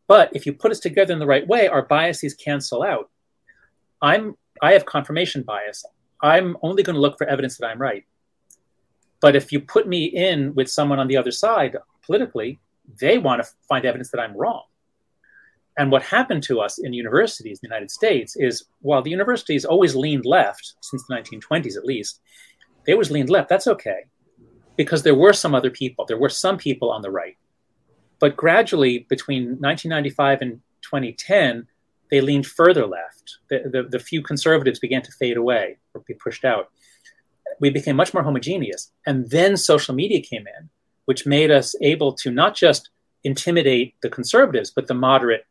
But 0.08 0.30
if 0.34 0.46
you 0.46 0.54
put 0.54 0.72
us 0.72 0.80
together 0.80 1.12
in 1.12 1.20
the 1.20 1.26
right 1.26 1.48
way, 1.48 1.68
our 1.68 1.82
biases 1.82 2.36
cancel 2.36 2.84
out. 2.84 3.10
I'm 4.02 4.38
I 4.62 4.74
have 4.74 4.86
confirmation 4.86 5.44
bias. 5.44 5.84
I'm 6.22 6.58
only 6.62 6.84
going 6.84 6.96
to 6.96 7.02
look 7.02 7.18
for 7.18 7.28
evidence 7.28 7.58
that 7.58 7.68
I'm 7.68 7.82
right. 7.82 8.06
But 9.20 9.36
if 9.36 9.52
you 9.52 9.60
put 9.60 9.88
me 9.88 10.06
in 10.06 10.54
with 10.56 10.70
someone 10.70 11.00
on 11.00 11.08
the 11.08 11.18
other 11.18 11.32
side 11.32 11.76
politically, 12.06 12.60
they 13.00 13.18
want 13.18 13.44
to 13.44 13.50
find 13.68 13.86
evidence 13.86 14.12
that 14.12 14.22
I'm 14.22 14.36
wrong. 14.36 14.64
And 15.78 15.92
what 15.92 16.02
happened 16.02 16.44
to 16.44 16.60
us 16.60 16.80
in 16.80 16.94
universities 16.94 17.60
in 17.62 17.70
the 17.70 17.76
United 17.76 17.92
States 17.92 18.36
is 18.36 18.66
while 18.82 19.02
the 19.02 19.12
universities 19.12 19.64
always 19.64 19.96
leaned 19.96 20.26
left, 20.26 20.74
since 20.82 21.04
the 21.08 21.16
1920s 21.16 21.78
at 21.78 21.86
least, 21.86 22.20
they 22.86 22.94
always 22.94 23.12
leaned 23.12 23.30
left. 23.30 23.50
That's 23.50 23.68
okay, 23.68 24.06
because 24.76 25.04
there 25.04 25.16
were 25.16 25.34
some 25.34 25.54
other 25.54 25.70
people. 25.70 26.06
There 26.06 26.18
were 26.18 26.30
some 26.30 26.58
people 26.58 26.90
on 26.90 27.04
the 27.04 27.12
right. 27.12 27.38
But 28.20 28.36
gradually, 28.36 29.06
between 29.10 29.60
1995 29.60 30.42
and 30.42 30.62
2010, 30.82 31.68
they 32.10 32.22
leaned 32.22 32.48
further 32.48 32.88
left. 32.88 33.38
The, 33.50 33.70
the, 33.72 33.84
the 33.84 34.00
few 34.00 34.24
conservatives 34.24 34.80
began 34.80 35.02
to 35.04 35.12
fade 35.12 35.38
away 35.38 35.78
or 35.94 36.02
be 36.08 36.14
pushed 36.14 36.46
out. 36.46 36.70
We 37.60 37.70
became 37.70 37.96
much 37.96 38.14
more 38.14 38.24
homogeneous. 38.24 38.92
And 39.06 39.30
then 39.30 39.58
social 39.58 39.94
media 39.94 40.22
came 40.22 40.46
in, 40.48 40.70
which 41.08 41.26
made 41.26 41.52
us 41.52 41.74
able 41.82 42.12
to 42.12 42.30
not 42.30 42.54
just 42.54 42.90
intimidate 43.24 43.96
the 44.02 44.10
conservatives, 44.10 44.72
but 44.72 44.88
the 44.88 44.94
moderate 44.94 45.46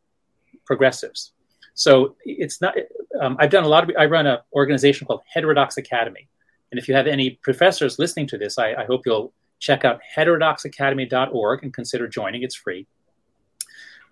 progressives. 0.66 1.32
So 1.72 2.14
it's 2.24 2.60
not. 2.60 2.74
Um, 3.20 3.36
I've 3.40 3.50
done 3.50 3.64
a 3.64 3.68
lot 3.68 3.82
of. 3.84 3.96
I 3.98 4.04
run 4.04 4.26
an 4.26 4.38
organization 4.52 5.06
called 5.06 5.22
Heterodox 5.32 5.78
Academy, 5.78 6.28
and 6.70 6.78
if 6.78 6.88
you 6.88 6.94
have 6.94 7.06
any 7.06 7.38
professors 7.42 7.98
listening 7.98 8.26
to 8.28 8.38
this, 8.38 8.58
I, 8.58 8.74
I 8.74 8.84
hope 8.84 9.06
you'll 9.06 9.32
check 9.58 9.82
out 9.82 10.00
heterodoxacademy.org 10.14 11.62
and 11.62 11.72
consider 11.72 12.06
joining. 12.06 12.42
It's 12.42 12.54
free. 12.54 12.86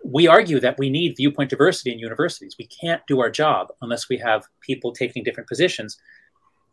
We 0.02 0.26
argue 0.26 0.60
that 0.60 0.78
we 0.78 0.88
need 0.88 1.16
viewpoint 1.16 1.50
diversity 1.50 1.92
in 1.92 1.98
universities. 1.98 2.56
We 2.58 2.66
can't 2.66 3.02
do 3.06 3.20
our 3.20 3.30
job 3.30 3.68
unless 3.82 4.08
we 4.08 4.16
have 4.18 4.46
people 4.60 4.92
taking 4.92 5.24
different 5.24 5.48
positions. 5.48 5.98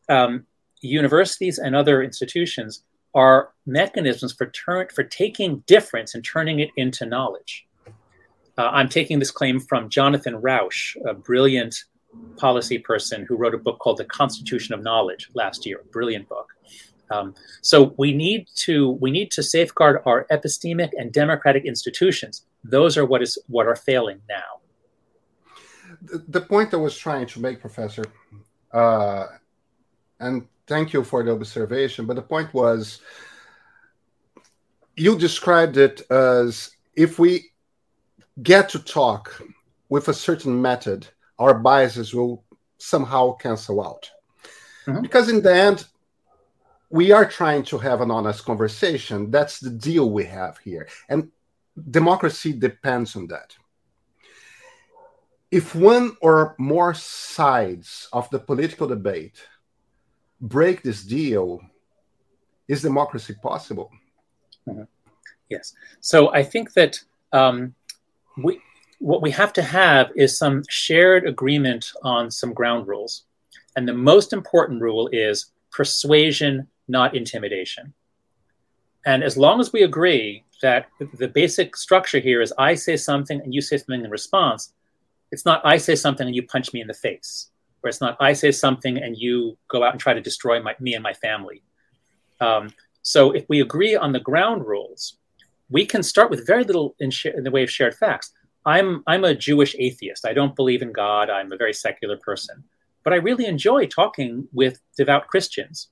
Um, 0.07 0.45
universities 0.81 1.59
and 1.59 1.75
other 1.75 2.01
institutions 2.01 2.83
are 3.13 3.49
mechanisms 3.65 4.33
for 4.33 4.47
turn 4.47 4.87
for 4.93 5.03
taking 5.03 5.59
difference 5.67 6.15
and 6.15 6.23
turning 6.23 6.59
it 6.59 6.69
into 6.77 7.05
knowledge. 7.05 7.67
Uh, 8.57 8.69
I'm 8.71 8.89
taking 8.89 9.19
this 9.19 9.31
claim 9.31 9.59
from 9.59 9.89
Jonathan 9.89 10.35
Rauch, 10.35 10.95
a 11.05 11.13
brilliant 11.13 11.83
policy 12.37 12.77
person 12.77 13.25
who 13.27 13.35
wrote 13.35 13.55
a 13.55 13.57
book 13.57 13.79
called 13.79 13.97
The 13.97 14.05
Constitution 14.05 14.73
of 14.73 14.83
Knowledge 14.83 15.29
last 15.33 15.65
year. 15.65 15.81
Brilliant 15.91 16.27
book. 16.27 16.49
Um, 17.09 17.35
so 17.61 17.93
we 17.97 18.13
need 18.13 18.47
to 18.55 18.91
we 19.01 19.11
need 19.11 19.31
to 19.31 19.43
safeguard 19.43 20.01
our 20.05 20.25
epistemic 20.31 20.91
and 20.97 21.11
democratic 21.11 21.65
institutions. 21.65 22.45
Those 22.63 22.97
are 22.97 23.05
what 23.05 23.21
is 23.21 23.37
what 23.47 23.67
are 23.67 23.75
failing 23.75 24.21
now. 24.29 24.61
The, 26.01 26.23
the 26.27 26.41
point 26.41 26.73
I 26.73 26.77
was 26.77 26.97
trying 26.97 27.27
to 27.27 27.39
make, 27.39 27.59
Professor, 27.59 28.05
uh, 28.71 29.27
and 30.19 30.47
thank 30.71 30.93
you 30.93 31.03
for 31.03 31.21
the 31.21 31.33
observation. 31.33 32.05
But 32.05 32.15
the 32.15 32.21
point 32.33 32.53
was, 32.53 33.01
you 34.95 35.17
described 35.17 35.75
it 35.75 35.97
as 36.09 36.71
if 36.95 37.19
we 37.19 37.31
get 38.41 38.69
to 38.69 38.79
talk 38.79 39.23
with 39.89 40.07
a 40.07 40.13
certain 40.13 40.61
method, 40.61 41.07
our 41.37 41.53
biases 41.53 42.13
will 42.15 42.45
somehow 42.77 43.33
cancel 43.33 43.77
out. 43.89 44.09
Mm-hmm. 44.87 45.01
Because 45.01 45.27
in 45.27 45.41
the 45.41 45.53
end, 45.53 45.79
we 46.89 47.11
are 47.11 47.25
trying 47.25 47.63
to 47.63 47.77
have 47.77 47.99
an 47.99 48.09
honest 48.09 48.45
conversation. 48.45 49.29
That's 49.29 49.59
the 49.59 49.69
deal 49.69 50.09
we 50.09 50.23
have 50.23 50.57
here. 50.59 50.87
And 51.09 51.31
democracy 51.99 52.53
depends 52.53 53.17
on 53.17 53.27
that. 53.27 53.49
If 55.51 55.75
one 55.75 56.15
or 56.21 56.55
more 56.57 56.93
sides 56.93 58.07
of 58.13 58.29
the 58.29 58.39
political 58.39 58.87
debate 58.87 59.37
break 60.41 60.81
this 60.81 61.03
deal, 61.03 61.61
is 62.67 62.81
democracy 62.81 63.35
possible? 63.41 63.91
Mm-hmm. 64.67 64.83
Yes. 65.49 65.73
So 65.99 66.33
I 66.33 66.43
think 66.43 66.73
that 66.73 66.99
um, 67.31 67.75
we, 68.37 68.59
what 68.99 69.21
we 69.21 69.31
have 69.31 69.53
to 69.53 69.61
have 69.61 70.11
is 70.15 70.37
some 70.37 70.63
shared 70.69 71.27
agreement 71.27 71.91
on 72.03 72.31
some 72.31 72.53
ground 72.53 72.87
rules. 72.87 73.23
And 73.75 73.87
the 73.87 73.93
most 73.93 74.33
important 74.33 74.81
rule 74.81 75.09
is 75.11 75.51
persuasion 75.71 76.67
not 76.87 77.15
intimidation. 77.15 77.93
And 79.05 79.23
as 79.23 79.37
long 79.37 79.59
as 79.59 79.73
we 79.73 79.83
agree 79.83 80.43
that 80.61 80.87
the 81.17 81.27
basic 81.27 81.75
structure 81.75 82.19
here 82.19 82.41
is 82.41 82.53
I 82.57 82.75
say 82.75 82.95
something 82.95 83.41
and 83.41 83.53
you 83.53 83.61
say 83.61 83.77
something 83.77 84.05
in 84.05 84.11
response, 84.11 84.73
it's 85.31 85.45
not 85.45 85.65
I 85.65 85.77
say 85.77 85.95
something 85.95 86.27
and 86.27 86.35
you 86.35 86.43
punch 86.43 86.73
me 86.73 86.81
in 86.81 86.87
the 86.87 86.93
face, 86.93 87.49
or 87.83 87.89
it's 87.89 88.01
not 88.01 88.17
I 88.19 88.33
say 88.33 88.51
something 88.51 88.97
and 88.97 89.17
you 89.17 89.57
go 89.67 89.83
out 89.83 89.93
and 89.93 89.99
try 89.99 90.13
to 90.13 90.21
destroy 90.21 90.61
my, 90.61 90.75
me 90.79 90.93
and 90.93 91.03
my 91.03 91.13
family. 91.13 91.63
Um, 92.39 92.69
so 93.01 93.31
if 93.31 93.45
we 93.49 93.61
agree 93.61 93.95
on 93.95 94.11
the 94.11 94.19
ground 94.19 94.65
rules, 94.65 95.17
we 95.69 95.85
can 95.85 96.03
start 96.03 96.29
with 96.29 96.45
very 96.45 96.63
little 96.63 96.95
in, 96.99 97.11
sh- 97.11 97.27
in 97.27 97.43
the 97.43 97.51
way 97.51 97.63
of 97.63 97.71
shared 97.71 97.95
facts. 97.95 98.31
I'm 98.65 99.03
I'm 99.07 99.23
a 99.23 99.33
Jewish 99.33 99.75
atheist. 99.79 100.27
I 100.27 100.33
don't 100.33 100.55
believe 100.55 100.81
in 100.81 100.91
God. 100.91 101.29
I'm 101.29 101.51
a 101.51 101.57
very 101.57 101.73
secular 101.73 102.17
person, 102.17 102.63
but 103.03 103.13
I 103.13 103.17
really 103.17 103.45
enjoy 103.45 103.87
talking 103.87 104.47
with 104.53 104.79
devout 104.97 105.27
Christians 105.27 105.87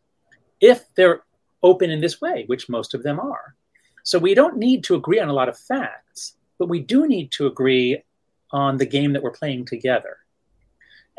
if 0.61 0.85
they're 0.95 1.23
open 1.63 1.89
in 1.89 2.01
this 2.01 2.21
way, 2.21 2.43
which 2.47 2.69
most 2.69 2.93
of 2.93 3.03
them 3.03 3.19
are. 3.19 3.55
So 4.03 4.19
we 4.19 4.33
don't 4.33 4.57
need 4.57 4.83
to 4.85 4.95
agree 4.95 5.19
on 5.19 5.29
a 5.29 5.33
lot 5.33 5.49
of 5.49 5.57
facts, 5.57 6.35
but 6.57 6.69
we 6.69 6.79
do 6.79 7.07
need 7.07 7.31
to 7.33 7.47
agree 7.47 8.03
on 8.51 8.77
the 8.77 8.85
game 8.85 9.13
that 9.13 9.23
we're 9.23 9.31
playing 9.31 9.65
together. 9.65 10.17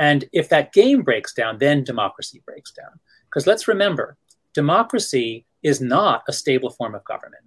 And 0.00 0.24
if 0.32 0.48
that 0.48 0.72
game 0.72 1.02
breaks 1.02 1.32
down, 1.32 1.58
then 1.58 1.84
democracy 1.84 2.42
breaks 2.44 2.72
down. 2.72 2.98
Because 3.26 3.46
let's 3.46 3.68
remember, 3.68 4.16
democracy 4.54 5.46
is 5.62 5.80
not 5.80 6.24
a 6.26 6.32
stable 6.32 6.70
form 6.70 6.96
of 6.96 7.04
government. 7.04 7.44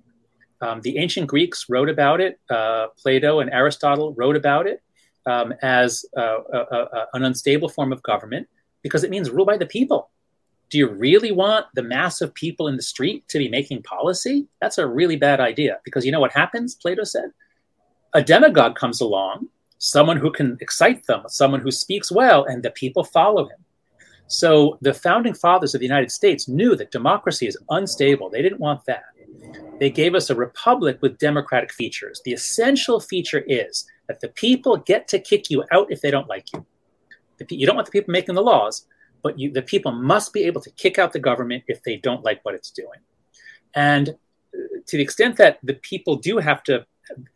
Um, 0.61 0.79
the 0.81 0.97
ancient 0.97 1.27
Greeks 1.27 1.65
wrote 1.67 1.89
about 1.89 2.21
it, 2.21 2.39
uh, 2.49 2.87
Plato 2.97 3.41
and 3.41 3.51
Aristotle 3.51 4.13
wrote 4.13 4.37
about 4.37 4.67
it 4.67 4.81
um, 5.25 5.53
as 5.61 6.05
uh, 6.15 6.37
a, 6.53 6.57
a, 6.57 7.07
an 7.13 7.23
unstable 7.23 7.67
form 7.67 7.91
of 7.91 8.01
government 8.03 8.47
because 8.81 9.03
it 9.03 9.09
means 9.09 9.29
rule 9.29 9.45
by 9.45 9.57
the 9.57 9.65
people 9.65 10.11
do 10.73 10.79
you 10.79 10.89
really 10.89 11.31
want 11.31 11.67
the 11.75 11.83
mass 11.83 12.19
of 12.19 12.33
people 12.33 12.67
in 12.67 12.75
the 12.77 12.81
street 12.81 13.27
to 13.27 13.37
be 13.37 13.47
making 13.47 13.83
policy? 13.83 14.47
That's 14.59 14.79
a 14.79 14.87
really 14.87 15.15
bad 15.15 15.39
idea 15.39 15.77
because 15.85 16.03
you 16.03 16.11
know 16.11 16.19
what 16.19 16.31
happens, 16.31 16.73
Plato 16.73 17.03
said? 17.03 17.29
A 18.15 18.23
demagogue 18.23 18.75
comes 18.75 18.99
along, 18.99 19.49
someone 19.83 20.15
who 20.15 20.31
can 20.31 20.57
excite 20.61 21.05
them, 21.07 21.21
someone 21.27 21.59
who 21.59 21.69
speaks 21.69 22.09
well, 22.09 22.45
and 22.45 22.63
the 22.63 22.71
people 22.71 23.03
follow 23.03 23.49
him. 23.49 23.57
So 24.27 24.77
the 24.81 24.93
founding 24.93 25.33
fathers 25.33 25.75
of 25.75 25.79
the 25.79 25.85
United 25.85 26.09
States 26.09 26.47
knew 26.47 26.77
that 26.77 26.91
democracy 26.91 27.47
is 27.47 27.57
unstable. 27.69 28.29
They 28.29 28.41
didn't 28.41 28.61
want 28.61 28.85
that. 28.85 29.03
They 29.81 29.89
gave 29.89 30.15
us 30.15 30.29
a 30.29 30.35
republic 30.35 30.99
with 31.01 31.17
democratic 31.17 31.73
features. 31.73 32.21
The 32.23 32.31
essential 32.31 33.01
feature 33.01 33.43
is 33.45 33.85
that 34.07 34.21
the 34.21 34.29
people 34.29 34.77
get 34.77 35.09
to 35.09 35.19
kick 35.19 35.49
you 35.49 35.65
out 35.71 35.91
if 35.91 35.99
they 35.99 36.11
don't 36.11 36.29
like 36.29 36.53
you. 36.53 36.65
You 37.49 37.67
don't 37.67 37.75
want 37.75 37.87
the 37.87 37.91
people 37.91 38.13
making 38.13 38.35
the 38.35 38.41
laws, 38.41 38.87
but 39.21 39.37
you, 39.37 39.51
the 39.51 39.61
people 39.61 39.91
must 39.91 40.31
be 40.31 40.45
able 40.45 40.61
to 40.61 40.71
kick 40.71 40.97
out 40.97 41.11
the 41.11 41.19
government 41.19 41.65
if 41.67 41.83
they 41.83 41.97
don't 41.97 42.23
like 42.23 42.39
what 42.43 42.55
it's 42.55 42.71
doing. 42.71 43.01
And 43.75 44.09
uh, 44.09 44.79
to 44.87 44.97
the 44.97 45.03
extent 45.03 45.35
that 45.37 45.59
the 45.61 45.73
people 45.73 46.15
do 46.15 46.37
have 46.37 46.63
to, 46.63 46.85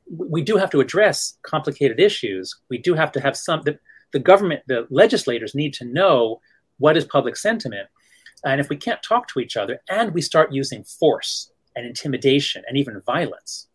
we 0.10 0.42
do 0.42 0.58
have 0.58 0.70
to 0.72 0.80
address 0.80 1.38
complicated 1.44 2.00
issues. 2.00 2.56
We 2.70 2.78
do 2.78 2.94
have 2.94 3.12
to 3.14 3.22
have 3.22 3.36
some, 3.36 3.62
the, 3.64 3.78
the 4.14 4.20
government, 4.20 4.64
the 4.68 4.88
legislators 4.90 5.56
need 5.56 5.74
to 5.76 5.86
know 5.86 6.42
what 6.78 6.98
is 6.98 7.06
public 7.06 7.36
sentiment. 7.36 7.88
And 8.46 8.62
if 8.62 8.70
we 8.70 8.78
can't 8.78 9.02
talk 9.04 9.28
to 9.30 9.40
each 9.40 9.58
other 9.58 9.80
and 9.90 10.14
we 10.14 10.22
start 10.22 10.54
using 10.54 10.84
force 10.84 11.52
and 11.76 11.86
intimidation 11.86 12.64
and 12.68 12.78
even 12.78 13.02
violence, 13.06 13.68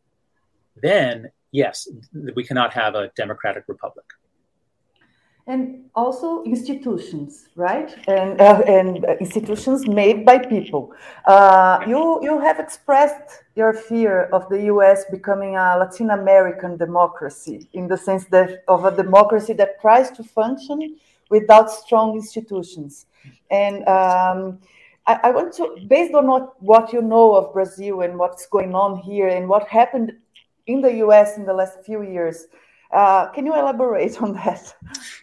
then 0.81 1.31
yes, 1.51 1.89
we 2.35 2.45
cannot 2.45 2.73
have 2.73 2.95
a 2.95 3.11
democratic 3.17 3.65
republic 3.69 4.07
and 5.47 5.85
also 5.95 6.43
institutions, 6.45 7.49
right? 7.57 7.95
And 8.07 8.41
uh, 8.41 8.63
and 8.67 9.05
institutions 9.21 9.89
made 9.89 10.25
by 10.25 10.39
people. 10.39 10.93
Uh, 11.27 11.81
you 11.87 12.21
you 12.23 12.39
have 12.41 12.61
expressed 12.61 13.43
your 13.57 13.73
fear 13.73 14.25
of 14.33 14.49
the 14.49 14.65
U.S. 14.65 15.05
becoming 15.11 15.57
a 15.57 15.77
Latin 15.77 16.11
American 16.11 16.77
democracy 16.77 17.69
in 17.73 17.89
the 17.89 17.97
sense 17.97 18.25
that 18.27 18.63
of 18.69 18.85
a 18.85 18.95
democracy 18.95 19.53
that 19.55 19.81
tries 19.81 20.11
to 20.13 20.23
function 20.23 20.97
without 21.29 21.71
strong 21.71 22.15
institutions. 22.15 23.07
And 23.51 23.77
um, 23.89 24.61
I, 25.07 25.19
I, 25.25 25.31
want 25.31 25.55
to, 25.55 25.77
based 25.89 26.15
on 26.15 26.27
what, 26.27 26.63
what 26.63 26.93
you 26.93 27.03
know 27.03 27.35
of 27.35 27.53
Brazil 27.53 28.03
and 28.03 28.19
what's 28.19 28.47
going 28.47 28.75
on 28.75 28.99
here 28.99 29.29
and 29.29 29.49
what 29.49 29.67
happened 29.67 30.13
in 30.67 30.81
the 30.81 30.95
U.S. 31.07 31.37
in 31.37 31.45
the 31.45 31.55
last 31.55 31.83
few 31.85 32.03
years. 32.03 32.47
Uh, 32.93 33.29
can 33.29 33.47
you 33.47 33.55
elaborate 33.55 34.21
on 34.21 34.35
that? 34.35 34.75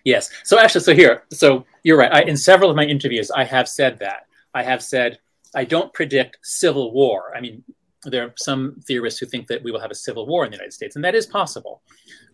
Yes. 0.03 0.31
So 0.43 0.59
actually, 0.59 0.81
so 0.81 0.95
here, 0.95 1.23
so 1.31 1.65
you're 1.83 1.97
right. 1.97 2.11
I, 2.11 2.21
in 2.21 2.35
several 2.35 2.69
of 2.69 2.75
my 2.75 2.85
interviews, 2.85 3.29
I 3.31 3.43
have 3.43 3.67
said 3.67 3.99
that. 3.99 4.27
I 4.53 4.63
have 4.63 4.81
said 4.81 5.19
I 5.55 5.65
don't 5.65 5.93
predict 5.93 6.37
civil 6.41 6.91
war. 6.93 7.33
I 7.35 7.41
mean, 7.41 7.63
there 8.03 8.23
are 8.23 8.33
some 8.37 8.79
theorists 8.87 9.19
who 9.19 9.25
think 9.25 9.47
that 9.47 9.61
we 9.63 9.71
will 9.71 9.79
have 9.79 9.91
a 9.91 9.95
civil 9.95 10.25
war 10.25 10.45
in 10.45 10.51
the 10.51 10.57
United 10.57 10.73
States, 10.73 10.95
and 10.95 11.05
that 11.05 11.15
is 11.15 11.25
possible. 11.25 11.81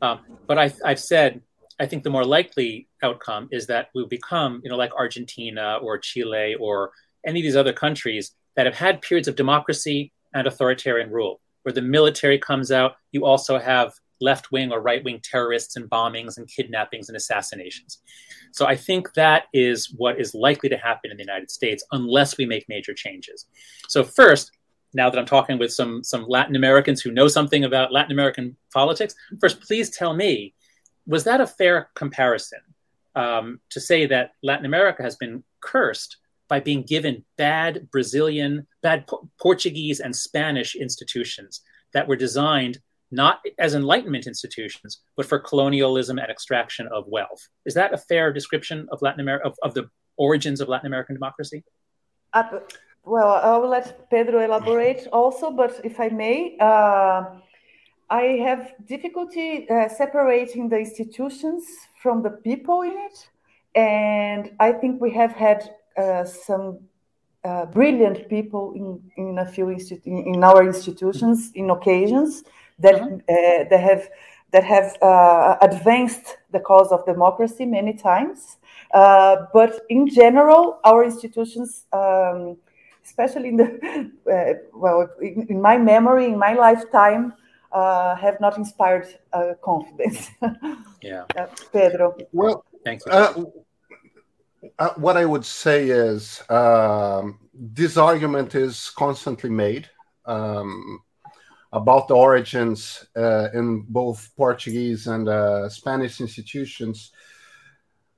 Um, 0.02 0.20
but 0.48 0.58
I, 0.58 0.72
I've 0.86 1.00
said 1.00 1.42
I 1.80 1.86
think 1.86 2.04
the 2.04 2.10
more 2.10 2.24
likely 2.24 2.88
outcome 3.04 3.50
is 3.52 3.68
that 3.68 3.90
we'll 3.94 4.08
become, 4.08 4.62
you 4.64 4.70
know, 4.70 4.78
like 4.78 4.94
Argentina 4.96 5.78
or 5.82 5.98
Chile 5.98 6.56
or 6.60 6.92
any 7.26 7.40
of 7.40 7.44
these 7.44 7.56
other 7.56 7.74
countries 7.74 8.32
that 8.56 8.66
have 8.66 8.76
had 8.76 9.02
periods 9.02 9.28
of 9.28 9.36
democracy 9.36 10.14
and 10.34 10.48
authoritarian 10.48 11.10
rule, 11.12 11.42
where 11.64 11.74
the 11.74 11.82
military 11.82 12.40
comes 12.40 12.72
out. 12.72 12.94
You 13.12 13.26
also 13.26 13.60
have 13.60 13.94
left 14.22 14.52
wing 14.52 14.72
or 14.72 14.82
right 14.82 15.04
wing 15.04 15.20
terrorists 15.24 15.76
and 15.76 15.90
bombings 15.90 16.38
and 16.38 16.48
kidnappings 16.48 17.10
and 17.10 17.16
assassinations. 17.16 18.02
So 18.52 18.66
I 18.66 18.76
think 18.76 19.14
that 19.14 19.46
is 19.54 19.94
what 19.98 20.20
is 20.20 20.34
likely 20.34 20.70
to 20.70 20.78
happen 20.78 21.12
in 21.12 21.18
the 21.18 21.24
United 21.24 21.52
States 21.52 21.84
unless 21.92 22.38
we 22.38 22.46
make 22.46 22.66
major 22.70 22.94
changes. 22.94 23.46
So, 23.88 24.04
first, 24.04 24.52
now 24.94 25.10
that 25.10 25.20
I'm 25.20 25.26
talking 25.26 25.60
with 25.60 25.74
some, 25.74 26.04
some 26.04 26.26
Latin 26.28 26.56
Americans 26.56 27.02
who 27.02 27.12
know 27.12 27.28
something 27.28 27.66
about 27.66 27.92
Latin 27.92 28.14
American 28.14 28.56
politics, 28.74 29.14
first, 29.42 29.62
please 29.62 29.90
tell 29.90 30.14
me 30.14 30.54
was 31.08 31.24
that 31.26 31.42
a 31.42 31.48
fair 31.48 31.90
comparison 31.96 32.60
um, 33.16 33.60
to 33.70 33.80
say 33.80 34.06
that 34.08 34.32
Latin 34.42 34.66
America 34.66 35.04
has 35.04 35.16
been 35.16 35.44
cursed 35.62 36.18
by 36.48 36.60
being 36.60 36.84
given 36.84 37.24
bad 37.38 37.90
Brazilian, 37.92 38.68
bad 38.82 39.08
po- 39.08 39.30
Portuguese, 39.40 40.00
and 40.00 40.16
Spanish 40.16 40.76
institutions 40.76 41.62
that 41.94 42.08
were 42.08 42.16
designed 42.16 42.80
not 43.16 43.40
as 43.58 43.74
Enlightenment 43.74 44.28
institutions, 44.28 45.02
but 45.18 45.26
for 45.26 45.40
colonialism 45.40 46.20
and 46.20 46.30
extraction 46.30 46.88
of 46.88 47.06
wealth. 47.08 47.48
Is 47.66 47.74
that 47.74 47.94
a 47.94 47.98
fair 47.98 48.32
description 48.32 48.88
of 48.92 49.02
Latin 49.02 49.22
America 49.22 49.48
of, 49.48 49.56
of 49.64 49.74
the 49.74 49.90
origins 50.18 50.62
of 50.62 50.68
Latin 50.68 50.88
American 50.88 51.16
democracy? 51.16 51.64
Uh, 52.34 52.44
well, 53.04 53.34
I 53.36 53.58
will 53.58 53.70
let 53.70 54.10
Pedro 54.10 54.44
elaborate 54.44 55.08
also, 55.14 55.52
but 55.52 55.80
if 55.84 56.00
I 56.00 56.10
may, 56.10 56.58
uh, 56.60 57.24
I 58.10 58.24
have 58.48 58.74
difficulty 58.86 59.70
uh, 59.70 59.88
separating 59.90 60.70
the 60.70 60.78
institutions 60.78 61.64
from 62.02 62.22
the 62.22 62.32
people 62.32 62.82
in 62.82 62.96
it, 63.08 63.30
and 63.76 64.52
I 64.60 64.72
think 64.74 65.02
we 65.02 65.12
have 65.14 65.34
had 65.34 65.70
uh, 65.98 66.26
some 66.26 66.80
uh, 67.44 67.66
brilliant 67.68 68.28
people 68.28 68.74
in, 68.74 68.88
in 69.18 69.38
a 69.38 69.46
few 69.46 69.68
institu- 69.68 70.06
in 70.06 70.44
our 70.44 70.64
institutions 70.64 71.52
in 71.54 71.70
occasions 71.70 72.44
that 72.80 72.96
uh-huh. 72.96 73.16
uh, 73.30 73.64
that 73.70 73.80
have 73.80 74.10
that 74.52 74.64
have 74.64 74.96
uh, 75.02 75.58
advanced 75.62 76.38
the 76.52 76.60
cause 76.60 76.92
of 76.92 77.06
democracy 77.06 77.66
many 77.66 77.94
times. 77.94 78.58
Uh, 78.94 79.48
but 79.54 79.82
in 79.90 80.08
general, 80.08 80.80
our 80.86 81.04
institutions, 81.04 81.86
um, 81.92 82.56
especially 83.04 83.50
in 83.50 83.58
the 83.58 83.70
uh, 84.32 84.54
well, 84.74 85.10
in, 85.22 85.46
in, 85.50 85.62
my 85.62 85.78
memory, 85.78 86.26
in 86.26 86.38
my 86.38 86.54
lifetime, 86.54 87.34
uh, 87.72 88.16
have 88.16 88.40
not 88.40 88.58
inspired 88.58 89.08
uh, 89.34 89.54
confidence. 89.62 90.30
yeah, 91.02 91.26
Pedro. 91.74 92.16
Well, 92.32 92.64
thank 92.86 93.02
you. 93.06 93.52
what 94.96 95.18
I 95.18 95.26
would 95.26 95.46
say 95.46 95.90
is 95.90 96.42
um, 96.50 97.40
this 97.54 97.98
argument 97.98 98.56
is 98.56 98.90
constantly 98.92 99.50
made. 99.50 99.90
Um, 100.26 101.02
about 101.76 102.08
the 102.08 102.16
origins 102.16 103.06
uh, 103.18 103.50
in 103.54 103.82
both 103.82 104.32
Portuguese 104.38 105.08
and 105.08 105.28
uh, 105.28 105.68
Spanish 105.68 106.22
institutions. 106.22 107.12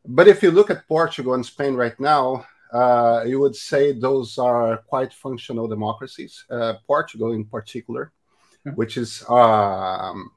But 0.06 0.28
if 0.28 0.43
you 0.43 0.52
look 0.52 0.70
at 0.70 0.88
Portugal 0.88 1.34
and 1.34 1.43
Spain 1.43 1.74
right 1.74 2.00
now, 2.00 2.46
uh, 2.72 3.24
you 3.26 3.39
would 3.39 3.56
say 3.56 3.93
those 3.93 4.38
are 4.38 4.78
quite 4.78 5.12
functional 5.12 5.67
democracies. 5.67 6.46
Uh, 6.52 6.76
Portugal, 6.86 7.34
in 7.34 7.46
particular, 7.46 8.12
mm-hmm. 8.65 8.76
which 8.76 8.96
is 8.96 9.24
um, 9.28 10.32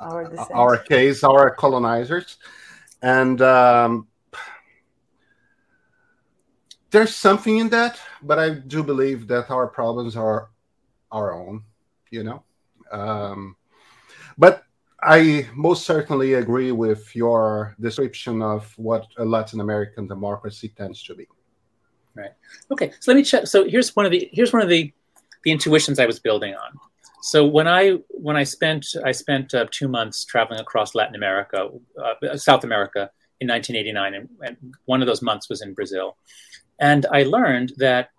our, 0.00 0.32
our, 0.54 0.76
case, 0.78 1.22
our 1.22 1.54
colonizers, 1.54 2.38
and 3.02 3.42
um, 3.42 4.08
there's 6.90 7.14
something 7.14 7.58
in 7.58 7.68
that. 7.68 8.00
But 8.22 8.38
I 8.38 8.50
do 8.50 8.82
believe 8.82 9.26
that 9.28 9.50
our 9.50 9.66
problems 9.66 10.16
are 10.16 10.48
our 11.10 11.34
own. 11.34 11.64
You 12.10 12.24
know, 12.24 12.44
um, 12.92 13.56
but 14.38 14.62
I 15.02 15.48
most 15.54 15.84
certainly 15.84 16.34
agree 16.34 16.70
with 16.70 17.14
your 17.16 17.74
description 17.80 18.40
of 18.40 18.72
what 18.76 19.06
a 19.18 19.24
Latin 19.24 19.60
American 19.60 20.06
democracy 20.06 20.68
tends 20.68 21.02
to 21.04 21.14
be. 21.14 21.26
Right. 22.14 22.30
Okay. 22.70 22.92
So 23.00 23.10
let 23.10 23.16
me 23.16 23.24
check. 23.24 23.46
So 23.46 23.68
here's 23.68 23.96
one 23.96 24.06
of 24.06 24.12
the 24.12 24.28
here's 24.32 24.52
one 24.52 24.62
of 24.62 24.68
the 24.68 24.92
the 25.44 25.50
intuitions 25.50 25.98
I 25.98 26.06
was 26.06 26.20
building 26.20 26.54
on. 26.54 26.78
So 27.22 27.46
when 27.46 27.66
I 27.66 27.98
when 28.10 28.36
I 28.36 28.44
spent 28.44 28.86
I 29.04 29.12
spent 29.12 29.54
uh, 29.54 29.66
two 29.70 29.88
months 29.88 30.24
traveling 30.24 30.60
across 30.60 30.94
Latin 30.94 31.14
America, 31.14 31.68
uh, 32.00 32.36
South 32.36 32.64
America 32.64 33.10
in 33.40 33.48
1989, 33.48 34.14
and, 34.14 34.28
and, 34.42 34.74
one 34.84 35.02
of 35.02 35.06
those 35.06 35.20
months 35.20 35.48
was 35.48 35.62
in 35.62 35.74
Brazil, 35.74 36.16
and 36.78 37.06
I 37.10 37.24
learned 37.24 37.72
that 37.78 38.10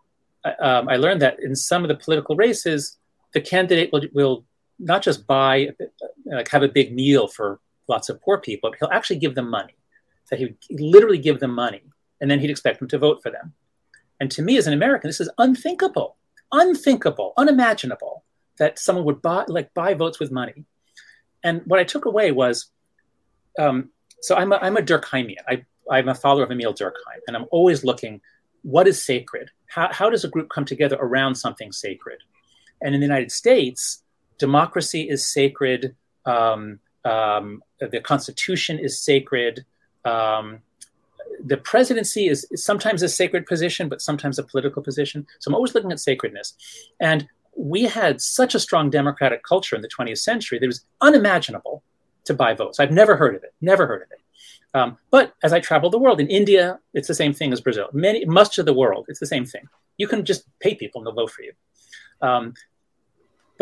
um, 0.60 0.90
I 0.90 0.98
learned 0.98 1.22
that 1.22 1.38
in 1.42 1.56
some 1.56 1.84
of 1.84 1.88
the 1.88 1.96
political 1.96 2.36
races, 2.36 2.98
the 3.34 3.42
candidate 3.42 3.92
will, 3.94 4.04
will 4.14 4.46
not 4.80 5.02
just 5.02 5.28
buy, 5.28 5.70
like 6.26 6.50
have 6.50 6.64
a 6.64 6.68
big 6.68 6.94
meal 6.94 7.28
for 7.28 7.60
lots 7.88 8.10
of 8.10 8.22
poor 8.22 8.40
people, 8.40 8.74
he'll 8.80 8.90
actually 8.92 9.20
give 9.20 9.36
them 9.36 9.50
money. 9.50 9.76
That 10.30 10.40
he 10.40 10.46
would 10.46 10.58
literally 10.70 11.18
give 11.18 11.40
them 11.40 11.54
money, 11.54 11.84
and 12.20 12.32
then 12.32 12.40
he'd 12.40 12.50
expect 12.50 12.80
them 12.80 12.88
to 12.90 12.98
vote 12.98 13.22
for 13.22 13.30
them. 13.30 13.54
And 14.20 14.32
to 14.32 14.42
me, 14.42 14.58
as 14.58 14.68
an 14.68 14.74
American, 14.74 15.10
this 15.10 15.20
is 15.20 15.30
unthinkable, 15.38 16.16
unthinkable, 16.52 17.34
unimaginable 17.38 18.24
that 18.58 18.80
someone 18.80 19.06
would 19.06 19.22
buy 19.22 19.44
like 19.48 19.74
buy 19.74 19.94
votes 19.94 20.20
with 20.20 20.32
money. 20.32 20.66
And 21.44 21.62
what 21.66 21.80
I 21.80 21.84
took 21.84 22.06
away 22.06 22.32
was, 22.32 22.72
um, 23.60 23.90
so 24.22 24.36
I'm 24.36 24.54
a, 24.54 24.56
I'm 24.56 24.78
a 24.78 24.82
Durkheimian. 24.82 25.44
I, 25.48 25.66
I'm 25.92 26.08
a 26.08 26.16
follower 26.16 26.44
of 26.44 26.52
Emile 26.52 26.74
Durkheim, 26.74 27.20
and 27.28 27.36
I'm 27.36 27.46
always 27.52 27.84
looking, 27.84 28.22
what 28.62 28.88
is 28.88 29.04
sacred? 29.04 29.50
How, 29.68 29.92
how 29.92 30.10
does 30.10 30.24
a 30.24 30.30
group 30.30 30.50
come 30.50 30.66
together 30.66 30.96
around 30.96 31.36
something 31.36 31.72
sacred? 31.74 32.20
And 32.82 32.96
in 32.96 33.02
the 33.02 33.08
United 33.08 33.32
States, 33.32 34.03
democracy 34.38 35.10
is 35.10 35.26
sacred, 35.26 35.96
um, 36.26 36.80
um, 37.06 37.64
the 37.80 38.00
Constitution 38.02 38.80
is 38.80 39.00
sacred. 39.00 39.66
Um, 40.06 40.60
the 41.44 41.58
presidency 41.58 42.28
is, 42.28 42.48
sometimes 42.56 43.04
a 43.04 43.10
sacred 43.10 43.46
position, 43.46 43.90
but 43.90 44.02
sometimes 44.02 44.40
a 44.40 44.44
political 44.44 44.82
position. 44.82 45.26
So 45.40 45.50
I'm 45.50 45.56
always 45.56 45.76
looking 45.76 45.92
at 45.92 46.00
sacredness. 46.00 46.54
And 47.00 47.28
we 47.56 47.84
had 47.84 48.22
such 48.22 48.56
a 48.56 48.60
strong 48.60 48.90
democratic 48.90 49.44
culture 49.44 49.76
in 49.76 49.82
the 49.82 49.90
20th 49.90 50.20
century 50.20 50.60
that 50.60 50.66
it 50.66 50.68
was 50.68 50.86
unimaginable 51.02 51.84
to 52.26 52.34
buy 52.34 52.54
votes. 52.54 52.80
I've 52.80 52.92
never 52.92 53.16
heard 53.16 53.36
of 53.36 53.44
it, 53.44 53.54
never 53.62 53.86
heard 53.86 54.04
of 54.04 54.12
it. 54.12 54.20
Um, 54.76 54.98
but 55.12 55.36
as 55.44 55.54
I 55.54 55.60
travel 55.60 55.90
the 55.90 56.00
world, 56.00 56.20
in 56.20 56.28
India, 56.28 56.80
it's 56.94 57.08
the 57.08 57.14
same 57.14 57.34
thing 57.34 57.54
as 57.54 57.62
Brazil. 57.62 57.90
Many, 57.94 58.26
much 58.26 58.58
of 58.58 58.66
the 58.66 58.74
world, 58.74 59.06
it's 59.08 59.20
the 59.20 59.28
same 59.28 59.46
thing. 59.46 59.64
You 59.98 60.08
can 60.08 60.26
just 60.26 60.46
pay 60.60 60.74
people 60.74 61.00
and 61.00 61.08
they'll 61.08 61.14
vote 61.14 61.32
for 61.32 61.44
you. 61.44 61.54
Um, 62.22 62.54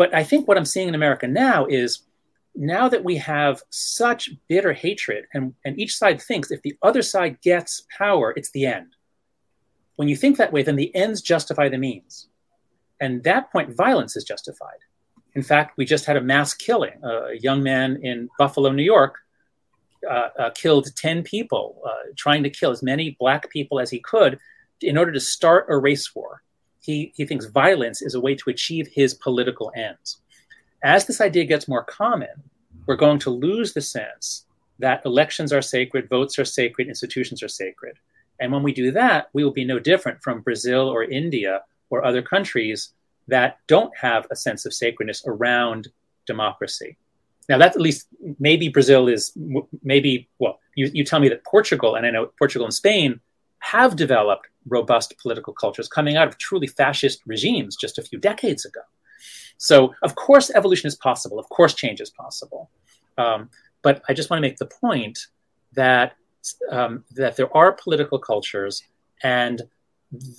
but 0.02 0.12
I 0.12 0.24
think 0.24 0.48
what 0.48 0.58
I'm 0.58 0.64
seeing 0.64 0.88
in 0.88 0.96
America 0.96 1.28
now 1.28 1.64
is 1.64 2.00
now 2.56 2.88
that 2.88 3.04
we 3.04 3.18
have 3.18 3.62
such 3.70 4.30
bitter 4.48 4.72
hatred, 4.72 5.26
and, 5.32 5.54
and 5.64 5.78
each 5.78 5.96
side 5.96 6.20
thinks 6.20 6.50
if 6.50 6.60
the 6.62 6.76
other 6.82 7.02
side 7.02 7.40
gets 7.40 7.86
power, 7.96 8.34
it's 8.34 8.50
the 8.50 8.66
end. 8.66 8.96
When 9.94 10.08
you 10.08 10.16
think 10.16 10.38
that 10.38 10.52
way, 10.52 10.64
then 10.64 10.74
the 10.74 10.92
ends 10.92 11.22
justify 11.22 11.68
the 11.68 11.78
means. 11.78 12.26
And 12.98 13.22
that 13.22 13.52
point, 13.52 13.76
violence 13.76 14.16
is 14.16 14.24
justified. 14.24 14.80
In 15.36 15.42
fact, 15.44 15.76
we 15.76 15.84
just 15.84 16.04
had 16.04 16.16
a 16.16 16.20
mass 16.20 16.52
killing. 16.52 16.98
a 17.04 17.38
young 17.38 17.62
man 17.62 18.00
in 18.02 18.28
Buffalo, 18.40 18.72
New 18.72 18.82
York, 18.82 19.14
uh, 20.10 20.30
uh, 20.36 20.50
killed 20.50 20.88
10 20.96 21.22
people, 21.22 21.80
uh, 21.86 22.10
trying 22.16 22.42
to 22.42 22.50
kill 22.50 22.72
as 22.72 22.82
many 22.82 23.16
black 23.20 23.48
people 23.50 23.78
as 23.78 23.90
he 23.90 24.00
could 24.00 24.40
in 24.80 24.98
order 24.98 25.12
to 25.12 25.20
start 25.20 25.66
a 25.68 25.78
race 25.78 26.12
war 26.12 26.42
he, 26.82 27.12
he 27.14 27.24
thinks 27.24 27.46
violence 27.46 28.02
is 28.02 28.14
a 28.14 28.20
way 28.20 28.34
to 28.34 28.50
achieve 28.50 28.88
his 28.88 29.14
political 29.14 29.72
ends. 29.74 30.18
As 30.82 31.06
this 31.06 31.20
idea 31.20 31.44
gets 31.44 31.68
more 31.68 31.84
common, 31.84 32.42
we're 32.86 32.96
going 32.96 33.20
to 33.20 33.30
lose 33.30 33.72
the 33.72 33.80
sense 33.80 34.46
that 34.80 35.02
elections 35.06 35.52
are 35.52 35.62
sacred, 35.62 36.08
votes 36.08 36.38
are 36.40 36.44
sacred, 36.44 36.88
institutions 36.88 37.40
are 37.42 37.48
sacred. 37.48 37.96
And 38.40 38.52
when 38.52 38.64
we 38.64 38.72
do 38.72 38.90
that, 38.90 39.28
we 39.32 39.44
will 39.44 39.52
be 39.52 39.64
no 39.64 39.78
different 39.78 40.20
from 40.22 40.40
Brazil 40.40 40.88
or 40.88 41.04
India 41.04 41.62
or 41.90 42.04
other 42.04 42.22
countries 42.22 42.92
that 43.28 43.58
don't 43.68 43.96
have 43.96 44.26
a 44.32 44.36
sense 44.36 44.66
of 44.66 44.74
sacredness 44.74 45.22
around 45.24 45.88
democracy. 46.26 46.96
Now, 47.48 47.58
that's 47.58 47.76
at 47.76 47.82
least 47.82 48.08
maybe 48.40 48.68
Brazil 48.68 49.06
is 49.06 49.32
maybe, 49.84 50.28
well, 50.40 50.58
you, 50.74 50.90
you 50.92 51.04
tell 51.04 51.20
me 51.20 51.28
that 51.28 51.44
Portugal, 51.44 51.94
and 51.94 52.04
I 52.04 52.10
know 52.10 52.30
Portugal 52.38 52.66
and 52.66 52.74
Spain 52.74 53.20
have 53.62 53.94
developed 53.94 54.48
robust 54.66 55.16
political 55.18 55.52
cultures 55.52 55.88
coming 55.88 56.16
out 56.16 56.28
of 56.28 56.36
truly 56.36 56.66
fascist 56.66 57.20
regimes 57.26 57.76
just 57.76 57.96
a 57.96 58.02
few 58.02 58.18
decades 58.18 58.64
ago. 58.64 58.80
So, 59.56 59.94
of 60.02 60.16
course, 60.16 60.50
evolution 60.50 60.88
is 60.88 60.96
possible. 60.96 61.38
Of 61.38 61.48
course, 61.48 61.72
change 61.74 62.00
is 62.00 62.10
possible. 62.10 62.70
Um, 63.16 63.50
but 63.82 64.02
I 64.08 64.14
just 64.14 64.30
want 64.30 64.38
to 64.38 64.48
make 64.48 64.58
the 64.58 64.66
point 64.66 65.18
that 65.74 66.14
um, 66.70 67.04
that 67.12 67.36
there 67.36 67.56
are 67.56 67.72
political 67.72 68.18
cultures, 68.18 68.82
and 69.22 69.62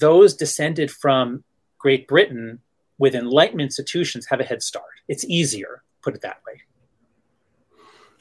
those 0.02 0.36
descended 0.36 0.92
from 0.92 1.44
Great 1.78 2.08
Britain 2.08 2.60
with 2.98 3.16
Enlightenment 3.16 3.68
institutions 3.68 4.28
have 4.30 4.42
a 4.42 4.44
head 4.44 4.62
start. 4.62 4.96
It's 5.08 5.24
easier, 5.26 5.84
put 6.02 6.14
it 6.14 6.22
that 6.22 6.42
way. 6.46 6.62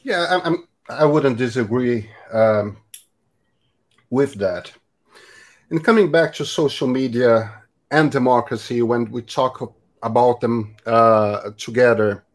Yeah, 0.02 0.40
I'm, 0.44 0.68
I 0.88 1.04
would 1.04 1.24
not 1.24 1.36
disagree 1.36 2.08
um, 2.32 2.76
with 4.10 4.34
that. 4.36 4.72
And 5.72 5.82
coming 5.82 6.12
back 6.12 6.34
to 6.34 6.44
social 6.44 6.86
media 6.86 7.62
and 7.90 8.12
democracy, 8.12 8.82
when 8.82 9.10
we 9.10 9.22
talk 9.22 9.74
about 10.02 10.42
them 10.42 10.76
uh, 10.84 11.52
together, 11.56 12.26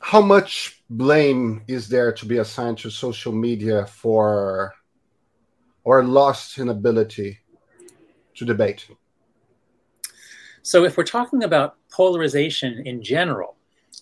how 0.00 0.20
much 0.20 0.82
blame 0.90 1.62
is 1.68 1.88
there 1.88 2.12
to 2.12 2.26
be 2.26 2.36
assigned 2.36 2.76
to 2.80 2.90
social 2.90 3.32
media 3.32 3.86
for 3.86 4.74
or 5.84 6.04
lost 6.04 6.58
inability 6.58 7.38
to 8.34 8.44
debate? 8.44 8.86
So, 10.60 10.84
if 10.84 10.98
we're 10.98 11.04
talking 11.04 11.44
about 11.44 11.76
polarization 11.90 12.86
in 12.86 13.02
general, 13.02 13.56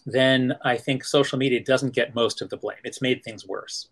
then 0.05 0.57
I 0.65 0.79
think 0.79 1.05
social 1.05 1.39
media 1.39 1.63
doesn't 1.63 1.95
get 1.95 2.17
most 2.17 2.43
of 2.43 2.51
the 2.51 2.57
blame. 2.57 2.83
It's 2.83 3.01
made 3.01 3.23
things 3.23 3.47
worse. 3.47 3.91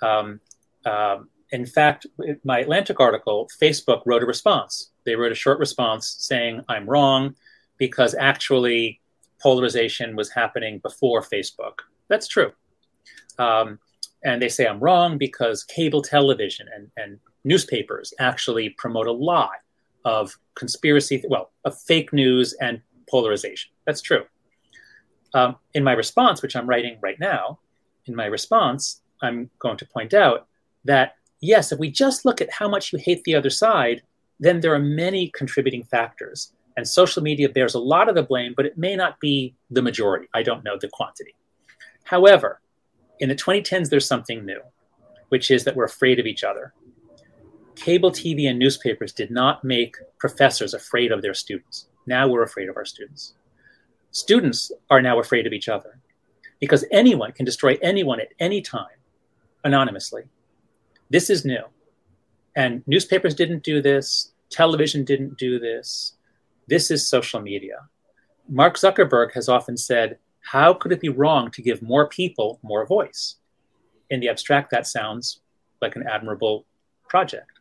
Um, 0.00 0.40
um, 0.86 1.28
in 1.52 1.66
fact, 1.66 2.06
my 2.44 2.60
Atlantic 2.60 3.00
article, 3.00 3.48
Facebook 3.60 4.02
wrote 4.06 4.22
a 4.22 4.26
response. 4.26 4.90
They 5.04 5.16
wrote 5.16 5.32
a 5.32 5.36
short 5.36 5.58
response 5.58 6.16
saying, 6.18 6.62
I'm 6.68 6.88
wrong 6.88 7.34
because 7.78 8.14
actually 8.14 9.00
polarization 9.42 10.16
was 10.16 10.30
happening 10.30 10.78
before 10.78 11.22
Facebook. 11.22 11.80
That's 12.08 12.28
true. 12.28 12.52
Um, 13.38 13.78
and 14.22 14.40
they 14.40 14.48
say 14.48 14.66
I'm 14.66 14.80
wrong 14.80 15.18
because 15.18 15.64
cable 15.64 16.02
television 16.02 16.68
and, 16.74 16.90
and 16.96 17.18
newspapers 17.44 18.12
actually 18.18 18.70
promote 18.70 19.06
a 19.06 19.12
lot 19.12 19.50
of 20.04 20.36
conspiracy, 20.54 21.24
well, 21.28 21.50
of 21.64 21.78
fake 21.80 22.12
news 22.12 22.54
and 22.60 22.80
polarization. 23.08 23.70
That's 23.86 24.02
true. 24.02 24.24
Um, 25.32 25.56
in 25.74 25.84
my 25.84 25.92
response, 25.92 26.42
which 26.42 26.54
I'm 26.56 26.68
writing 26.68 26.98
right 27.00 27.18
now, 27.18 27.60
in 28.06 28.14
my 28.14 28.26
response, 28.26 29.00
I'm 29.22 29.50
going 29.58 29.76
to 29.78 29.86
point 29.86 30.12
out 30.12 30.48
that 30.84 31.14
yes, 31.40 31.72
if 31.72 31.78
we 31.78 31.90
just 31.90 32.24
look 32.24 32.40
at 32.40 32.50
how 32.50 32.68
much 32.68 32.92
you 32.92 32.98
hate 32.98 33.24
the 33.24 33.34
other 33.34 33.50
side, 33.50 34.02
then 34.38 34.60
there 34.60 34.74
are 34.74 34.80
many 34.80 35.28
contributing 35.28 35.84
factors. 35.84 36.52
And 36.76 36.86
social 36.86 37.22
media 37.22 37.48
bears 37.48 37.74
a 37.74 37.78
lot 37.78 38.08
of 38.08 38.14
the 38.14 38.22
blame, 38.22 38.54
but 38.56 38.66
it 38.66 38.78
may 38.78 38.96
not 38.96 39.20
be 39.20 39.54
the 39.70 39.82
majority. 39.82 40.28
I 40.34 40.42
don't 40.42 40.64
know 40.64 40.78
the 40.80 40.88
quantity. 40.88 41.34
However, 42.04 42.60
in 43.18 43.28
the 43.28 43.34
2010s, 43.34 43.90
there's 43.90 44.06
something 44.06 44.44
new, 44.46 44.60
which 45.28 45.50
is 45.50 45.64
that 45.64 45.76
we're 45.76 45.84
afraid 45.84 46.18
of 46.18 46.26
each 46.26 46.42
other. 46.42 46.72
Cable 47.76 48.10
TV 48.10 48.48
and 48.48 48.58
newspapers 48.58 49.12
did 49.12 49.30
not 49.30 49.62
make 49.64 49.96
professors 50.18 50.74
afraid 50.74 51.12
of 51.12 51.22
their 51.22 51.34
students. 51.34 51.88
Now 52.06 52.28
we're 52.28 52.42
afraid 52.42 52.68
of 52.68 52.76
our 52.76 52.84
students. 52.84 53.34
Students 54.10 54.72
are 54.90 55.02
now 55.02 55.20
afraid 55.20 55.46
of 55.46 55.52
each 55.52 55.68
other 55.68 55.98
because 56.60 56.84
anyone 56.90 57.32
can 57.32 57.44
destroy 57.44 57.78
anyone 57.80 58.20
at 58.20 58.32
any 58.38 58.60
time 58.60 58.98
anonymously 59.64 60.24
this 61.10 61.28
is 61.30 61.44
new. 61.44 61.62
And 62.56 62.82
newspapers 62.86 63.34
didn't 63.34 63.62
do 63.62 63.82
this, 63.82 64.32
television 64.50 65.04
didn't 65.04 65.38
do 65.38 65.58
this. 65.58 66.14
This 66.68 66.90
is 66.90 67.06
social 67.06 67.40
media. 67.40 67.76
Mark 68.48 68.76
Zuckerberg 68.76 69.32
has 69.34 69.48
often 69.48 69.76
said, 69.76 70.18
How 70.40 70.72
could 70.72 70.92
it 70.92 71.00
be 71.00 71.08
wrong 71.08 71.50
to 71.52 71.62
give 71.62 71.82
more 71.82 72.08
people 72.08 72.58
more 72.62 72.86
voice? 72.86 73.36
In 74.08 74.20
the 74.20 74.28
abstract, 74.28 74.70
that 74.70 74.86
sounds 74.86 75.40
like 75.80 75.96
an 75.96 76.06
admirable 76.08 76.66
project. 77.08 77.60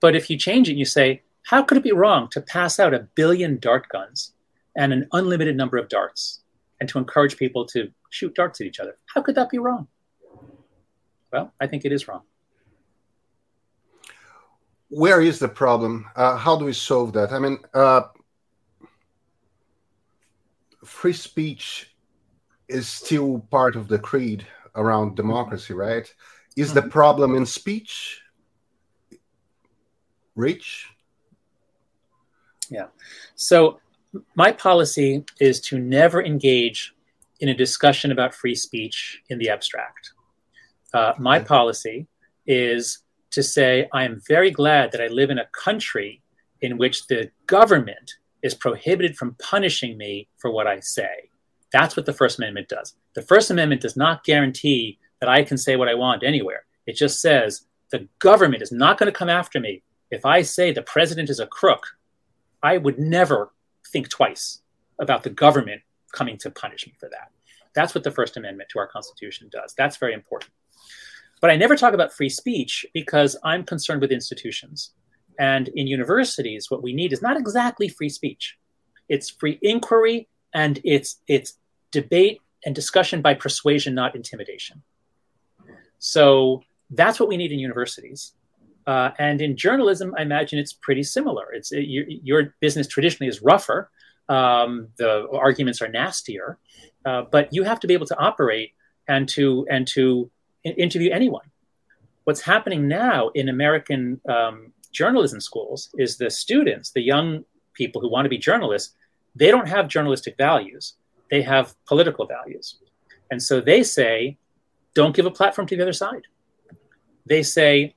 But 0.00 0.16
if 0.16 0.28
you 0.28 0.36
change 0.36 0.68
it, 0.68 0.72
and 0.72 0.78
you 0.78 0.84
say, 0.84 1.22
how 1.44 1.62
could 1.62 1.78
it 1.78 1.84
be 1.84 1.92
wrong 1.92 2.28
to 2.28 2.40
pass 2.40 2.78
out 2.78 2.94
a 2.94 3.08
billion 3.14 3.58
dart 3.58 3.88
guns 3.88 4.32
and 4.76 4.92
an 4.92 5.08
unlimited 5.12 5.56
number 5.56 5.76
of 5.76 5.88
darts 5.88 6.40
and 6.80 6.88
to 6.88 6.98
encourage 6.98 7.36
people 7.36 7.66
to 7.66 7.90
shoot 8.10 8.34
darts 8.34 8.60
at 8.60 8.66
each 8.66 8.80
other? 8.80 8.96
How 9.14 9.22
could 9.22 9.34
that 9.34 9.50
be 9.50 9.58
wrong? 9.58 9.88
Well, 11.32 11.52
I 11.60 11.66
think 11.66 11.84
it 11.84 11.92
is 11.92 12.06
wrong. 12.06 12.22
Where 14.88 15.22
is 15.22 15.38
the 15.38 15.48
problem? 15.48 16.06
Uh, 16.14 16.36
how 16.36 16.56
do 16.56 16.66
we 16.66 16.74
solve 16.74 17.14
that? 17.14 17.32
I 17.32 17.38
mean, 17.38 17.58
uh, 17.72 18.02
free 20.84 21.14
speech 21.14 21.94
is 22.68 22.86
still 22.88 23.46
part 23.50 23.76
of 23.76 23.88
the 23.88 23.98
creed 23.98 24.46
around 24.74 25.16
democracy, 25.16 25.72
right? 25.72 26.12
Is 26.56 26.68
mm-hmm. 26.68 26.74
the 26.74 26.82
problem 26.82 27.34
in 27.34 27.46
speech? 27.46 28.20
Reach? 30.34 30.88
Yeah. 32.70 32.86
So 33.34 33.80
my 34.34 34.52
policy 34.52 35.24
is 35.40 35.60
to 35.60 35.78
never 35.78 36.22
engage 36.22 36.94
in 37.40 37.48
a 37.48 37.54
discussion 37.54 38.12
about 38.12 38.34
free 38.34 38.54
speech 38.54 39.22
in 39.28 39.38
the 39.38 39.48
abstract. 39.48 40.11
Uh, 40.94 41.12
my 41.18 41.38
okay. 41.38 41.46
policy 41.46 42.06
is 42.46 42.98
to 43.30 43.42
say, 43.42 43.88
I 43.92 44.04
am 44.04 44.20
very 44.28 44.50
glad 44.50 44.92
that 44.92 45.00
I 45.00 45.06
live 45.08 45.30
in 45.30 45.38
a 45.38 45.46
country 45.46 46.22
in 46.60 46.78
which 46.78 47.06
the 47.06 47.30
government 47.46 48.12
is 48.42 48.54
prohibited 48.54 49.16
from 49.16 49.36
punishing 49.38 49.96
me 49.96 50.28
for 50.38 50.50
what 50.50 50.66
I 50.66 50.80
say. 50.80 51.30
That's 51.72 51.96
what 51.96 52.06
the 52.06 52.12
First 52.12 52.38
Amendment 52.38 52.68
does. 52.68 52.94
The 53.14 53.22
First 53.22 53.50
Amendment 53.50 53.80
does 53.80 53.96
not 53.96 54.24
guarantee 54.24 54.98
that 55.20 55.28
I 55.28 55.42
can 55.42 55.56
say 55.56 55.76
what 55.76 55.88
I 55.88 55.94
want 55.94 56.22
anywhere. 56.22 56.64
It 56.86 56.96
just 56.96 57.20
says 57.20 57.66
the 57.90 58.08
government 58.18 58.62
is 58.62 58.72
not 58.72 58.98
going 58.98 59.10
to 59.10 59.18
come 59.18 59.28
after 59.28 59.60
me. 59.60 59.82
If 60.10 60.26
I 60.26 60.42
say 60.42 60.72
the 60.72 60.82
president 60.82 61.30
is 61.30 61.40
a 61.40 61.46
crook, 61.46 61.86
I 62.62 62.76
would 62.76 62.98
never 62.98 63.52
think 63.90 64.08
twice 64.08 64.60
about 64.98 65.22
the 65.22 65.30
government 65.30 65.82
coming 66.12 66.36
to 66.38 66.50
punish 66.50 66.86
me 66.86 66.94
for 67.00 67.08
that. 67.08 67.30
That's 67.74 67.94
what 67.94 68.04
the 68.04 68.10
First 68.10 68.36
Amendment 68.36 68.68
to 68.70 68.78
our 68.78 68.86
Constitution 68.86 69.48
does. 69.50 69.74
That's 69.76 69.96
very 69.96 70.12
important. 70.12 70.52
But 71.40 71.50
I 71.50 71.56
never 71.56 71.76
talk 71.76 71.92
about 71.92 72.12
free 72.12 72.28
speech 72.28 72.86
because 72.94 73.36
I'm 73.42 73.64
concerned 73.64 74.00
with 74.00 74.12
institutions. 74.12 74.92
And 75.38 75.68
in 75.74 75.86
universities, 75.86 76.70
what 76.70 76.82
we 76.82 76.92
need 76.92 77.12
is 77.12 77.22
not 77.22 77.36
exactly 77.36 77.88
free 77.88 78.08
speech. 78.08 78.56
It's 79.08 79.30
free 79.30 79.58
inquiry 79.62 80.28
and 80.54 80.80
it's 80.84 81.20
it's 81.26 81.54
debate 81.90 82.40
and 82.64 82.74
discussion 82.74 83.22
by 83.22 83.34
persuasion, 83.34 83.94
not 83.94 84.14
intimidation. 84.14 84.82
So 85.98 86.62
that's 86.90 87.18
what 87.18 87.28
we 87.28 87.36
need 87.36 87.52
in 87.52 87.58
universities. 87.58 88.34
Uh, 88.86 89.10
and 89.18 89.40
in 89.40 89.56
journalism, 89.56 90.14
I 90.18 90.22
imagine 90.22 90.58
it's 90.58 90.72
pretty 90.72 91.02
similar. 91.02 91.52
It's 91.52 91.72
it, 91.72 91.82
your, 91.82 92.04
your, 92.08 92.54
business 92.60 92.88
traditionally 92.88 93.28
is 93.28 93.40
rougher. 93.40 93.90
Um, 94.28 94.88
the 94.96 95.28
arguments 95.32 95.80
are 95.80 95.88
nastier, 95.88 96.58
uh, 97.04 97.22
but 97.30 97.52
you 97.52 97.62
have 97.62 97.78
to 97.80 97.86
be 97.86 97.94
able 97.94 98.06
to 98.06 98.18
operate 98.18 98.72
and 99.08 99.28
to 99.30 99.66
and 99.70 99.86
to 99.88 100.30
interview 100.64 101.10
anyone. 101.10 101.44
What's 102.24 102.40
happening 102.40 102.86
now 102.88 103.28
in 103.30 103.48
American 103.48 104.20
um, 104.28 104.72
journalism 104.92 105.40
schools 105.40 105.90
is 105.98 106.16
the 106.16 106.30
students, 106.30 106.90
the 106.90 107.02
young 107.02 107.44
people 107.74 108.00
who 108.00 108.10
want 108.10 108.24
to 108.24 108.28
be 108.28 108.38
journalists, 108.38 108.94
they 109.34 109.50
don't 109.50 109.68
have 109.68 109.88
journalistic 109.88 110.36
values. 110.36 110.94
They 111.30 111.42
have 111.42 111.74
political 111.86 112.26
values. 112.26 112.76
And 113.30 113.42
so 113.42 113.60
they 113.60 113.82
say, 113.82 114.36
don't 114.94 115.16
give 115.16 115.26
a 115.26 115.30
platform 115.30 115.66
to 115.68 115.76
the 115.76 115.82
other 115.82 115.92
side. 115.92 116.26
They 117.24 117.42
say, 117.42 117.94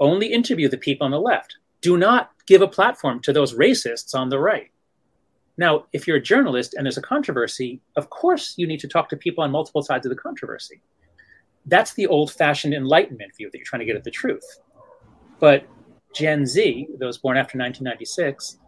only 0.00 0.32
interview 0.32 0.68
the 0.68 0.78
people 0.78 1.04
on 1.04 1.10
the 1.10 1.20
left. 1.20 1.56
Do 1.82 1.96
not 1.96 2.30
give 2.46 2.62
a 2.62 2.68
platform 2.68 3.20
to 3.20 3.32
those 3.32 3.54
racists 3.54 4.14
on 4.14 4.30
the 4.30 4.38
right. 4.38 4.70
Now, 5.58 5.86
if 5.92 6.06
you're 6.06 6.16
a 6.16 6.22
journalist 6.22 6.74
and 6.74 6.86
there's 6.86 6.96
a 6.96 7.02
controversy, 7.02 7.80
of 7.96 8.10
course 8.10 8.54
you 8.56 8.66
need 8.66 8.80
to 8.80 8.88
talk 8.88 9.08
to 9.10 9.16
people 9.16 9.44
on 9.44 9.50
multiple 9.50 9.82
sides 9.82 10.06
of 10.06 10.10
the 10.10 10.16
controversy. 10.16 10.80
That's 11.68 11.94
the 11.94 12.06
old 12.06 12.32
fashioned 12.32 12.74
Enlightenment 12.74 13.36
view 13.36 13.50
that 13.50 13.58
you're 13.58 13.64
trying 13.64 13.80
to 13.80 13.86
get 13.86 13.96
at 13.96 14.04
the 14.04 14.10
truth. 14.10 14.44
But 15.38 15.66
Gen 16.14 16.46
Z, 16.46 16.88
those 16.98 17.18
born 17.18 17.36
after 17.36 17.58
1996, 17.58 18.58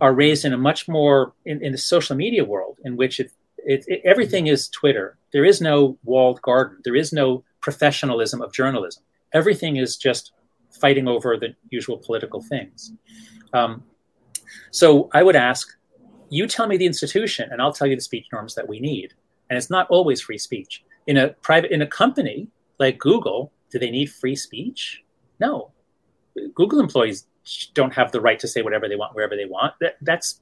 are 0.00 0.14
raised 0.14 0.44
in 0.44 0.52
a 0.52 0.58
much 0.58 0.88
more 0.88 1.34
in, 1.44 1.62
in 1.62 1.72
the 1.72 1.78
social 1.78 2.16
media 2.16 2.44
world 2.44 2.78
in 2.84 2.96
which 2.96 3.20
it, 3.20 3.30
it, 3.58 3.84
it, 3.86 4.00
everything 4.04 4.46
is 4.46 4.68
Twitter. 4.68 5.16
There 5.32 5.44
is 5.44 5.60
no 5.60 5.98
walled 6.04 6.40
garden. 6.42 6.78
There 6.84 6.96
is 6.96 7.12
no 7.12 7.44
professionalism 7.60 8.40
of 8.40 8.52
journalism. 8.52 9.02
Everything 9.32 9.76
is 9.76 9.96
just 9.96 10.32
fighting 10.80 11.08
over 11.08 11.36
the 11.36 11.54
usual 11.70 11.98
political 11.98 12.42
things. 12.42 12.92
Um, 13.52 13.82
so 14.70 15.08
I 15.12 15.22
would 15.22 15.36
ask, 15.36 15.68
you 16.30 16.46
tell 16.46 16.66
me 16.66 16.76
the 16.76 16.86
institution, 16.86 17.48
and 17.50 17.60
I'll 17.60 17.72
tell 17.72 17.86
you 17.86 17.96
the 17.96 18.02
speech 18.02 18.26
norms 18.32 18.54
that 18.54 18.68
we 18.68 18.80
need. 18.80 19.14
And 19.48 19.56
it's 19.56 19.70
not 19.70 19.86
always 19.88 20.20
free 20.20 20.38
speech. 20.38 20.83
In 21.06 21.16
a 21.16 21.30
private, 21.30 21.70
in 21.70 21.82
a 21.82 21.86
company 21.86 22.48
like 22.78 22.98
Google, 22.98 23.52
do 23.70 23.78
they 23.78 23.90
need 23.90 24.06
free 24.06 24.36
speech? 24.36 25.02
No. 25.40 25.72
Google 26.54 26.80
employees 26.80 27.26
don't 27.74 27.92
have 27.92 28.12
the 28.12 28.20
right 28.20 28.38
to 28.38 28.48
say 28.48 28.62
whatever 28.62 28.88
they 28.88 28.96
want 28.96 29.14
wherever 29.14 29.36
they 29.36 29.44
want. 29.44 29.74
That, 29.80 29.96
that's 30.00 30.40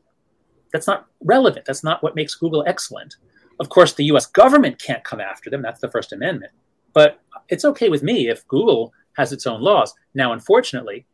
that's 0.72 0.86
not 0.86 1.06
relevant. 1.22 1.66
That's 1.66 1.84
not 1.84 2.02
what 2.02 2.14
makes 2.14 2.34
Google 2.34 2.64
excellent. 2.66 3.16
Of 3.60 3.68
course, 3.68 3.92
the 3.92 4.04
U.S. 4.06 4.26
government 4.26 4.78
can't 4.78 5.04
come 5.04 5.20
after 5.20 5.50
them. 5.50 5.62
That's 5.62 5.80
the 5.80 5.90
First 5.90 6.12
Amendment. 6.12 6.52
But 6.94 7.20
it's 7.48 7.64
okay 7.64 7.88
with 7.88 8.02
me 8.02 8.28
if 8.28 8.46
Google 8.48 8.92
has 9.14 9.32
its 9.32 9.46
own 9.46 9.60
laws. 9.60 9.94
Now, 10.14 10.32
unfortunately, 10.32 11.06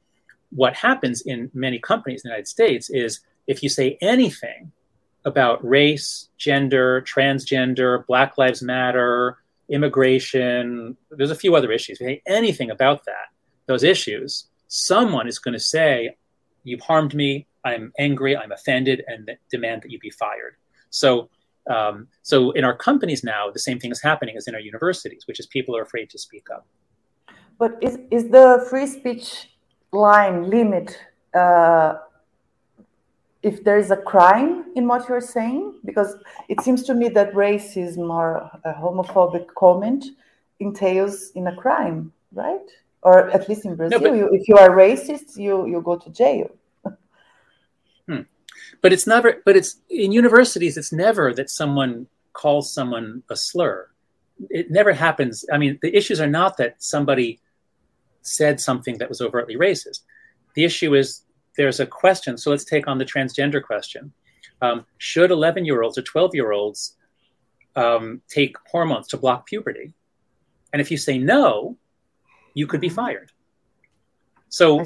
what 0.50 0.74
happens 0.74 1.22
in 1.22 1.50
many 1.52 1.78
companies 1.78 2.22
in 2.24 2.28
the 2.28 2.34
United 2.34 2.48
States 2.48 2.88
is 2.90 3.20
if 3.46 3.62
you 3.62 3.68
say 3.68 3.98
anything 4.00 4.72
about 5.24 5.66
race, 5.66 6.28
gender, 6.38 7.02
transgender, 7.02 8.06
Black 8.06 8.38
Lives 8.38 8.62
Matter, 8.62 9.38
immigration, 9.68 10.96
there's 11.10 11.30
a 11.30 11.34
few 11.34 11.54
other 11.54 11.70
issues. 11.72 12.00
Anything 12.26 12.70
about 12.70 13.04
that, 13.04 13.28
those 13.66 13.82
issues, 13.82 14.46
someone 14.68 15.28
is 15.28 15.38
going 15.38 15.54
to 15.54 15.60
say, 15.60 16.16
You've 16.64 16.80
harmed 16.80 17.14
me, 17.14 17.46
I'm 17.64 17.92
angry, 17.98 18.36
I'm 18.36 18.52
offended, 18.52 19.02
and 19.06 19.30
demand 19.50 19.82
that 19.82 19.90
you 19.90 19.98
be 19.98 20.10
fired. 20.10 20.56
So, 20.90 21.30
um, 21.70 22.08
so 22.22 22.50
in 22.50 22.64
our 22.64 22.76
companies 22.76 23.24
now, 23.24 23.50
the 23.50 23.58
same 23.58 23.78
thing 23.78 23.90
is 23.90 24.02
happening 24.02 24.36
as 24.36 24.48
in 24.48 24.54
our 24.54 24.60
universities, 24.60 25.26
which 25.26 25.40
is 25.40 25.46
people 25.46 25.76
are 25.76 25.82
afraid 25.82 26.10
to 26.10 26.18
speak 26.18 26.46
up. 26.54 26.66
But 27.58 27.78
is, 27.80 27.98
is 28.10 28.28
the 28.28 28.66
free 28.68 28.86
speech 28.86 29.50
line 29.92 30.50
limit 30.50 30.98
uh, 31.34 31.94
if 33.42 33.64
there 33.64 33.78
is 33.78 33.90
a 33.90 33.96
crime 33.96 34.72
in 34.74 34.86
what 34.88 35.08
you're 35.08 35.20
saying? 35.20 35.74
Because 35.84 36.16
it 36.48 36.60
seems 36.60 36.82
to 36.84 36.94
me 36.94 37.08
that 37.10 37.32
racism 37.32 38.10
or 38.10 38.50
a 38.64 38.72
homophobic 38.72 39.46
comment 39.54 40.04
entails 40.60 41.30
in 41.34 41.46
a 41.46 41.54
crime, 41.54 42.12
right? 42.32 42.68
or 43.02 43.30
at 43.30 43.48
least 43.48 43.64
in 43.64 43.76
Brazil, 43.76 44.00
no, 44.00 44.10
but, 44.10 44.16
you, 44.16 44.28
if 44.32 44.48
you 44.48 44.56
are 44.56 44.70
racist, 44.70 45.36
you 45.36 45.66
you 45.66 45.80
go 45.80 45.96
to 45.96 46.10
jail. 46.10 46.50
hmm. 48.06 48.22
But 48.82 48.92
it's 48.92 49.06
never. 49.06 49.42
But 49.44 49.56
it's 49.56 49.76
in 49.88 50.12
universities. 50.12 50.76
It's 50.76 50.92
never 50.92 51.32
that 51.34 51.50
someone 51.50 52.06
calls 52.32 52.72
someone 52.72 53.22
a 53.30 53.36
slur. 53.36 53.88
It 54.50 54.70
never 54.70 54.92
happens. 54.92 55.44
I 55.52 55.58
mean, 55.58 55.78
the 55.82 55.94
issues 55.96 56.20
are 56.20 56.28
not 56.28 56.56
that 56.58 56.82
somebody 56.82 57.40
said 58.22 58.60
something 58.60 58.98
that 58.98 59.08
was 59.08 59.20
overtly 59.20 59.56
racist. 59.56 60.00
The 60.54 60.64
issue 60.64 60.94
is 60.94 61.22
there's 61.58 61.80
a 61.80 61.86
question. 61.86 62.38
So 62.38 62.50
let's 62.50 62.64
take 62.64 62.86
on 62.86 62.96
the 62.96 63.04
transgender 63.04 63.62
question. 63.62 64.12
Um, 64.62 64.86
should 64.96 65.30
11 65.30 65.66
year 65.66 65.82
olds 65.82 65.98
or 65.98 66.02
12 66.02 66.34
year 66.34 66.52
olds 66.52 66.96
um, 67.76 68.22
take 68.28 68.56
hormones 68.70 69.08
to 69.08 69.16
block 69.18 69.46
puberty? 69.46 69.92
And 70.72 70.80
if 70.80 70.90
you 70.90 70.96
say 70.96 71.18
no, 71.18 71.76
you 72.54 72.66
could 72.66 72.80
be 72.80 72.88
fired. 72.88 73.32
So 74.48 74.84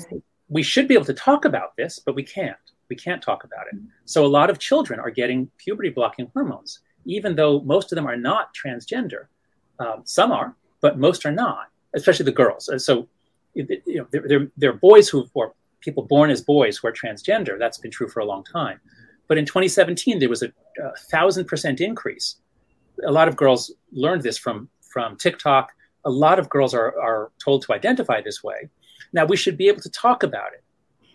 we 0.48 0.62
should 0.62 0.88
be 0.88 0.94
able 0.94 1.04
to 1.04 1.14
talk 1.14 1.44
about 1.44 1.76
this, 1.76 1.98
but 1.98 2.14
we 2.14 2.22
can't. 2.22 2.56
We 2.88 2.96
can't 2.96 3.22
talk 3.22 3.44
about 3.44 3.66
it. 3.72 3.78
So 4.06 4.24
a 4.24 4.26
lot 4.26 4.50
of 4.50 4.58
children 4.58 4.98
are 4.98 5.10
getting 5.10 5.50
puberty 5.58 5.90
blocking 5.90 6.30
hormones, 6.32 6.80
even 7.04 7.36
though 7.36 7.60
most 7.60 7.92
of 7.92 7.96
them 7.96 8.06
are 8.06 8.16
not 8.16 8.54
transgender. 8.54 9.26
Um, 9.78 10.02
some 10.04 10.32
are, 10.32 10.56
but 10.80 10.98
most 10.98 11.24
are 11.26 11.32
not, 11.32 11.68
especially 11.94 12.24
the 12.24 12.32
girls. 12.32 12.70
So 12.84 13.08
you 13.54 13.66
know, 13.86 14.06
there, 14.10 14.24
there, 14.26 14.48
there 14.56 14.70
are 14.70 14.74
boys 14.74 15.08
who 15.08 15.26
or 15.34 15.54
people 15.82 16.04
born 16.04 16.30
as 16.30 16.40
boys 16.40 16.78
who 16.78 16.88
are 16.88 16.92
transgender. 16.92 17.58
That's 17.58 17.78
been 17.78 17.90
true 17.90 18.08
for 18.08 18.20
a 18.20 18.24
long 18.24 18.44
time. 18.44 18.80
But 19.28 19.38
in 19.38 19.46
2017, 19.46 20.18
there 20.18 20.28
was 20.28 20.42
a, 20.42 20.52
a 20.82 20.96
thousand 21.10 21.46
percent 21.46 21.80
increase. 21.80 22.36
A 23.06 23.12
lot 23.12 23.28
of 23.28 23.36
girls 23.36 23.72
learned 23.92 24.22
this 24.22 24.38
from 24.38 24.68
from 24.92 25.16
TikTok 25.16 25.72
a 26.04 26.10
lot 26.10 26.38
of 26.38 26.48
girls 26.48 26.74
are, 26.74 26.98
are 27.00 27.32
told 27.42 27.62
to 27.62 27.72
identify 27.72 28.20
this 28.20 28.42
way. 28.42 28.68
Now, 29.12 29.24
we 29.24 29.36
should 29.36 29.56
be 29.56 29.68
able 29.68 29.80
to 29.82 29.90
talk 29.90 30.22
about 30.22 30.52
it, 30.52 30.64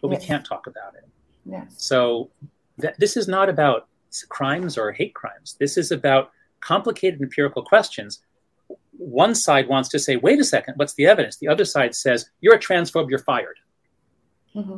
but 0.02 0.12
yes. 0.12 0.22
we 0.22 0.26
can't 0.26 0.46
talk 0.46 0.68
about 0.68 0.96
it. 0.96 1.08
Yes. 1.46 1.76
So, 1.78 2.30
th- 2.80 2.96
this 2.98 3.18
is 3.18 3.28
not 3.28 3.50
about 3.50 3.88
crimes 4.30 4.78
or 4.78 4.92
hate 4.92 5.14
crimes. 5.14 5.56
This 5.60 5.78
is 5.78 5.92
about 5.92 6.32
complicated 6.62 7.22
empirical 7.22 7.64
questions. 7.64 8.22
One 8.92 9.36
side 9.36 9.68
wants 9.68 9.90
to 9.90 10.00
say, 10.00 10.16
wait 10.16 10.40
a 10.40 10.44
second, 10.44 10.76
what's 10.78 10.94
the 10.94 11.06
evidence? 11.06 11.38
The 11.38 11.48
other 11.48 11.66
side 11.66 11.96
says, 11.96 12.30
you're 12.42 12.56
a 12.56 12.60
transphobe, 12.60 13.10
you're 13.10 13.20
fired. 13.20 13.58
Mm-hmm. 14.58 14.78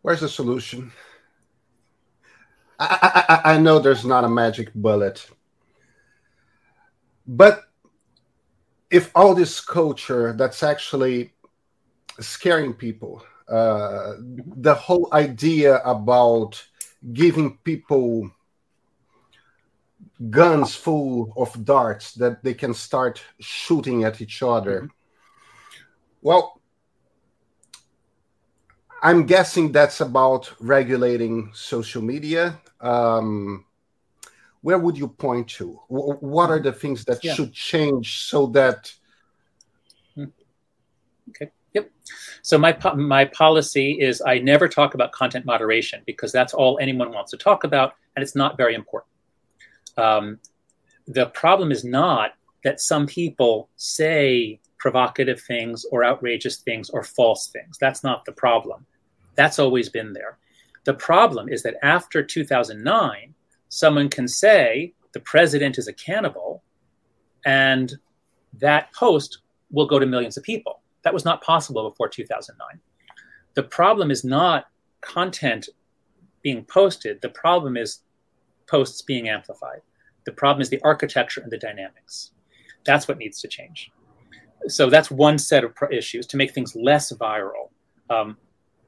Where's 0.00 0.20
the 0.20 0.28
solution? 0.30 0.92
I, 2.78 3.40
I, 3.44 3.54
I 3.54 3.58
know 3.58 3.78
there's 3.78 4.04
not 4.04 4.24
a 4.24 4.30
magic 4.30 4.72
bullet, 4.74 5.28
but 7.26 7.64
if 8.90 9.10
all 9.14 9.34
this 9.34 9.60
culture 9.60 10.32
that's 10.32 10.62
actually 10.62 11.34
scaring 12.18 12.72
people, 12.72 13.22
uh, 13.48 14.14
the 14.56 14.74
whole 14.74 15.08
idea 15.12 15.82
about 15.84 16.64
giving 17.12 17.58
people 17.58 18.30
guns 20.30 20.74
full 20.74 21.32
of 21.36 21.64
darts 21.64 22.12
that 22.14 22.42
they 22.42 22.54
can 22.54 22.72
start 22.72 23.22
shooting 23.38 24.04
at 24.04 24.20
each 24.20 24.42
other. 24.42 24.80
Mm-hmm. 24.80 24.86
Well, 26.22 26.60
I'm 29.02 29.26
guessing 29.26 29.72
that's 29.72 30.00
about 30.00 30.52
regulating 30.58 31.50
social 31.52 32.02
media. 32.02 32.58
Um, 32.80 33.64
where 34.62 34.78
would 34.78 34.98
you 34.98 35.08
point 35.08 35.48
to? 35.50 35.80
What 35.88 36.50
are 36.50 36.58
the 36.58 36.72
things 36.72 37.04
that 37.04 37.22
yeah. 37.22 37.34
should 37.34 37.52
change 37.52 38.22
so 38.22 38.46
that? 38.48 38.92
Hmm. 40.14 40.24
Okay. 41.28 41.50
Yep. 41.74 41.90
So 42.42 42.58
my 42.58 42.76
my 42.96 43.26
policy 43.26 43.92
is 44.00 44.22
I 44.26 44.38
never 44.38 44.66
talk 44.66 44.94
about 44.94 45.12
content 45.12 45.44
moderation 45.44 46.02
because 46.06 46.32
that's 46.32 46.54
all 46.54 46.78
anyone 46.80 47.12
wants 47.12 47.30
to 47.32 47.36
talk 47.36 47.64
about, 47.64 47.94
and 48.16 48.22
it's 48.22 48.34
not 48.34 48.56
very 48.56 48.74
important. 48.74 49.12
Um, 49.96 50.38
the 51.06 51.26
problem 51.26 51.72
is 51.72 51.84
not 51.84 52.32
that 52.64 52.80
some 52.80 53.06
people 53.06 53.68
say 53.76 54.60
provocative 54.78 55.40
things 55.40 55.84
or 55.90 56.04
outrageous 56.04 56.58
things 56.58 56.90
or 56.90 57.02
false 57.02 57.48
things. 57.48 57.78
That's 57.80 58.02
not 58.02 58.24
the 58.24 58.32
problem. 58.32 58.86
That's 59.34 59.58
always 59.58 59.88
been 59.88 60.12
there. 60.12 60.38
The 60.84 60.94
problem 60.94 61.48
is 61.48 61.62
that 61.62 61.76
after 61.82 62.22
2009, 62.22 63.34
someone 63.68 64.08
can 64.08 64.28
say 64.28 64.94
the 65.12 65.20
president 65.20 65.78
is 65.78 65.88
a 65.88 65.92
cannibal, 65.92 66.62
and 67.44 67.94
that 68.54 68.92
post 68.92 69.38
will 69.70 69.86
go 69.86 69.98
to 69.98 70.06
millions 70.06 70.36
of 70.36 70.42
people. 70.42 70.82
That 71.02 71.14
was 71.14 71.24
not 71.24 71.42
possible 71.42 71.88
before 71.88 72.08
2009. 72.08 72.80
The 73.54 73.62
problem 73.62 74.10
is 74.10 74.24
not 74.24 74.66
content 75.00 75.68
being 76.42 76.64
posted, 76.64 77.20
the 77.22 77.30
problem 77.30 77.76
is 77.76 78.00
posts 78.66 79.02
being 79.02 79.28
amplified. 79.28 79.80
The 80.24 80.32
problem 80.32 80.60
is 80.60 80.70
the 80.70 80.80
architecture 80.82 81.40
and 81.40 81.50
the 81.50 81.58
dynamics. 81.58 82.32
That's 82.84 83.08
what 83.08 83.18
needs 83.18 83.40
to 83.40 83.48
change. 83.48 83.90
So 84.68 84.90
that's 84.90 85.10
one 85.10 85.38
set 85.38 85.64
of 85.64 85.72
issues 85.92 86.26
to 86.28 86.36
make 86.36 86.52
things 86.52 86.74
less 86.74 87.12
viral. 87.12 87.70
Um, 88.10 88.36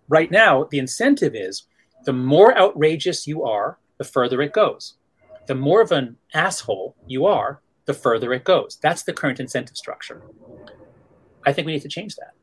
right 0.08 0.30
now, 0.30 0.64
the 0.70 0.78
incentive 0.78 1.34
is 1.34 1.66
the 2.04 2.12
more 2.12 2.56
outrageous 2.56 3.26
you 3.26 3.44
are, 3.44 3.78
the 3.98 4.04
further 4.04 4.40
it 4.42 4.52
goes. 4.52 4.94
The 5.46 5.54
more 5.54 5.80
of 5.80 5.92
an 5.92 6.16
asshole 6.34 6.96
you 7.06 7.26
are, 7.26 7.60
the 7.86 7.94
further 7.94 8.32
it 8.32 8.44
goes. 8.44 8.78
That's 8.82 9.02
the 9.02 9.12
current 9.12 9.40
incentive 9.40 9.76
structure. 9.76 10.22
I 11.46 11.52
think 11.52 11.66
we 11.66 11.72
need 11.72 11.82
to 11.82 11.88
change 11.88 12.16
that. 12.16 12.34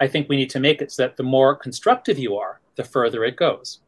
I 0.00 0.06
think 0.06 0.28
we 0.28 0.36
need 0.36 0.50
to 0.50 0.60
make 0.60 0.80
it 0.80 0.92
so 0.92 1.02
that 1.02 1.16
the 1.16 1.22
more 1.22 1.56
constructive 1.56 2.18
you 2.18 2.36
are, 2.36 2.60
the 2.76 2.84
further 2.84 3.24
it 3.24 3.36
goes. 3.36 3.80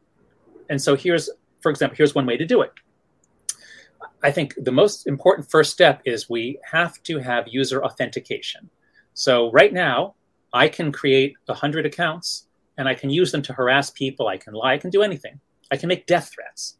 And 0.69 0.81
so 0.81 0.95
here's, 0.95 1.29
for 1.61 1.69
example, 1.69 1.95
here's 1.95 2.15
one 2.15 2.25
way 2.25 2.37
to 2.37 2.45
do 2.45 2.61
it. 2.61 2.71
I 4.23 4.31
think 4.31 4.53
the 4.57 4.71
most 4.71 5.07
important 5.07 5.49
first 5.49 5.71
step 5.71 6.01
is 6.05 6.29
we 6.29 6.59
have 6.71 7.01
to 7.03 7.19
have 7.19 7.45
user 7.47 7.83
authentication. 7.83 8.69
So 9.13 9.51
right 9.51 9.73
now, 9.73 10.15
I 10.53 10.67
can 10.67 10.91
create 10.91 11.33
100 11.45 11.85
accounts 11.85 12.47
and 12.77 12.87
I 12.87 12.93
can 12.93 13.09
use 13.09 13.31
them 13.31 13.41
to 13.43 13.53
harass 13.53 13.89
people. 13.89 14.27
I 14.27 14.37
can 14.37 14.53
lie. 14.53 14.73
I 14.73 14.77
can 14.77 14.89
do 14.89 15.01
anything. 15.01 15.39
I 15.71 15.77
can 15.77 15.87
make 15.87 16.05
death 16.05 16.31
threats. 16.33 16.77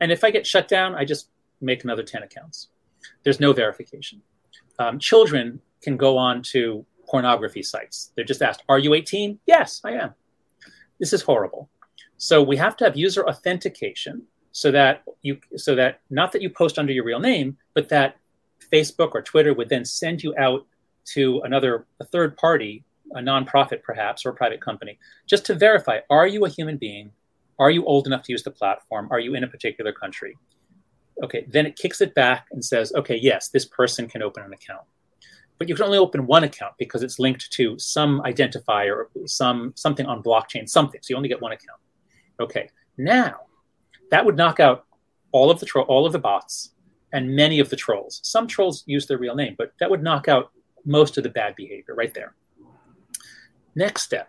And 0.00 0.10
if 0.10 0.24
I 0.24 0.30
get 0.30 0.46
shut 0.46 0.68
down, 0.68 0.94
I 0.94 1.04
just 1.04 1.28
make 1.60 1.84
another 1.84 2.02
10 2.02 2.22
accounts. 2.22 2.68
There's 3.22 3.40
no 3.40 3.52
verification. 3.52 4.20
Um, 4.78 4.98
children 4.98 5.60
can 5.80 5.96
go 5.96 6.16
on 6.18 6.42
to 6.52 6.84
pornography 7.08 7.62
sites. 7.62 8.12
They're 8.14 8.24
just 8.24 8.42
asked, 8.42 8.64
Are 8.68 8.78
you 8.78 8.94
18? 8.94 9.38
Yes, 9.46 9.80
I 9.84 9.92
am. 9.92 10.14
This 10.98 11.12
is 11.12 11.22
horrible. 11.22 11.68
So 12.22 12.40
we 12.40 12.56
have 12.58 12.76
to 12.76 12.84
have 12.84 12.96
user 12.96 13.26
authentication 13.28 14.22
so 14.52 14.70
that 14.70 15.02
you 15.22 15.40
so 15.56 15.74
that 15.74 16.02
not 16.08 16.30
that 16.30 16.40
you 16.40 16.50
post 16.50 16.78
under 16.78 16.92
your 16.92 17.02
real 17.02 17.18
name, 17.18 17.56
but 17.74 17.88
that 17.88 18.16
Facebook 18.72 19.10
or 19.14 19.22
Twitter 19.22 19.52
would 19.52 19.68
then 19.68 19.84
send 19.84 20.22
you 20.22 20.32
out 20.38 20.64
to 21.14 21.40
another 21.40 21.84
a 21.98 22.04
third 22.04 22.36
party, 22.36 22.84
a 23.16 23.18
nonprofit 23.18 23.82
perhaps 23.82 24.24
or 24.24 24.28
a 24.28 24.34
private 24.34 24.60
company, 24.60 25.00
just 25.26 25.44
to 25.46 25.56
verify: 25.56 25.98
Are 26.10 26.28
you 26.28 26.44
a 26.44 26.48
human 26.48 26.76
being? 26.76 27.10
Are 27.58 27.72
you 27.72 27.84
old 27.86 28.06
enough 28.06 28.22
to 28.22 28.32
use 28.32 28.44
the 28.44 28.52
platform? 28.52 29.08
Are 29.10 29.18
you 29.18 29.34
in 29.34 29.42
a 29.42 29.48
particular 29.48 29.90
country? 29.90 30.38
Okay, 31.24 31.44
then 31.48 31.66
it 31.66 31.74
kicks 31.74 32.00
it 32.00 32.14
back 32.14 32.46
and 32.52 32.64
says, 32.64 32.92
okay, 32.94 33.16
yes, 33.16 33.48
this 33.48 33.64
person 33.64 34.08
can 34.08 34.22
open 34.22 34.44
an 34.44 34.52
account. 34.52 34.86
But 35.58 35.68
you 35.68 35.74
can 35.74 35.84
only 35.84 35.98
open 35.98 36.26
one 36.26 36.44
account 36.44 36.74
because 36.78 37.02
it's 37.02 37.18
linked 37.18 37.50
to 37.52 37.78
some 37.80 38.20
identifier, 38.20 39.06
some 39.26 39.72
something 39.74 40.06
on 40.06 40.22
blockchain, 40.22 40.68
something. 40.68 41.00
So 41.02 41.08
you 41.10 41.16
only 41.16 41.28
get 41.28 41.42
one 41.42 41.52
account. 41.52 41.80
Okay, 42.40 42.70
now 42.96 43.40
that 44.10 44.24
would 44.24 44.36
knock 44.36 44.60
out 44.60 44.84
all 45.32 45.50
of 45.50 45.60
the 45.60 45.66
tro- 45.66 45.82
all 45.84 46.06
of 46.06 46.12
the 46.12 46.18
bots 46.18 46.72
and 47.12 47.34
many 47.34 47.60
of 47.60 47.70
the 47.70 47.76
trolls. 47.76 48.20
Some 48.22 48.46
trolls 48.46 48.84
use 48.86 49.06
their 49.06 49.18
real 49.18 49.34
name, 49.34 49.54
but 49.58 49.72
that 49.80 49.90
would 49.90 50.02
knock 50.02 50.28
out 50.28 50.50
most 50.84 51.16
of 51.16 51.24
the 51.24 51.30
bad 51.30 51.54
behavior 51.56 51.94
right 51.94 52.12
there. 52.14 52.34
Next 53.74 54.02
step. 54.02 54.28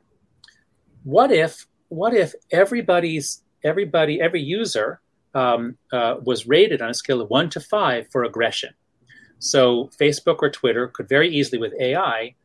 What 1.04 1.32
if 1.32 1.68
what 1.90 2.14
if 2.14 2.34
everybody's 2.52 3.44
everybody 3.64 4.22
every 4.22 4.42
user 4.42 5.02
um, 5.36 5.78
uh, 5.92 6.16
was 6.24 6.48
rated 6.48 6.82
on 6.82 6.90
a 6.90 6.94
scale 6.94 7.22
of 7.22 7.30
one 7.30 7.50
to 7.52 7.60
five 7.60 8.08
for 8.12 8.24
aggression? 8.24 8.74
So 9.40 9.90
Facebook 10.00 10.38
or 10.40 10.50
Twitter 10.50 10.88
could 10.88 11.10
very 11.10 11.30
easily 11.30 11.60
with 11.60 11.74
AI 11.80 12.36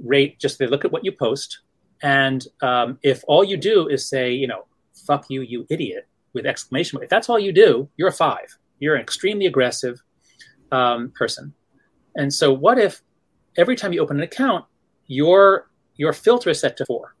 rate 0.00 0.40
just 0.40 0.58
they 0.58 0.66
look 0.66 0.84
at 0.84 0.90
what 0.90 1.04
you 1.04 1.12
post, 1.12 1.60
and 2.02 2.44
um, 2.62 2.98
if 3.02 3.22
all 3.28 3.44
you 3.44 3.56
do 3.56 3.88
is 3.88 4.08
say 4.08 4.32
you 4.32 4.48
know 4.48 4.66
fuck 5.10 5.26
you 5.28 5.42
you 5.42 5.66
idiot 5.70 6.06
with 6.34 6.46
exclamation 6.46 6.96
mark. 6.96 7.04
If 7.04 7.10
that's 7.10 7.28
all 7.28 7.38
you 7.38 7.52
do, 7.52 7.88
you're 7.96 8.08
a 8.08 8.12
five. 8.12 8.56
You're 8.78 8.94
an 8.94 9.02
extremely 9.02 9.46
aggressive 9.46 10.00
um, 10.70 11.12
person. 11.16 11.52
And 12.14 12.32
so, 12.32 12.52
what 12.52 12.78
if 12.78 13.02
every 13.56 13.74
time 13.74 13.92
you 13.92 14.00
open 14.00 14.18
an 14.18 14.22
account, 14.22 14.64
your 15.08 15.68
your 15.96 16.12
filter 16.12 16.50
is 16.50 16.60
set 16.60 16.76
to 16.76 16.86
four, 16.86 17.16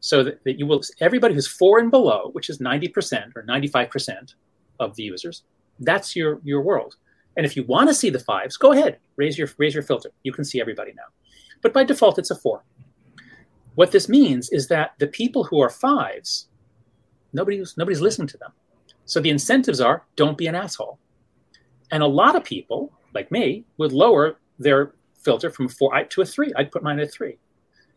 so 0.00 0.24
that, 0.24 0.42
that 0.44 0.58
you 0.58 0.66
will 0.66 0.82
everybody 1.00 1.34
who's 1.34 1.46
four 1.46 1.78
and 1.78 1.90
below, 1.90 2.30
which 2.32 2.50
is 2.50 2.60
ninety 2.60 2.88
percent 2.88 3.32
or 3.36 3.42
ninety 3.44 3.68
five 3.68 3.90
percent 3.90 4.34
of 4.80 4.96
the 4.96 5.04
users, 5.04 5.44
that's 5.80 6.16
your 6.16 6.40
your 6.42 6.62
world. 6.62 6.96
And 7.36 7.46
if 7.46 7.56
you 7.56 7.62
want 7.62 7.88
to 7.88 7.94
see 7.94 8.10
the 8.10 8.18
fives, 8.18 8.56
go 8.56 8.72
ahead, 8.72 8.98
raise 9.16 9.38
your 9.38 9.48
raise 9.58 9.74
your 9.74 9.84
filter. 9.84 10.10
You 10.24 10.32
can 10.32 10.44
see 10.44 10.60
everybody 10.60 10.92
now. 10.92 11.08
But 11.62 11.72
by 11.72 11.84
default, 11.84 12.18
it's 12.18 12.32
a 12.32 12.36
four. 12.36 12.64
What 13.76 13.92
this 13.92 14.08
means 14.08 14.50
is 14.50 14.66
that 14.68 14.94
the 14.98 15.06
people 15.06 15.44
who 15.44 15.60
are 15.60 15.70
fives 15.70 16.47
Nobody's 17.32 17.76
nobody's 17.76 18.00
listening 18.00 18.28
to 18.28 18.38
them. 18.38 18.52
So 19.04 19.20
the 19.20 19.30
incentives 19.30 19.80
are 19.80 20.04
don't 20.16 20.38
be 20.38 20.46
an 20.46 20.54
asshole. 20.54 20.98
And 21.90 22.02
a 22.02 22.06
lot 22.06 22.36
of 22.36 22.44
people, 22.44 22.92
like 23.14 23.30
me, 23.30 23.64
would 23.78 23.92
lower 23.92 24.38
their 24.58 24.92
filter 25.14 25.50
from 25.50 25.66
a 25.66 25.68
four 25.68 26.04
to 26.04 26.22
a 26.22 26.24
three. 26.24 26.52
I'd 26.56 26.70
put 26.70 26.82
mine 26.82 27.00
at 27.00 27.12
three. 27.12 27.38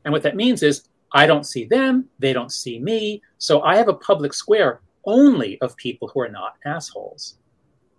And 0.06 0.12
what 0.12 0.24
that 0.24 0.36
means 0.36 0.64
is 0.64 0.88
I 1.14 1.28
don't 1.28 1.46
see 1.46 1.66
them, 1.66 2.08
they 2.20 2.34
don't 2.34 2.52
see 2.52 2.80
me. 2.80 3.22
So 3.38 3.62
I 3.62 3.76
have 3.76 3.90
a 3.90 3.94
public 3.94 4.34
square 4.34 4.82
only 5.06 5.60
of 5.62 5.76
people 5.76 6.08
who 6.08 6.22
are 6.22 6.30
not 6.30 6.56
assholes. 6.66 7.38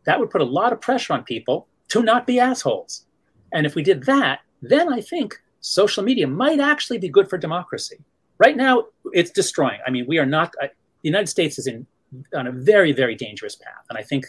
That 0.04 0.18
would 0.18 0.30
put 0.30 0.40
a 0.40 0.44
lot 0.44 0.72
of 0.72 0.80
pressure 0.80 1.12
on 1.12 1.24
people 1.24 1.68
to 1.88 2.02
not 2.02 2.26
be 2.26 2.40
assholes. 2.40 3.06
And 3.52 3.66
if 3.66 3.74
we 3.74 3.82
did 3.82 4.04
that, 4.04 4.40
then 4.62 4.92
I 4.92 5.00
think 5.00 5.40
social 5.60 6.02
media 6.02 6.26
might 6.26 6.60
actually 6.60 6.98
be 6.98 7.08
good 7.08 7.28
for 7.28 7.36
democracy. 7.38 7.98
Right 8.38 8.56
now, 8.56 8.86
it's 9.12 9.30
destroying. 9.30 9.78
I 9.86 9.90
mean, 9.90 10.06
we 10.08 10.18
are 10.18 10.26
not, 10.26 10.54
the 11.02 11.08
United 11.08 11.28
States 11.28 11.58
is 11.58 11.66
in 11.66 11.86
on 12.34 12.46
a 12.46 12.52
very, 12.52 12.92
very 12.92 13.14
dangerous 13.14 13.56
path. 13.56 13.84
And 13.88 13.98
I 13.98 14.02
think 14.02 14.26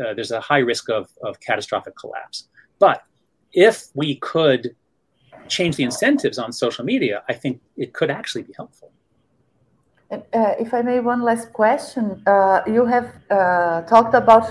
uh, 0.00 0.14
there's 0.14 0.30
a 0.30 0.40
high 0.40 0.58
risk 0.58 0.88
of, 0.90 1.10
of 1.22 1.40
catastrophic 1.40 1.96
collapse. 1.96 2.48
But 2.78 3.02
if 3.52 3.86
we 3.94 4.16
could 4.16 4.74
change 5.48 5.76
the 5.76 5.82
incentives 5.82 6.38
on 6.38 6.52
social 6.52 6.84
media, 6.84 7.22
I 7.28 7.34
think 7.34 7.60
it 7.76 7.92
could 7.92 8.10
actually 8.10 8.42
be 8.42 8.54
helpful. 8.56 8.90
And, 10.10 10.22
uh, 10.32 10.54
if 10.58 10.74
I 10.74 10.82
may, 10.82 11.00
one 11.00 11.22
last 11.22 11.52
question. 11.52 12.22
Uh, 12.26 12.60
you 12.66 12.84
have 12.84 13.08
uh, 13.30 13.82
talked 13.82 14.14
about 14.14 14.46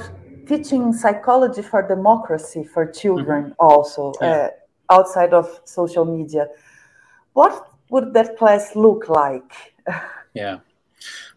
teaching 0.48 0.92
psychology 0.92 1.62
for 1.62 1.88
democracy 1.88 2.64
for 2.64 2.92
children 2.92 3.44
mm-hmm. 3.44 3.68
also 3.68 4.14
yeah. 4.22 4.28
Uh, 4.28 4.50
outside 4.90 5.34
of 5.34 5.62
social 5.64 6.04
media. 6.04 6.48
What 7.34 7.54
would 7.90 8.14
that 8.14 8.38
class 8.38 8.76
look 8.76 9.08
like? 9.08 9.52
yeah. 10.34 10.58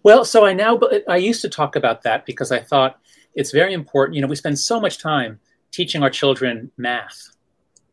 Well, 0.03 0.25
so 0.25 0.45
I 0.45 0.53
now, 0.53 0.79
I 1.09 1.17
used 1.17 1.43
to 1.43 1.49
talk 1.49 1.77
about 1.77 2.03
that 2.03 2.27
because 2.27 2.53
I 2.53 2.61
thought 2.61 2.99
it's 3.35 3.51
very 3.53 3.73
important. 3.73 4.17
You 4.17 4.23
know, 4.23 4.29
we 4.29 4.37
spend 4.37 4.59
so 4.59 4.81
much 4.81 4.99
time 4.99 5.41
teaching 5.73 6.03
our 6.03 6.11
children 6.11 6.71
math 6.77 7.35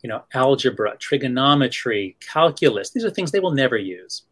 you 0.02 0.08
know, 0.08 0.24
algebra, 0.34 0.98
trigonometry, 0.98 2.18
calculus. 2.20 2.92
These 2.92 3.06
are 3.06 3.10
things 3.10 3.32
they 3.32 3.40
will 3.40 3.54
never 3.54 3.78
use. 3.78 4.24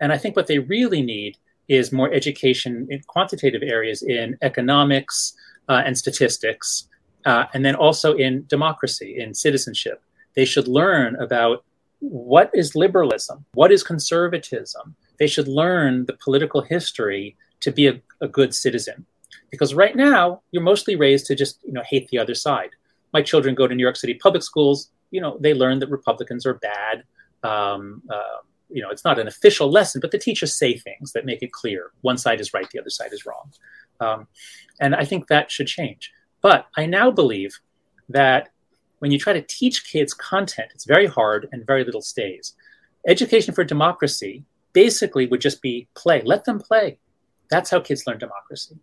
And 0.00 0.12
I 0.12 0.18
think 0.18 0.36
what 0.36 0.46
they 0.46 0.58
really 0.58 1.02
need 1.02 1.36
is 1.68 1.92
more 1.92 2.12
education 2.12 2.86
in 2.90 3.00
quantitative 3.06 3.62
areas 3.62 4.02
in 4.02 4.36
economics 4.42 5.34
uh, 5.68 5.82
and 5.84 5.96
statistics, 5.96 6.88
uh, 7.26 7.44
and 7.54 7.64
then 7.64 7.74
also 7.74 8.14
in 8.14 8.44
democracy, 8.46 9.16
in 9.18 9.34
citizenship. 9.34 10.02
They 10.34 10.44
should 10.44 10.68
learn 10.68 11.16
about 11.16 11.64
what 11.98 12.50
is 12.54 12.74
liberalism, 12.74 13.44
what 13.52 13.70
is 13.70 13.82
conservatism. 13.82 14.96
They 15.20 15.28
should 15.28 15.46
learn 15.46 16.06
the 16.06 16.14
political 16.14 16.62
history 16.62 17.36
to 17.60 17.70
be 17.70 17.86
a, 17.86 18.00
a 18.20 18.26
good 18.26 18.54
citizen. 18.54 19.06
Because 19.50 19.74
right 19.74 19.94
now, 19.94 20.40
you're 20.50 20.62
mostly 20.62 20.96
raised 20.96 21.26
to 21.26 21.34
just 21.36 21.60
you 21.62 21.72
know 21.72 21.82
hate 21.86 22.08
the 22.08 22.18
other 22.18 22.34
side. 22.34 22.70
My 23.12 23.22
children 23.22 23.54
go 23.54 23.68
to 23.68 23.74
New 23.74 23.82
York 23.82 23.96
City 23.96 24.14
public 24.14 24.42
schools. 24.42 24.90
You 25.10 25.20
know, 25.20 25.36
they 25.38 25.54
learn 25.54 25.78
that 25.80 25.90
Republicans 25.90 26.46
are 26.46 26.54
bad. 26.54 27.04
Um, 27.42 28.02
uh, 28.10 28.40
you 28.70 28.80
know, 28.80 28.90
it's 28.90 29.04
not 29.04 29.18
an 29.18 29.28
official 29.28 29.70
lesson, 29.70 30.00
but 30.00 30.10
the 30.10 30.18
teachers 30.18 30.54
say 30.54 30.76
things 30.76 31.12
that 31.12 31.26
make 31.26 31.42
it 31.42 31.52
clear 31.52 31.90
one 32.00 32.16
side 32.16 32.40
is 32.40 32.54
right, 32.54 32.70
the 32.70 32.80
other 32.80 32.90
side 32.90 33.12
is 33.12 33.26
wrong. 33.26 33.52
Um, 33.98 34.26
and 34.80 34.94
I 34.94 35.04
think 35.04 35.26
that 35.26 35.50
should 35.50 35.66
change. 35.66 36.12
But 36.40 36.66
I 36.76 36.86
now 36.86 37.10
believe 37.10 37.58
that 38.08 38.48
when 39.00 39.10
you 39.10 39.18
try 39.18 39.32
to 39.32 39.42
teach 39.42 39.84
kids 39.84 40.14
content, 40.14 40.70
it's 40.74 40.84
very 40.84 41.06
hard 41.06 41.48
and 41.52 41.66
very 41.66 41.84
little 41.84 42.00
stays. 42.00 42.54
Education 43.06 43.52
for 43.52 43.64
democracy 43.64 44.44
basically 44.72 45.26
would 45.26 45.40
just 45.40 45.62
be 45.62 45.88
play. 45.94 46.22
Let 46.24 46.44
them 46.44 46.58
play. 46.58 46.98
That's 47.50 47.70
how 47.70 47.80
kids 47.80 48.04
learn 48.06 48.18
democracy. 48.18 48.76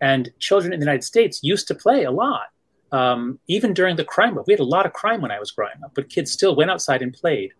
And 0.00 0.30
children 0.38 0.72
in 0.72 0.80
the 0.80 0.84
United 0.84 1.04
States 1.04 1.40
used 1.42 1.68
to 1.68 1.74
play 1.74 2.04
a 2.04 2.10
lot. 2.10 2.48
Um, 2.92 3.38
even 3.48 3.72
during 3.72 3.96
the 3.96 4.04
crime 4.04 4.38
we 4.46 4.52
had 4.52 4.60
a 4.60 4.64
lot 4.64 4.84
of 4.84 4.92
crime 4.92 5.22
when 5.22 5.30
I 5.30 5.38
was 5.38 5.50
growing 5.50 5.82
up, 5.82 5.92
but 5.94 6.10
kids 6.10 6.30
still 6.30 6.54
went 6.54 6.70
outside 6.70 7.00
and 7.00 7.12
played. 7.12 7.52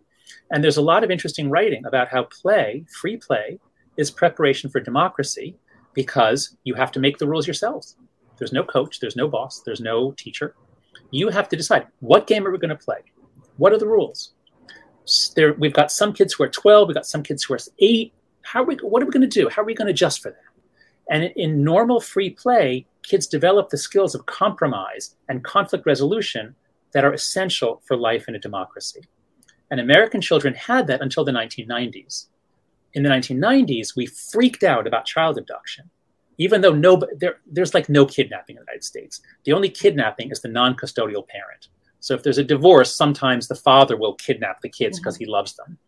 And 0.51 0.63
there's 0.63 0.77
a 0.77 0.83
lot 0.83 1.05
of 1.05 1.11
interesting 1.11 1.49
writing 1.51 1.87
about 1.87 2.09
how 2.09 2.25
play, 2.25 2.85
free 3.01 3.17
play, 3.17 3.59
is 3.97 4.11
preparation 4.11 4.71
for 4.71 4.81
democracy 4.81 5.57
because 5.95 6.57
you 6.65 6.75
have 6.75 6.93
to 6.93 7.01
make 7.01 7.19
the 7.19 7.27
rules 7.27 7.47
yourselves. 7.47 7.97
There's 8.39 8.53
no 8.53 8.63
coach, 8.63 9.01
there's 9.01 9.17
no 9.17 9.29
boss, 9.29 9.61
there's 9.61 9.81
no 9.81 10.13
teacher. 10.13 10.55
You 11.11 11.29
have 11.29 11.49
to 11.51 11.57
decide 11.57 11.87
what 12.01 12.27
game 12.27 12.47
are 12.47 12.51
we 12.51 12.59
going 12.59 12.71
to 12.71 12.77
play? 12.77 12.99
What 13.57 13.73
are 13.73 13.79
the 13.79 13.87
rules? 13.87 14.33
There, 15.35 15.55
we've 15.55 15.73
got 15.73 15.91
some 15.91 16.13
kids 16.13 16.35
who 16.35 16.45
are 16.45 16.49
12, 16.49 16.89
we've 16.89 16.95
got 16.95 17.07
some 17.07 17.23
kids 17.23 17.45
who 17.45 17.55
are 17.55 17.59
eight. 17.79 18.13
How 18.43 18.63
are 18.63 18.67
we, 18.67 18.77
what 18.77 19.03
are 19.03 19.07
we 19.07 19.13
going 19.13 19.29
to 19.29 19.41
do? 19.41 19.49
How 19.49 19.63
are 19.63 19.65
we 19.65 19.75
going 19.75 19.87
to 19.87 19.93
adjust 19.93 20.23
for 20.23 20.31
that? 20.31 20.53
And 21.11 21.25
in 21.37 21.65
normal 21.65 22.01
free 22.01 22.31
play, 22.31 22.87
kids 23.03 23.27
develop 23.27 23.69
the 23.69 23.79
skills 23.79 24.15
of 24.15 24.27
compromise 24.27 25.17
and 25.29 25.45
conflict 25.45 25.87
resolution 25.87 26.55
that 26.93 27.05
are 27.05 27.13
essential 27.13 27.83
for 27.85 27.97
life 27.97 28.29
in 28.29 28.35
a 28.35 28.39
democracy. 28.39 29.03
And 29.71 29.81
American 29.81 30.21
children 30.21 30.55
had 30.55 30.87
that 30.87 31.01
until 31.01 31.25
the 31.25 31.33
1990s. 31.33 32.27
In 32.95 33.03
the 33.03 33.09
1990s, 33.09 33.97
we 33.97 34.07
freaked 34.07 34.63
out 34.63 34.87
about 34.87 35.07
child 35.07 35.39
abduction, 35.39 35.91
even 36.39 36.61
though 36.61 36.75
no, 36.75 37.03
there, 37.17 37.37
there's 37.47 37.75
like 37.75 37.89
no 37.89 38.05
kidnapping 38.05 38.57
in 38.57 38.61
the 38.61 38.71
United 38.71 38.85
States. 38.85 39.23
The 39.45 39.53
only 39.53 39.71
kidnapping 39.71 40.31
is 40.31 40.41
the 40.41 40.49
non 40.49 40.77
custodial 40.77 41.27
parent. 41.27 41.69
So 42.03 42.15
if 42.15 42.25
there's 42.25 42.39
a 42.39 42.45
divorce, 42.45 42.95
sometimes 42.95 43.47
the 43.47 43.55
father 43.55 43.97
will 43.97 44.15
kidnap 44.15 44.61
the 44.61 44.69
kids 44.69 44.99
because 44.99 45.15
mm-hmm. 45.15 45.25
he 45.25 45.31
loves 45.31 45.55
them. 45.55 45.79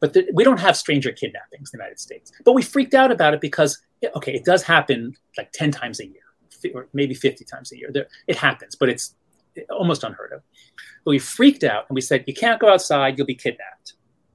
But 0.00 0.14
the, 0.14 0.28
we 0.34 0.42
don't 0.42 0.58
have 0.58 0.76
stranger 0.76 1.12
kidnappings 1.12 1.70
in 1.72 1.78
the 1.78 1.84
United 1.84 2.00
States. 2.00 2.32
But 2.44 2.54
we 2.54 2.62
freaked 2.62 2.92
out 2.92 3.12
about 3.12 3.34
it 3.34 3.40
because, 3.40 3.80
okay, 4.16 4.34
it 4.34 4.44
does 4.44 4.64
happen 4.64 5.14
like 5.38 5.52
10 5.52 5.70
times 5.70 6.00
a 6.00 6.06
year, 6.06 6.74
or 6.74 6.88
maybe 6.92 7.14
50 7.14 7.44
times 7.44 7.70
a 7.70 7.78
year. 7.78 7.90
There, 7.92 8.08
it 8.26 8.36
happens, 8.36 8.74
but 8.74 8.88
it's 8.88 9.14
almost 9.70 10.02
unheard 10.02 10.32
of. 10.32 10.42
But 11.04 11.10
we 11.12 11.18
freaked 11.20 11.62
out 11.62 11.84
and 11.88 11.94
we 11.94 12.00
said, 12.00 12.24
You 12.26 12.34
can't 12.34 12.60
go 12.60 12.72
outside, 12.72 13.16
you'll 13.16 13.26
be 13.26 13.34
kidnapped. 13.36 13.94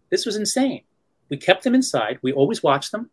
This 0.10 0.26
was 0.26 0.38
insane. 0.38 0.84
We 1.30 1.36
kept 1.36 1.64
them 1.64 1.76
inside. 1.76 2.20
We 2.22 2.32
always 2.32 2.64
watch 2.64 2.92
them, 2.92 3.10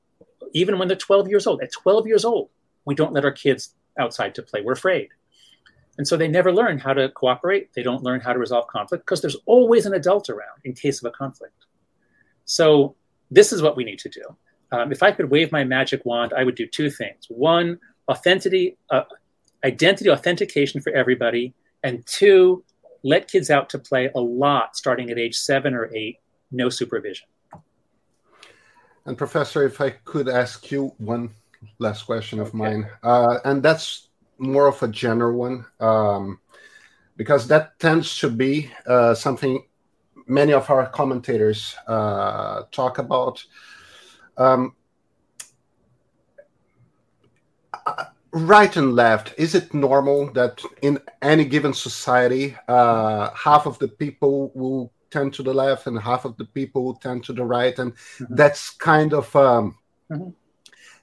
even 0.53 0.79
when 0.79 0.87
they're 0.87 0.97
12 0.97 1.29
years 1.29 1.49
old. 1.49 1.61
At 1.61 1.73
12 1.73 2.07
years 2.07 2.25
old, 2.25 2.51
we 2.85 2.95
don't 2.95 3.15
let 3.15 3.25
our 3.25 3.33
kids 3.33 3.75
outside 3.99 4.35
to 4.37 4.43
play. 4.43 4.61
We're 4.61 4.73
afraid. 4.73 5.09
And 5.99 6.09
so 6.09 6.17
they 6.17 6.29
never 6.29 6.53
learn 6.53 6.79
how 6.79 6.95
to 6.95 7.11
cooperate. 7.11 7.73
They 7.75 7.83
don't 7.83 8.03
learn 8.03 8.21
how 8.21 8.33
to 8.33 8.39
resolve 8.39 8.67
conflict 8.67 9.05
because 9.05 9.21
there's 9.21 9.37
always 9.47 9.85
an 9.85 9.95
adult 9.95 10.31
around 10.31 10.61
in 10.65 10.73
case 10.73 11.03
of 11.03 11.07
a 11.07 11.11
conflict. 11.11 11.67
So 12.45 12.97
this 13.31 13.53
is 13.53 13.63
what 13.63 13.77
we 13.77 13.85
need 13.85 13.99
to 14.01 14.09
do. 14.09 14.23
Um, 14.73 14.91
if 14.91 15.03
I 15.03 15.13
could 15.13 15.31
wave 15.31 15.53
my 15.53 15.65
magic 15.65 16.05
wand, 16.07 16.33
I 16.37 16.45
would 16.45 16.55
do 16.55 16.67
two 16.67 16.91
things. 16.91 17.27
One, 17.29 17.79
authenticity, 18.11 18.79
uh, 18.91 19.03
identity 19.65 20.11
authentication 20.11 20.81
for 20.81 20.93
everybody, 20.93 21.55
and 21.83 22.05
two, 22.07 22.65
let 23.03 23.29
kids 23.29 23.51
out 23.51 23.69
to 23.71 23.79
play 23.79 24.11
a 24.15 24.21
lot 24.21 24.77
starting 24.77 25.11
at 25.11 25.19
age 25.19 25.37
seven 25.37 25.75
or 25.75 25.91
eight, 25.95 26.19
no 26.51 26.69
supervision. 26.69 27.27
And 29.05 29.19
Professor, 29.19 29.65
if 29.65 29.81
I 29.81 29.91
could 29.91 30.29
ask 30.29 30.71
you 30.71 30.95
one 30.99 31.35
last 31.79 32.05
question 32.05 32.39
of 32.39 32.49
okay. 32.49 32.59
mine, 32.59 32.89
uh, 33.03 33.39
and 33.45 33.63
that's 33.63 34.09
more 34.43 34.67
of 34.67 34.83
a 34.83 34.89
general 34.89 35.39
one, 35.39 35.65
um, 35.81 36.41
because 37.17 37.47
that 37.49 37.79
tends 37.79 38.19
to 38.19 38.29
be 38.29 38.71
uh, 38.87 39.15
something 39.15 39.65
many 40.27 40.53
of 40.53 40.69
our 40.71 40.87
commentators 40.87 41.75
uh, 41.87 42.63
talk 42.71 42.99
about. 42.99 43.43
Um, 44.37 44.75
right 48.33 48.77
and 48.77 48.95
left 48.95 49.35
is 49.37 49.55
it 49.55 49.75
normal 49.75 50.33
that 50.33 50.63
in 50.81 50.99
any 51.21 51.45
given 51.45 51.75
society 51.75 52.57
uh, 52.69 53.31
half 53.35 53.67
of 53.67 53.79
the 53.79 53.89
people 53.89 54.51
will 54.55 54.91
tend 55.11 55.35
to 55.35 55.43
the 55.43 55.53
left 55.53 55.87
and 55.87 56.01
half 56.01 56.25
of 56.25 56.35
the 56.39 56.47
people 56.47 56.83
will 56.83 56.95
tend 56.95 57.23
to 57.23 57.35
the 57.35 57.45
right 57.45 57.79
and 57.79 57.93
mm-hmm. 57.93 58.35
that's 58.35 58.71
kind 58.71 59.13
of 59.13 59.35
um, 59.37 59.77
mm-hmm. 60.11 60.31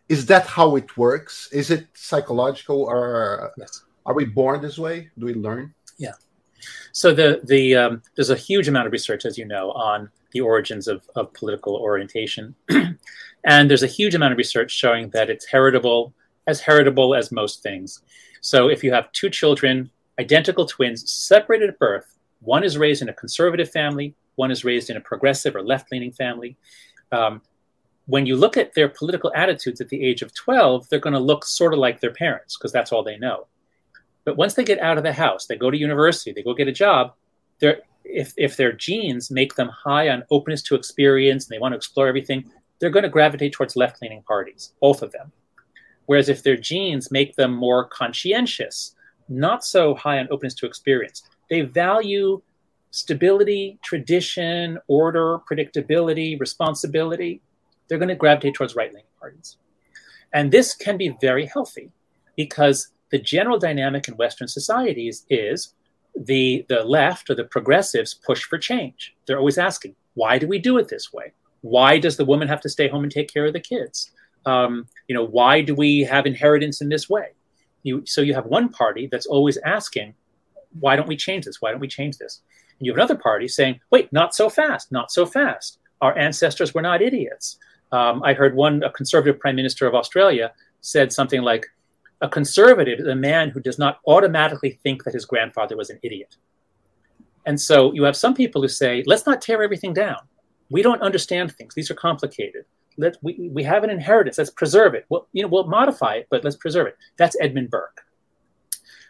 Is 0.10 0.26
that 0.26 0.46
how 0.46 0.76
it 0.76 0.98
works 0.98 1.50
is 1.52 1.72
it 1.72 1.88
psychological 1.94 2.84
or 2.84 3.52
yes. 3.58 3.84
are 4.06 4.14
we 4.14 4.26
born 4.26 4.62
this 4.62 4.78
way 4.78 5.10
do 5.18 5.26
we 5.26 5.34
learn 5.34 5.74
yeah 5.98 6.14
so 6.92 7.14
the 7.14 7.42
the 7.46 7.76
um, 7.76 8.02
there's 8.16 8.32
a 8.32 8.36
huge 8.36 8.68
amount 8.68 8.88
of 8.88 8.92
research 8.92 9.26
as 9.26 9.38
you 9.38 9.46
know 9.46 9.72
on 9.72 10.10
the 10.32 10.42
origins 10.42 10.88
of, 10.88 11.08
of 11.16 11.32
political 11.34 11.76
orientation 11.76 12.54
and 13.46 13.70
there's 13.70 13.84
a 13.84 13.88
huge 13.88 14.16
amount 14.16 14.32
of 14.32 14.38
research 14.38 14.72
showing 14.72 15.10
that 15.10 15.30
it's 15.30 15.46
heritable 15.46 16.14
as 16.50 16.60
heritable 16.60 17.16
as 17.16 17.32
most 17.32 17.62
things. 17.62 18.02
So 18.42 18.70
if 18.70 18.84
you 18.84 18.92
have 18.92 19.12
two 19.12 19.30
children, 19.30 19.90
identical 20.20 20.66
twins, 20.66 21.10
separated 21.10 21.70
at 21.70 21.80
birth, 21.80 22.18
one 22.42 22.64
is 22.64 22.78
raised 22.78 23.02
in 23.02 23.10
a 23.10 23.14
conservative 23.14 23.70
family, 23.70 24.16
one 24.36 24.52
is 24.52 24.66
raised 24.66 24.90
in 24.90 24.98
a 24.98 25.02
progressive 25.02 25.56
or 25.56 25.62
left 25.62 25.92
leaning 25.92 26.12
family. 26.12 26.58
Um, 27.12 27.42
when 28.10 28.26
you 28.26 28.36
look 28.36 28.58
at 28.58 28.74
their 28.74 28.90
political 28.90 29.32
attitudes 29.36 29.80
at 29.80 29.90
the 29.90 30.04
age 30.04 30.24
of 30.24 30.34
12, 30.34 30.90
they're 30.90 31.00
going 31.00 31.14
to 31.14 31.20
look 31.20 31.46
sort 31.46 31.74
of 31.74 31.80
like 31.80 32.00
their 32.00 32.12
parents 32.12 32.58
because 32.58 32.72
that's 32.72 32.92
all 32.92 33.04
they 33.04 33.20
know. 33.20 33.46
But 34.26 34.36
once 34.36 34.56
they 34.56 34.64
get 34.64 34.80
out 34.80 34.98
of 34.98 35.04
the 35.04 35.14
house, 35.14 35.46
they 35.46 35.56
go 35.56 35.70
to 35.70 35.78
university, 35.78 36.32
they 36.32 36.42
go 36.42 36.56
get 36.56 36.68
a 36.68 36.72
job, 36.72 37.14
they're, 37.60 37.82
if, 38.04 38.34
if 38.36 38.58
their 38.58 38.72
genes 38.72 39.30
make 39.30 39.54
them 39.54 39.70
high 39.70 40.10
on 40.10 40.24
openness 40.32 40.64
to 40.64 40.76
experience 40.76 41.46
and 41.46 41.56
they 41.56 41.60
want 41.60 41.74
to 41.74 41.78
explore 41.78 42.08
everything, 42.08 42.52
they're 42.80 42.90
going 42.90 43.04
to 43.04 43.10
gravitate 43.10 43.54
towards 43.54 43.76
left 43.76 44.02
leaning 44.02 44.24
parties, 44.24 44.74
both 44.82 45.04
of 45.04 45.12
them. 45.12 45.32
Whereas 46.08 46.30
if 46.30 46.42
their 46.42 46.58
genes 46.58 47.12
make 47.12 47.36
them 47.36 47.54
more 47.54 47.86
conscientious, 47.86 48.96
not 49.28 49.64
so 49.64 49.94
high 49.94 50.18
on 50.18 50.28
openness 50.32 50.56
to 50.56 50.66
experience, 50.66 51.30
they 51.48 51.62
value 51.62 52.42
stability, 52.90 53.78
tradition, 53.84 54.80
order, 54.88 55.38
predictability, 55.48 56.40
responsibility, 56.40 57.44
they're 57.90 57.98
going 57.98 58.10
to 58.10 58.16
gravitate 58.16 58.54
towards 58.54 58.76
right 58.76 58.92
leaning 58.92 59.06
parties. 59.20 59.58
And 60.34 60.52
this 60.52 60.76
can 60.76 60.96
be 60.98 61.18
very 61.20 61.46
healthy 61.46 61.92
because 62.36 62.90
the 63.12 63.20
general 63.20 63.58
dynamic 63.58 64.08
in 64.08 64.16
Western 64.16 64.48
societies 64.48 65.26
is 65.30 65.74
the, 66.16 66.66
the 66.70 66.84
left 66.84 67.30
or 67.30 67.36
the 67.36 67.44
progressives 67.44 68.14
push 68.14 68.44
for 68.44 68.58
change. 68.58 69.16
They're 69.26 69.40
always 69.40 69.58
asking, 69.58 69.96
why 70.14 70.38
do 70.38 70.48
we 70.48 70.60
do 70.60 70.78
it 70.78 70.88
this 70.88 71.12
way? 71.12 71.34
Why 71.62 71.98
does 71.98 72.18
the 72.18 72.26
woman 72.26 72.48
have 72.48 72.62
to 72.62 72.70
stay 72.70 72.88
home 72.88 73.04
and 73.04 73.12
take 73.12 73.34
care 73.34 73.46
of 73.46 73.54
the 73.54 73.60
kids? 73.60 74.12
um, 74.46 74.88
you 75.08 75.16
know, 75.16 75.26
why 75.26 75.62
do 75.62 75.76
we 75.76 76.02
have 76.02 76.26
inheritance 76.26 76.82
in 76.82 76.90
this 76.90 77.10
way? 77.10 77.30
You, 77.84 78.04
so 78.06 78.22
you 78.22 78.34
have 78.34 78.46
one 78.46 78.70
party 78.70 79.08
that's 79.12 79.26
always 79.26 79.58
asking, 79.58 80.14
why 80.80 80.96
don't 80.96 81.08
we 81.08 81.16
change 81.16 81.46
this? 81.46 81.62
Why 81.62 81.72
don't 81.72 81.80
we 81.80 81.88
change 81.88 82.18
this? 82.18 82.42
And 82.78 82.86
you 82.86 82.92
have 82.92 82.98
another 82.98 83.16
party 83.16 83.48
saying, 83.48 83.80
wait, 83.92 84.12
not 84.12 84.36
so 84.36 84.50
fast, 84.50 84.92
not 84.92 85.12
so 85.12 85.26
fast. 85.26 85.80
Our 86.02 86.18
ancestors 86.18 86.74
were 86.74 86.82
not 86.82 87.02
idiots. 87.02 87.58
Um, 87.92 88.22
I 88.24 88.34
heard 88.34 88.56
one, 88.56 88.84
a 88.84 88.92
conservative 88.92 89.40
prime 89.40 89.56
minister 89.56 89.88
of 89.88 89.96
Australia 89.96 90.54
said 90.82 91.12
something 91.12 91.42
like, 91.42 91.66
a 92.22 92.28
conservative 92.28 93.00
is 93.00 93.08
a 93.08 93.16
man 93.16 93.50
who 93.50 93.62
does 93.62 93.80
not 93.80 94.00
automatically 94.06 94.78
think 94.84 95.06
that 95.06 95.14
his 95.14 95.26
grandfather 95.26 95.78
was 95.78 95.90
an 95.90 96.00
idiot. 96.04 96.36
And 97.46 97.60
so 97.60 97.94
you 97.94 98.04
have 98.04 98.18
some 98.18 98.34
people 98.34 98.62
who 98.62 98.68
say, 98.68 99.04
let's 99.06 99.26
not 99.26 99.42
tear 99.42 99.64
everything 99.64 99.94
down. 99.94 100.18
We 100.70 100.82
don't 100.82 101.02
understand 101.02 101.54
things. 101.54 101.74
These 101.76 101.90
are 101.90 101.96
complicated 101.96 102.66
let 103.00 103.18
we, 103.24 103.50
we 103.52 103.64
have 103.64 103.84
an 103.84 103.90
inheritance. 103.90 104.38
Let's 104.38 104.50
preserve 104.52 104.94
it. 104.94 105.06
Well, 105.10 105.28
you 105.32 105.42
know, 105.42 105.48
we'll 105.48 105.68
modify 105.68 106.16
it, 106.16 106.28
but 106.30 106.44
let's 106.44 106.58
preserve 106.58 106.88
it. 106.88 106.98
That's 107.18 107.36
Edmund 107.42 107.72
Burke. 107.72 108.02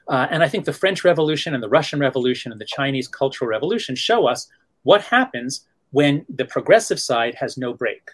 Uh, 0.07 0.27
and 0.29 0.41
I 0.41 0.47
think 0.47 0.65
the 0.65 0.73
French 0.73 1.03
Revolution 1.03 1.53
and 1.53 1.61
the 1.61 1.69
Russian 1.69 1.99
Revolution 1.99 2.51
and 2.51 2.61
the 2.61 2.65
Chinese 2.65 3.07
Cultural 3.07 3.49
Revolution 3.49 3.95
show 3.95 4.27
us 4.27 4.47
what 4.83 5.01
happens 5.01 5.67
when 5.91 6.25
the 6.29 6.45
progressive 6.45 6.99
side 6.99 7.35
has 7.35 7.57
no 7.57 7.73
brake. 7.73 8.09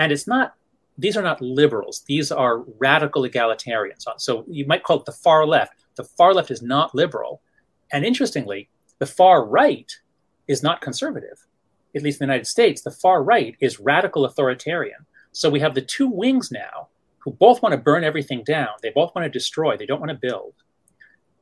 And 0.00 0.10
it's 0.10 0.26
not, 0.26 0.54
these 0.96 1.16
are 1.18 1.22
not 1.22 1.42
liberals, 1.42 2.04
these 2.08 2.32
are 2.32 2.64
radical 2.78 3.22
egalitarians. 3.22 4.06
So 4.16 4.44
you 4.48 4.66
might 4.66 4.82
call 4.82 4.98
it 4.98 5.04
the 5.04 5.12
far 5.12 5.46
left. 5.46 5.74
The 5.96 6.04
far 6.04 6.32
left 6.32 6.50
is 6.50 6.62
not 6.62 6.94
liberal. 6.94 7.42
And 7.92 8.04
interestingly, 8.04 8.70
the 8.98 9.04
far 9.04 9.44
right 9.44 9.92
is 10.48 10.62
not 10.62 10.80
conservative. 10.80 11.46
At 11.94 12.02
least 12.02 12.18
in 12.18 12.26
the 12.26 12.32
United 12.32 12.46
States, 12.46 12.80
the 12.80 12.90
far 12.90 13.22
right 13.22 13.54
is 13.60 13.78
radical 13.78 14.24
authoritarian. 14.24 15.04
So 15.32 15.50
we 15.50 15.60
have 15.60 15.74
the 15.74 15.82
two 15.82 16.08
wings 16.08 16.50
now 16.50 16.88
who 17.18 17.32
both 17.32 17.60
want 17.60 17.74
to 17.74 17.78
burn 17.78 18.02
everything 18.02 18.42
down. 18.42 18.70
They 18.82 18.90
both 18.90 19.14
want 19.14 19.26
to 19.26 19.38
destroy. 19.38 19.76
They 19.76 19.84
don't 19.84 20.00
want 20.00 20.12
to 20.12 20.28
build. 20.28 20.54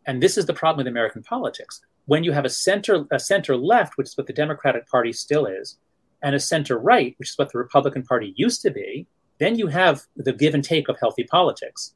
And 0.05 0.21
this 0.21 0.37
is 0.37 0.47
the 0.47 0.55
problem 0.55 0.79
with 0.79 0.89
American 0.89 1.23
politics. 1.23 1.81
When 2.07 2.25
you 2.25 2.33
have 2.33 2.45
a 2.45 2.51
center, 2.51 3.07
a 3.13 3.21
center 3.21 3.57
left, 3.57 3.97
which 3.97 4.09
is 4.09 4.17
what 4.17 4.27
the 4.27 4.33
Democratic 4.33 4.89
Party 4.89 5.13
still 5.13 5.47
is, 5.47 5.79
and 6.23 6.35
a 6.35 6.41
center 6.41 6.79
right, 6.79 7.15
which 7.19 7.31
is 7.31 7.39
what 7.39 7.53
the 7.53 7.59
Republican 7.59 8.03
Party 8.03 8.35
used 8.37 8.63
to 8.63 8.71
be, 8.71 9.07
then 9.39 9.57
you 9.57 9.69
have 9.69 10.03
the 10.17 10.33
give 10.33 10.55
and 10.55 10.65
take 10.65 10.89
of 10.89 10.99
healthy 10.99 11.25
politics. 11.25 11.95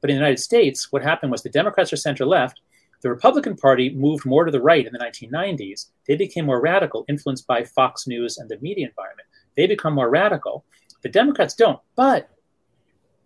But 0.00 0.10
in 0.10 0.16
the 0.16 0.20
United 0.20 0.40
States, 0.40 0.90
what 0.90 1.02
happened 1.02 1.30
was 1.30 1.42
the 1.42 1.50
Democrats 1.50 1.92
are 1.92 1.96
center 1.96 2.26
left. 2.26 2.60
The 3.02 3.10
Republican 3.10 3.56
Party 3.56 3.90
moved 3.94 4.26
more 4.26 4.44
to 4.44 4.50
the 4.50 4.60
right 4.60 4.86
in 4.86 4.92
the 4.92 4.98
1990s. 4.98 5.86
They 6.06 6.16
became 6.16 6.46
more 6.46 6.60
radical, 6.60 7.04
influenced 7.08 7.46
by 7.46 7.64
Fox 7.64 8.06
News 8.06 8.38
and 8.38 8.48
the 8.48 8.58
media 8.60 8.88
environment. 8.88 9.28
They 9.56 9.66
become 9.66 9.94
more 9.94 10.10
radical. 10.10 10.64
The 11.02 11.08
Democrats 11.08 11.54
don't. 11.54 11.80
But 11.96 12.28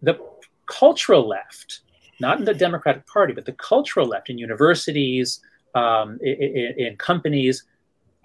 the 0.02 0.18
cultural 0.66 1.26
left, 1.26 1.80
not 2.20 2.38
in 2.38 2.44
the 2.44 2.54
Democratic 2.54 3.06
Party, 3.06 3.32
but 3.32 3.46
the 3.46 3.52
cultural 3.52 4.06
left 4.06 4.30
in 4.30 4.38
universities, 4.38 5.40
um, 5.74 6.18
in, 6.22 6.74
in 6.78 6.96
companies, 6.96 7.64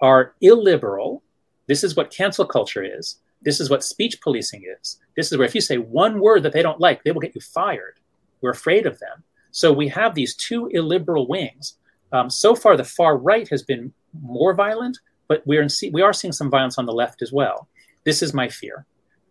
are 0.00 0.34
illiberal. 0.40 1.22
This 1.70 1.84
is 1.84 1.94
what 1.94 2.10
cancel 2.10 2.44
culture 2.44 2.82
is. 2.82 3.20
This 3.42 3.60
is 3.60 3.70
what 3.70 3.84
speech 3.84 4.20
policing 4.20 4.64
is. 4.80 4.98
This 5.14 5.30
is 5.30 5.38
where 5.38 5.46
if 5.46 5.54
you 5.54 5.60
say 5.60 5.78
one 5.78 6.18
word 6.18 6.42
that 6.42 6.52
they 6.52 6.62
don't 6.62 6.80
like, 6.80 7.04
they 7.04 7.12
will 7.12 7.20
get 7.20 7.36
you 7.36 7.40
fired. 7.40 8.00
We're 8.40 8.50
afraid 8.50 8.86
of 8.86 8.98
them. 8.98 9.22
So 9.52 9.72
we 9.72 9.86
have 9.86 10.16
these 10.16 10.34
two 10.34 10.66
illiberal 10.72 11.28
wings. 11.28 11.78
Um, 12.10 12.28
so 12.28 12.56
far, 12.56 12.76
the 12.76 12.82
far 12.82 13.16
right 13.16 13.48
has 13.50 13.62
been 13.62 13.92
more 14.20 14.52
violent, 14.52 14.98
but 15.28 15.46
we're 15.46 15.62
in, 15.62 15.68
we 15.92 16.02
are 16.02 16.12
seeing 16.12 16.32
some 16.32 16.50
violence 16.50 16.76
on 16.76 16.86
the 16.86 16.92
left 16.92 17.22
as 17.22 17.30
well. 17.30 17.68
This 18.02 18.20
is 18.20 18.34
my 18.34 18.48
fear 18.48 18.84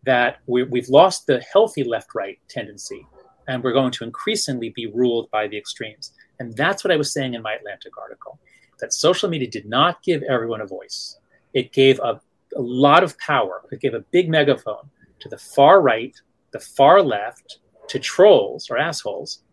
that 0.03 0.37
we, 0.47 0.63
we've 0.63 0.87
lost 0.87 1.27
the 1.27 1.43
healthy 1.51 1.83
left 1.83 2.15
right 2.15 2.39
tendency 2.47 3.05
and 3.49 3.61
we're 3.61 3.73
going 3.73 3.91
to 3.91 4.05
increasingly 4.05 4.69
be 4.69 4.87
ruled 4.87 5.29
by 5.29 5.49
the 5.49 5.57
extremes. 5.57 6.13
And 6.39 6.55
that's 6.55 6.85
what 6.85 6.93
I 6.93 6.95
was 6.95 7.11
saying 7.11 7.33
in 7.33 7.41
my 7.41 7.55
Atlantic 7.55 7.97
article 7.97 8.39
that 8.79 8.93
social 8.93 9.27
media 9.27 9.49
did 9.49 9.65
not 9.65 10.01
give 10.03 10.23
everyone 10.23 10.61
a 10.61 10.65
voice. 10.65 11.17
It 11.53 11.73
gave 11.73 11.99
a, 11.99 12.21
a 12.55 12.61
lot 12.61 13.03
of 13.03 13.17
power, 13.19 13.61
it 13.71 13.81
gave 13.81 13.93
a 13.93 14.05
big 14.11 14.29
megaphone 14.29 14.89
to 15.19 15.29
the 15.29 15.37
far 15.37 15.81
right, 15.81 16.15
the 16.51 16.59
far 16.59 17.01
left, 17.01 17.59
to 17.89 17.99
trolls 17.99 18.69
or 18.69 18.77
assholes, 18.77 19.43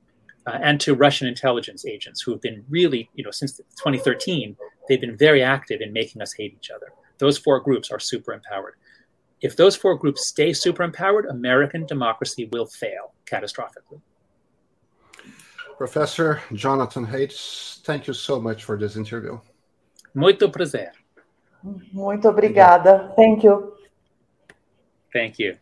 uh, 0.47 0.59
and 0.63 0.81
to 0.81 0.95
Russian 0.95 1.27
intelligence 1.27 1.85
agents 1.85 2.21
who 2.21 2.31
have 2.33 2.41
been 2.41 2.65
really, 2.69 3.11
you 3.15 3.25
know, 3.25 3.31
since 3.31 3.57
2013, 3.57 4.57
they've 4.89 5.01
been 5.01 5.17
very 5.17 5.43
active 5.43 5.81
in 5.81 5.93
making 5.93 6.23
us 6.23 6.33
hate 6.33 6.55
each 6.55 6.71
other. 6.71 6.93
Those 7.19 7.39
four 7.39 7.61
groups 7.61 7.91
are 7.91 7.99
super 7.99 8.33
empowered. 8.33 8.75
If 9.41 9.57
those 9.57 9.77
four 9.77 9.97
groups 9.97 10.29
stay 10.29 10.53
super 10.53 10.83
empowered, 10.83 11.27
American 11.27 11.87
democracy 11.87 12.49
will 12.53 12.67
fail 12.67 13.15
catastrophically. 13.27 14.01
Professor 15.77 16.41
Jonathan 16.55 17.07
Haidt, 17.07 17.83
thank 17.85 18.07
you 18.07 18.15
so 18.15 18.41
much 18.41 18.65
for 18.65 18.79
this 18.79 18.97
interview. 18.97 19.39
Muito 20.15 20.49
prazer. 20.49 20.93
Muito 21.93 22.29
obrigada. 22.29 23.12
Thank 23.17 23.45
you. 23.45 23.73
Thank 25.12 25.43
you. 25.43 25.57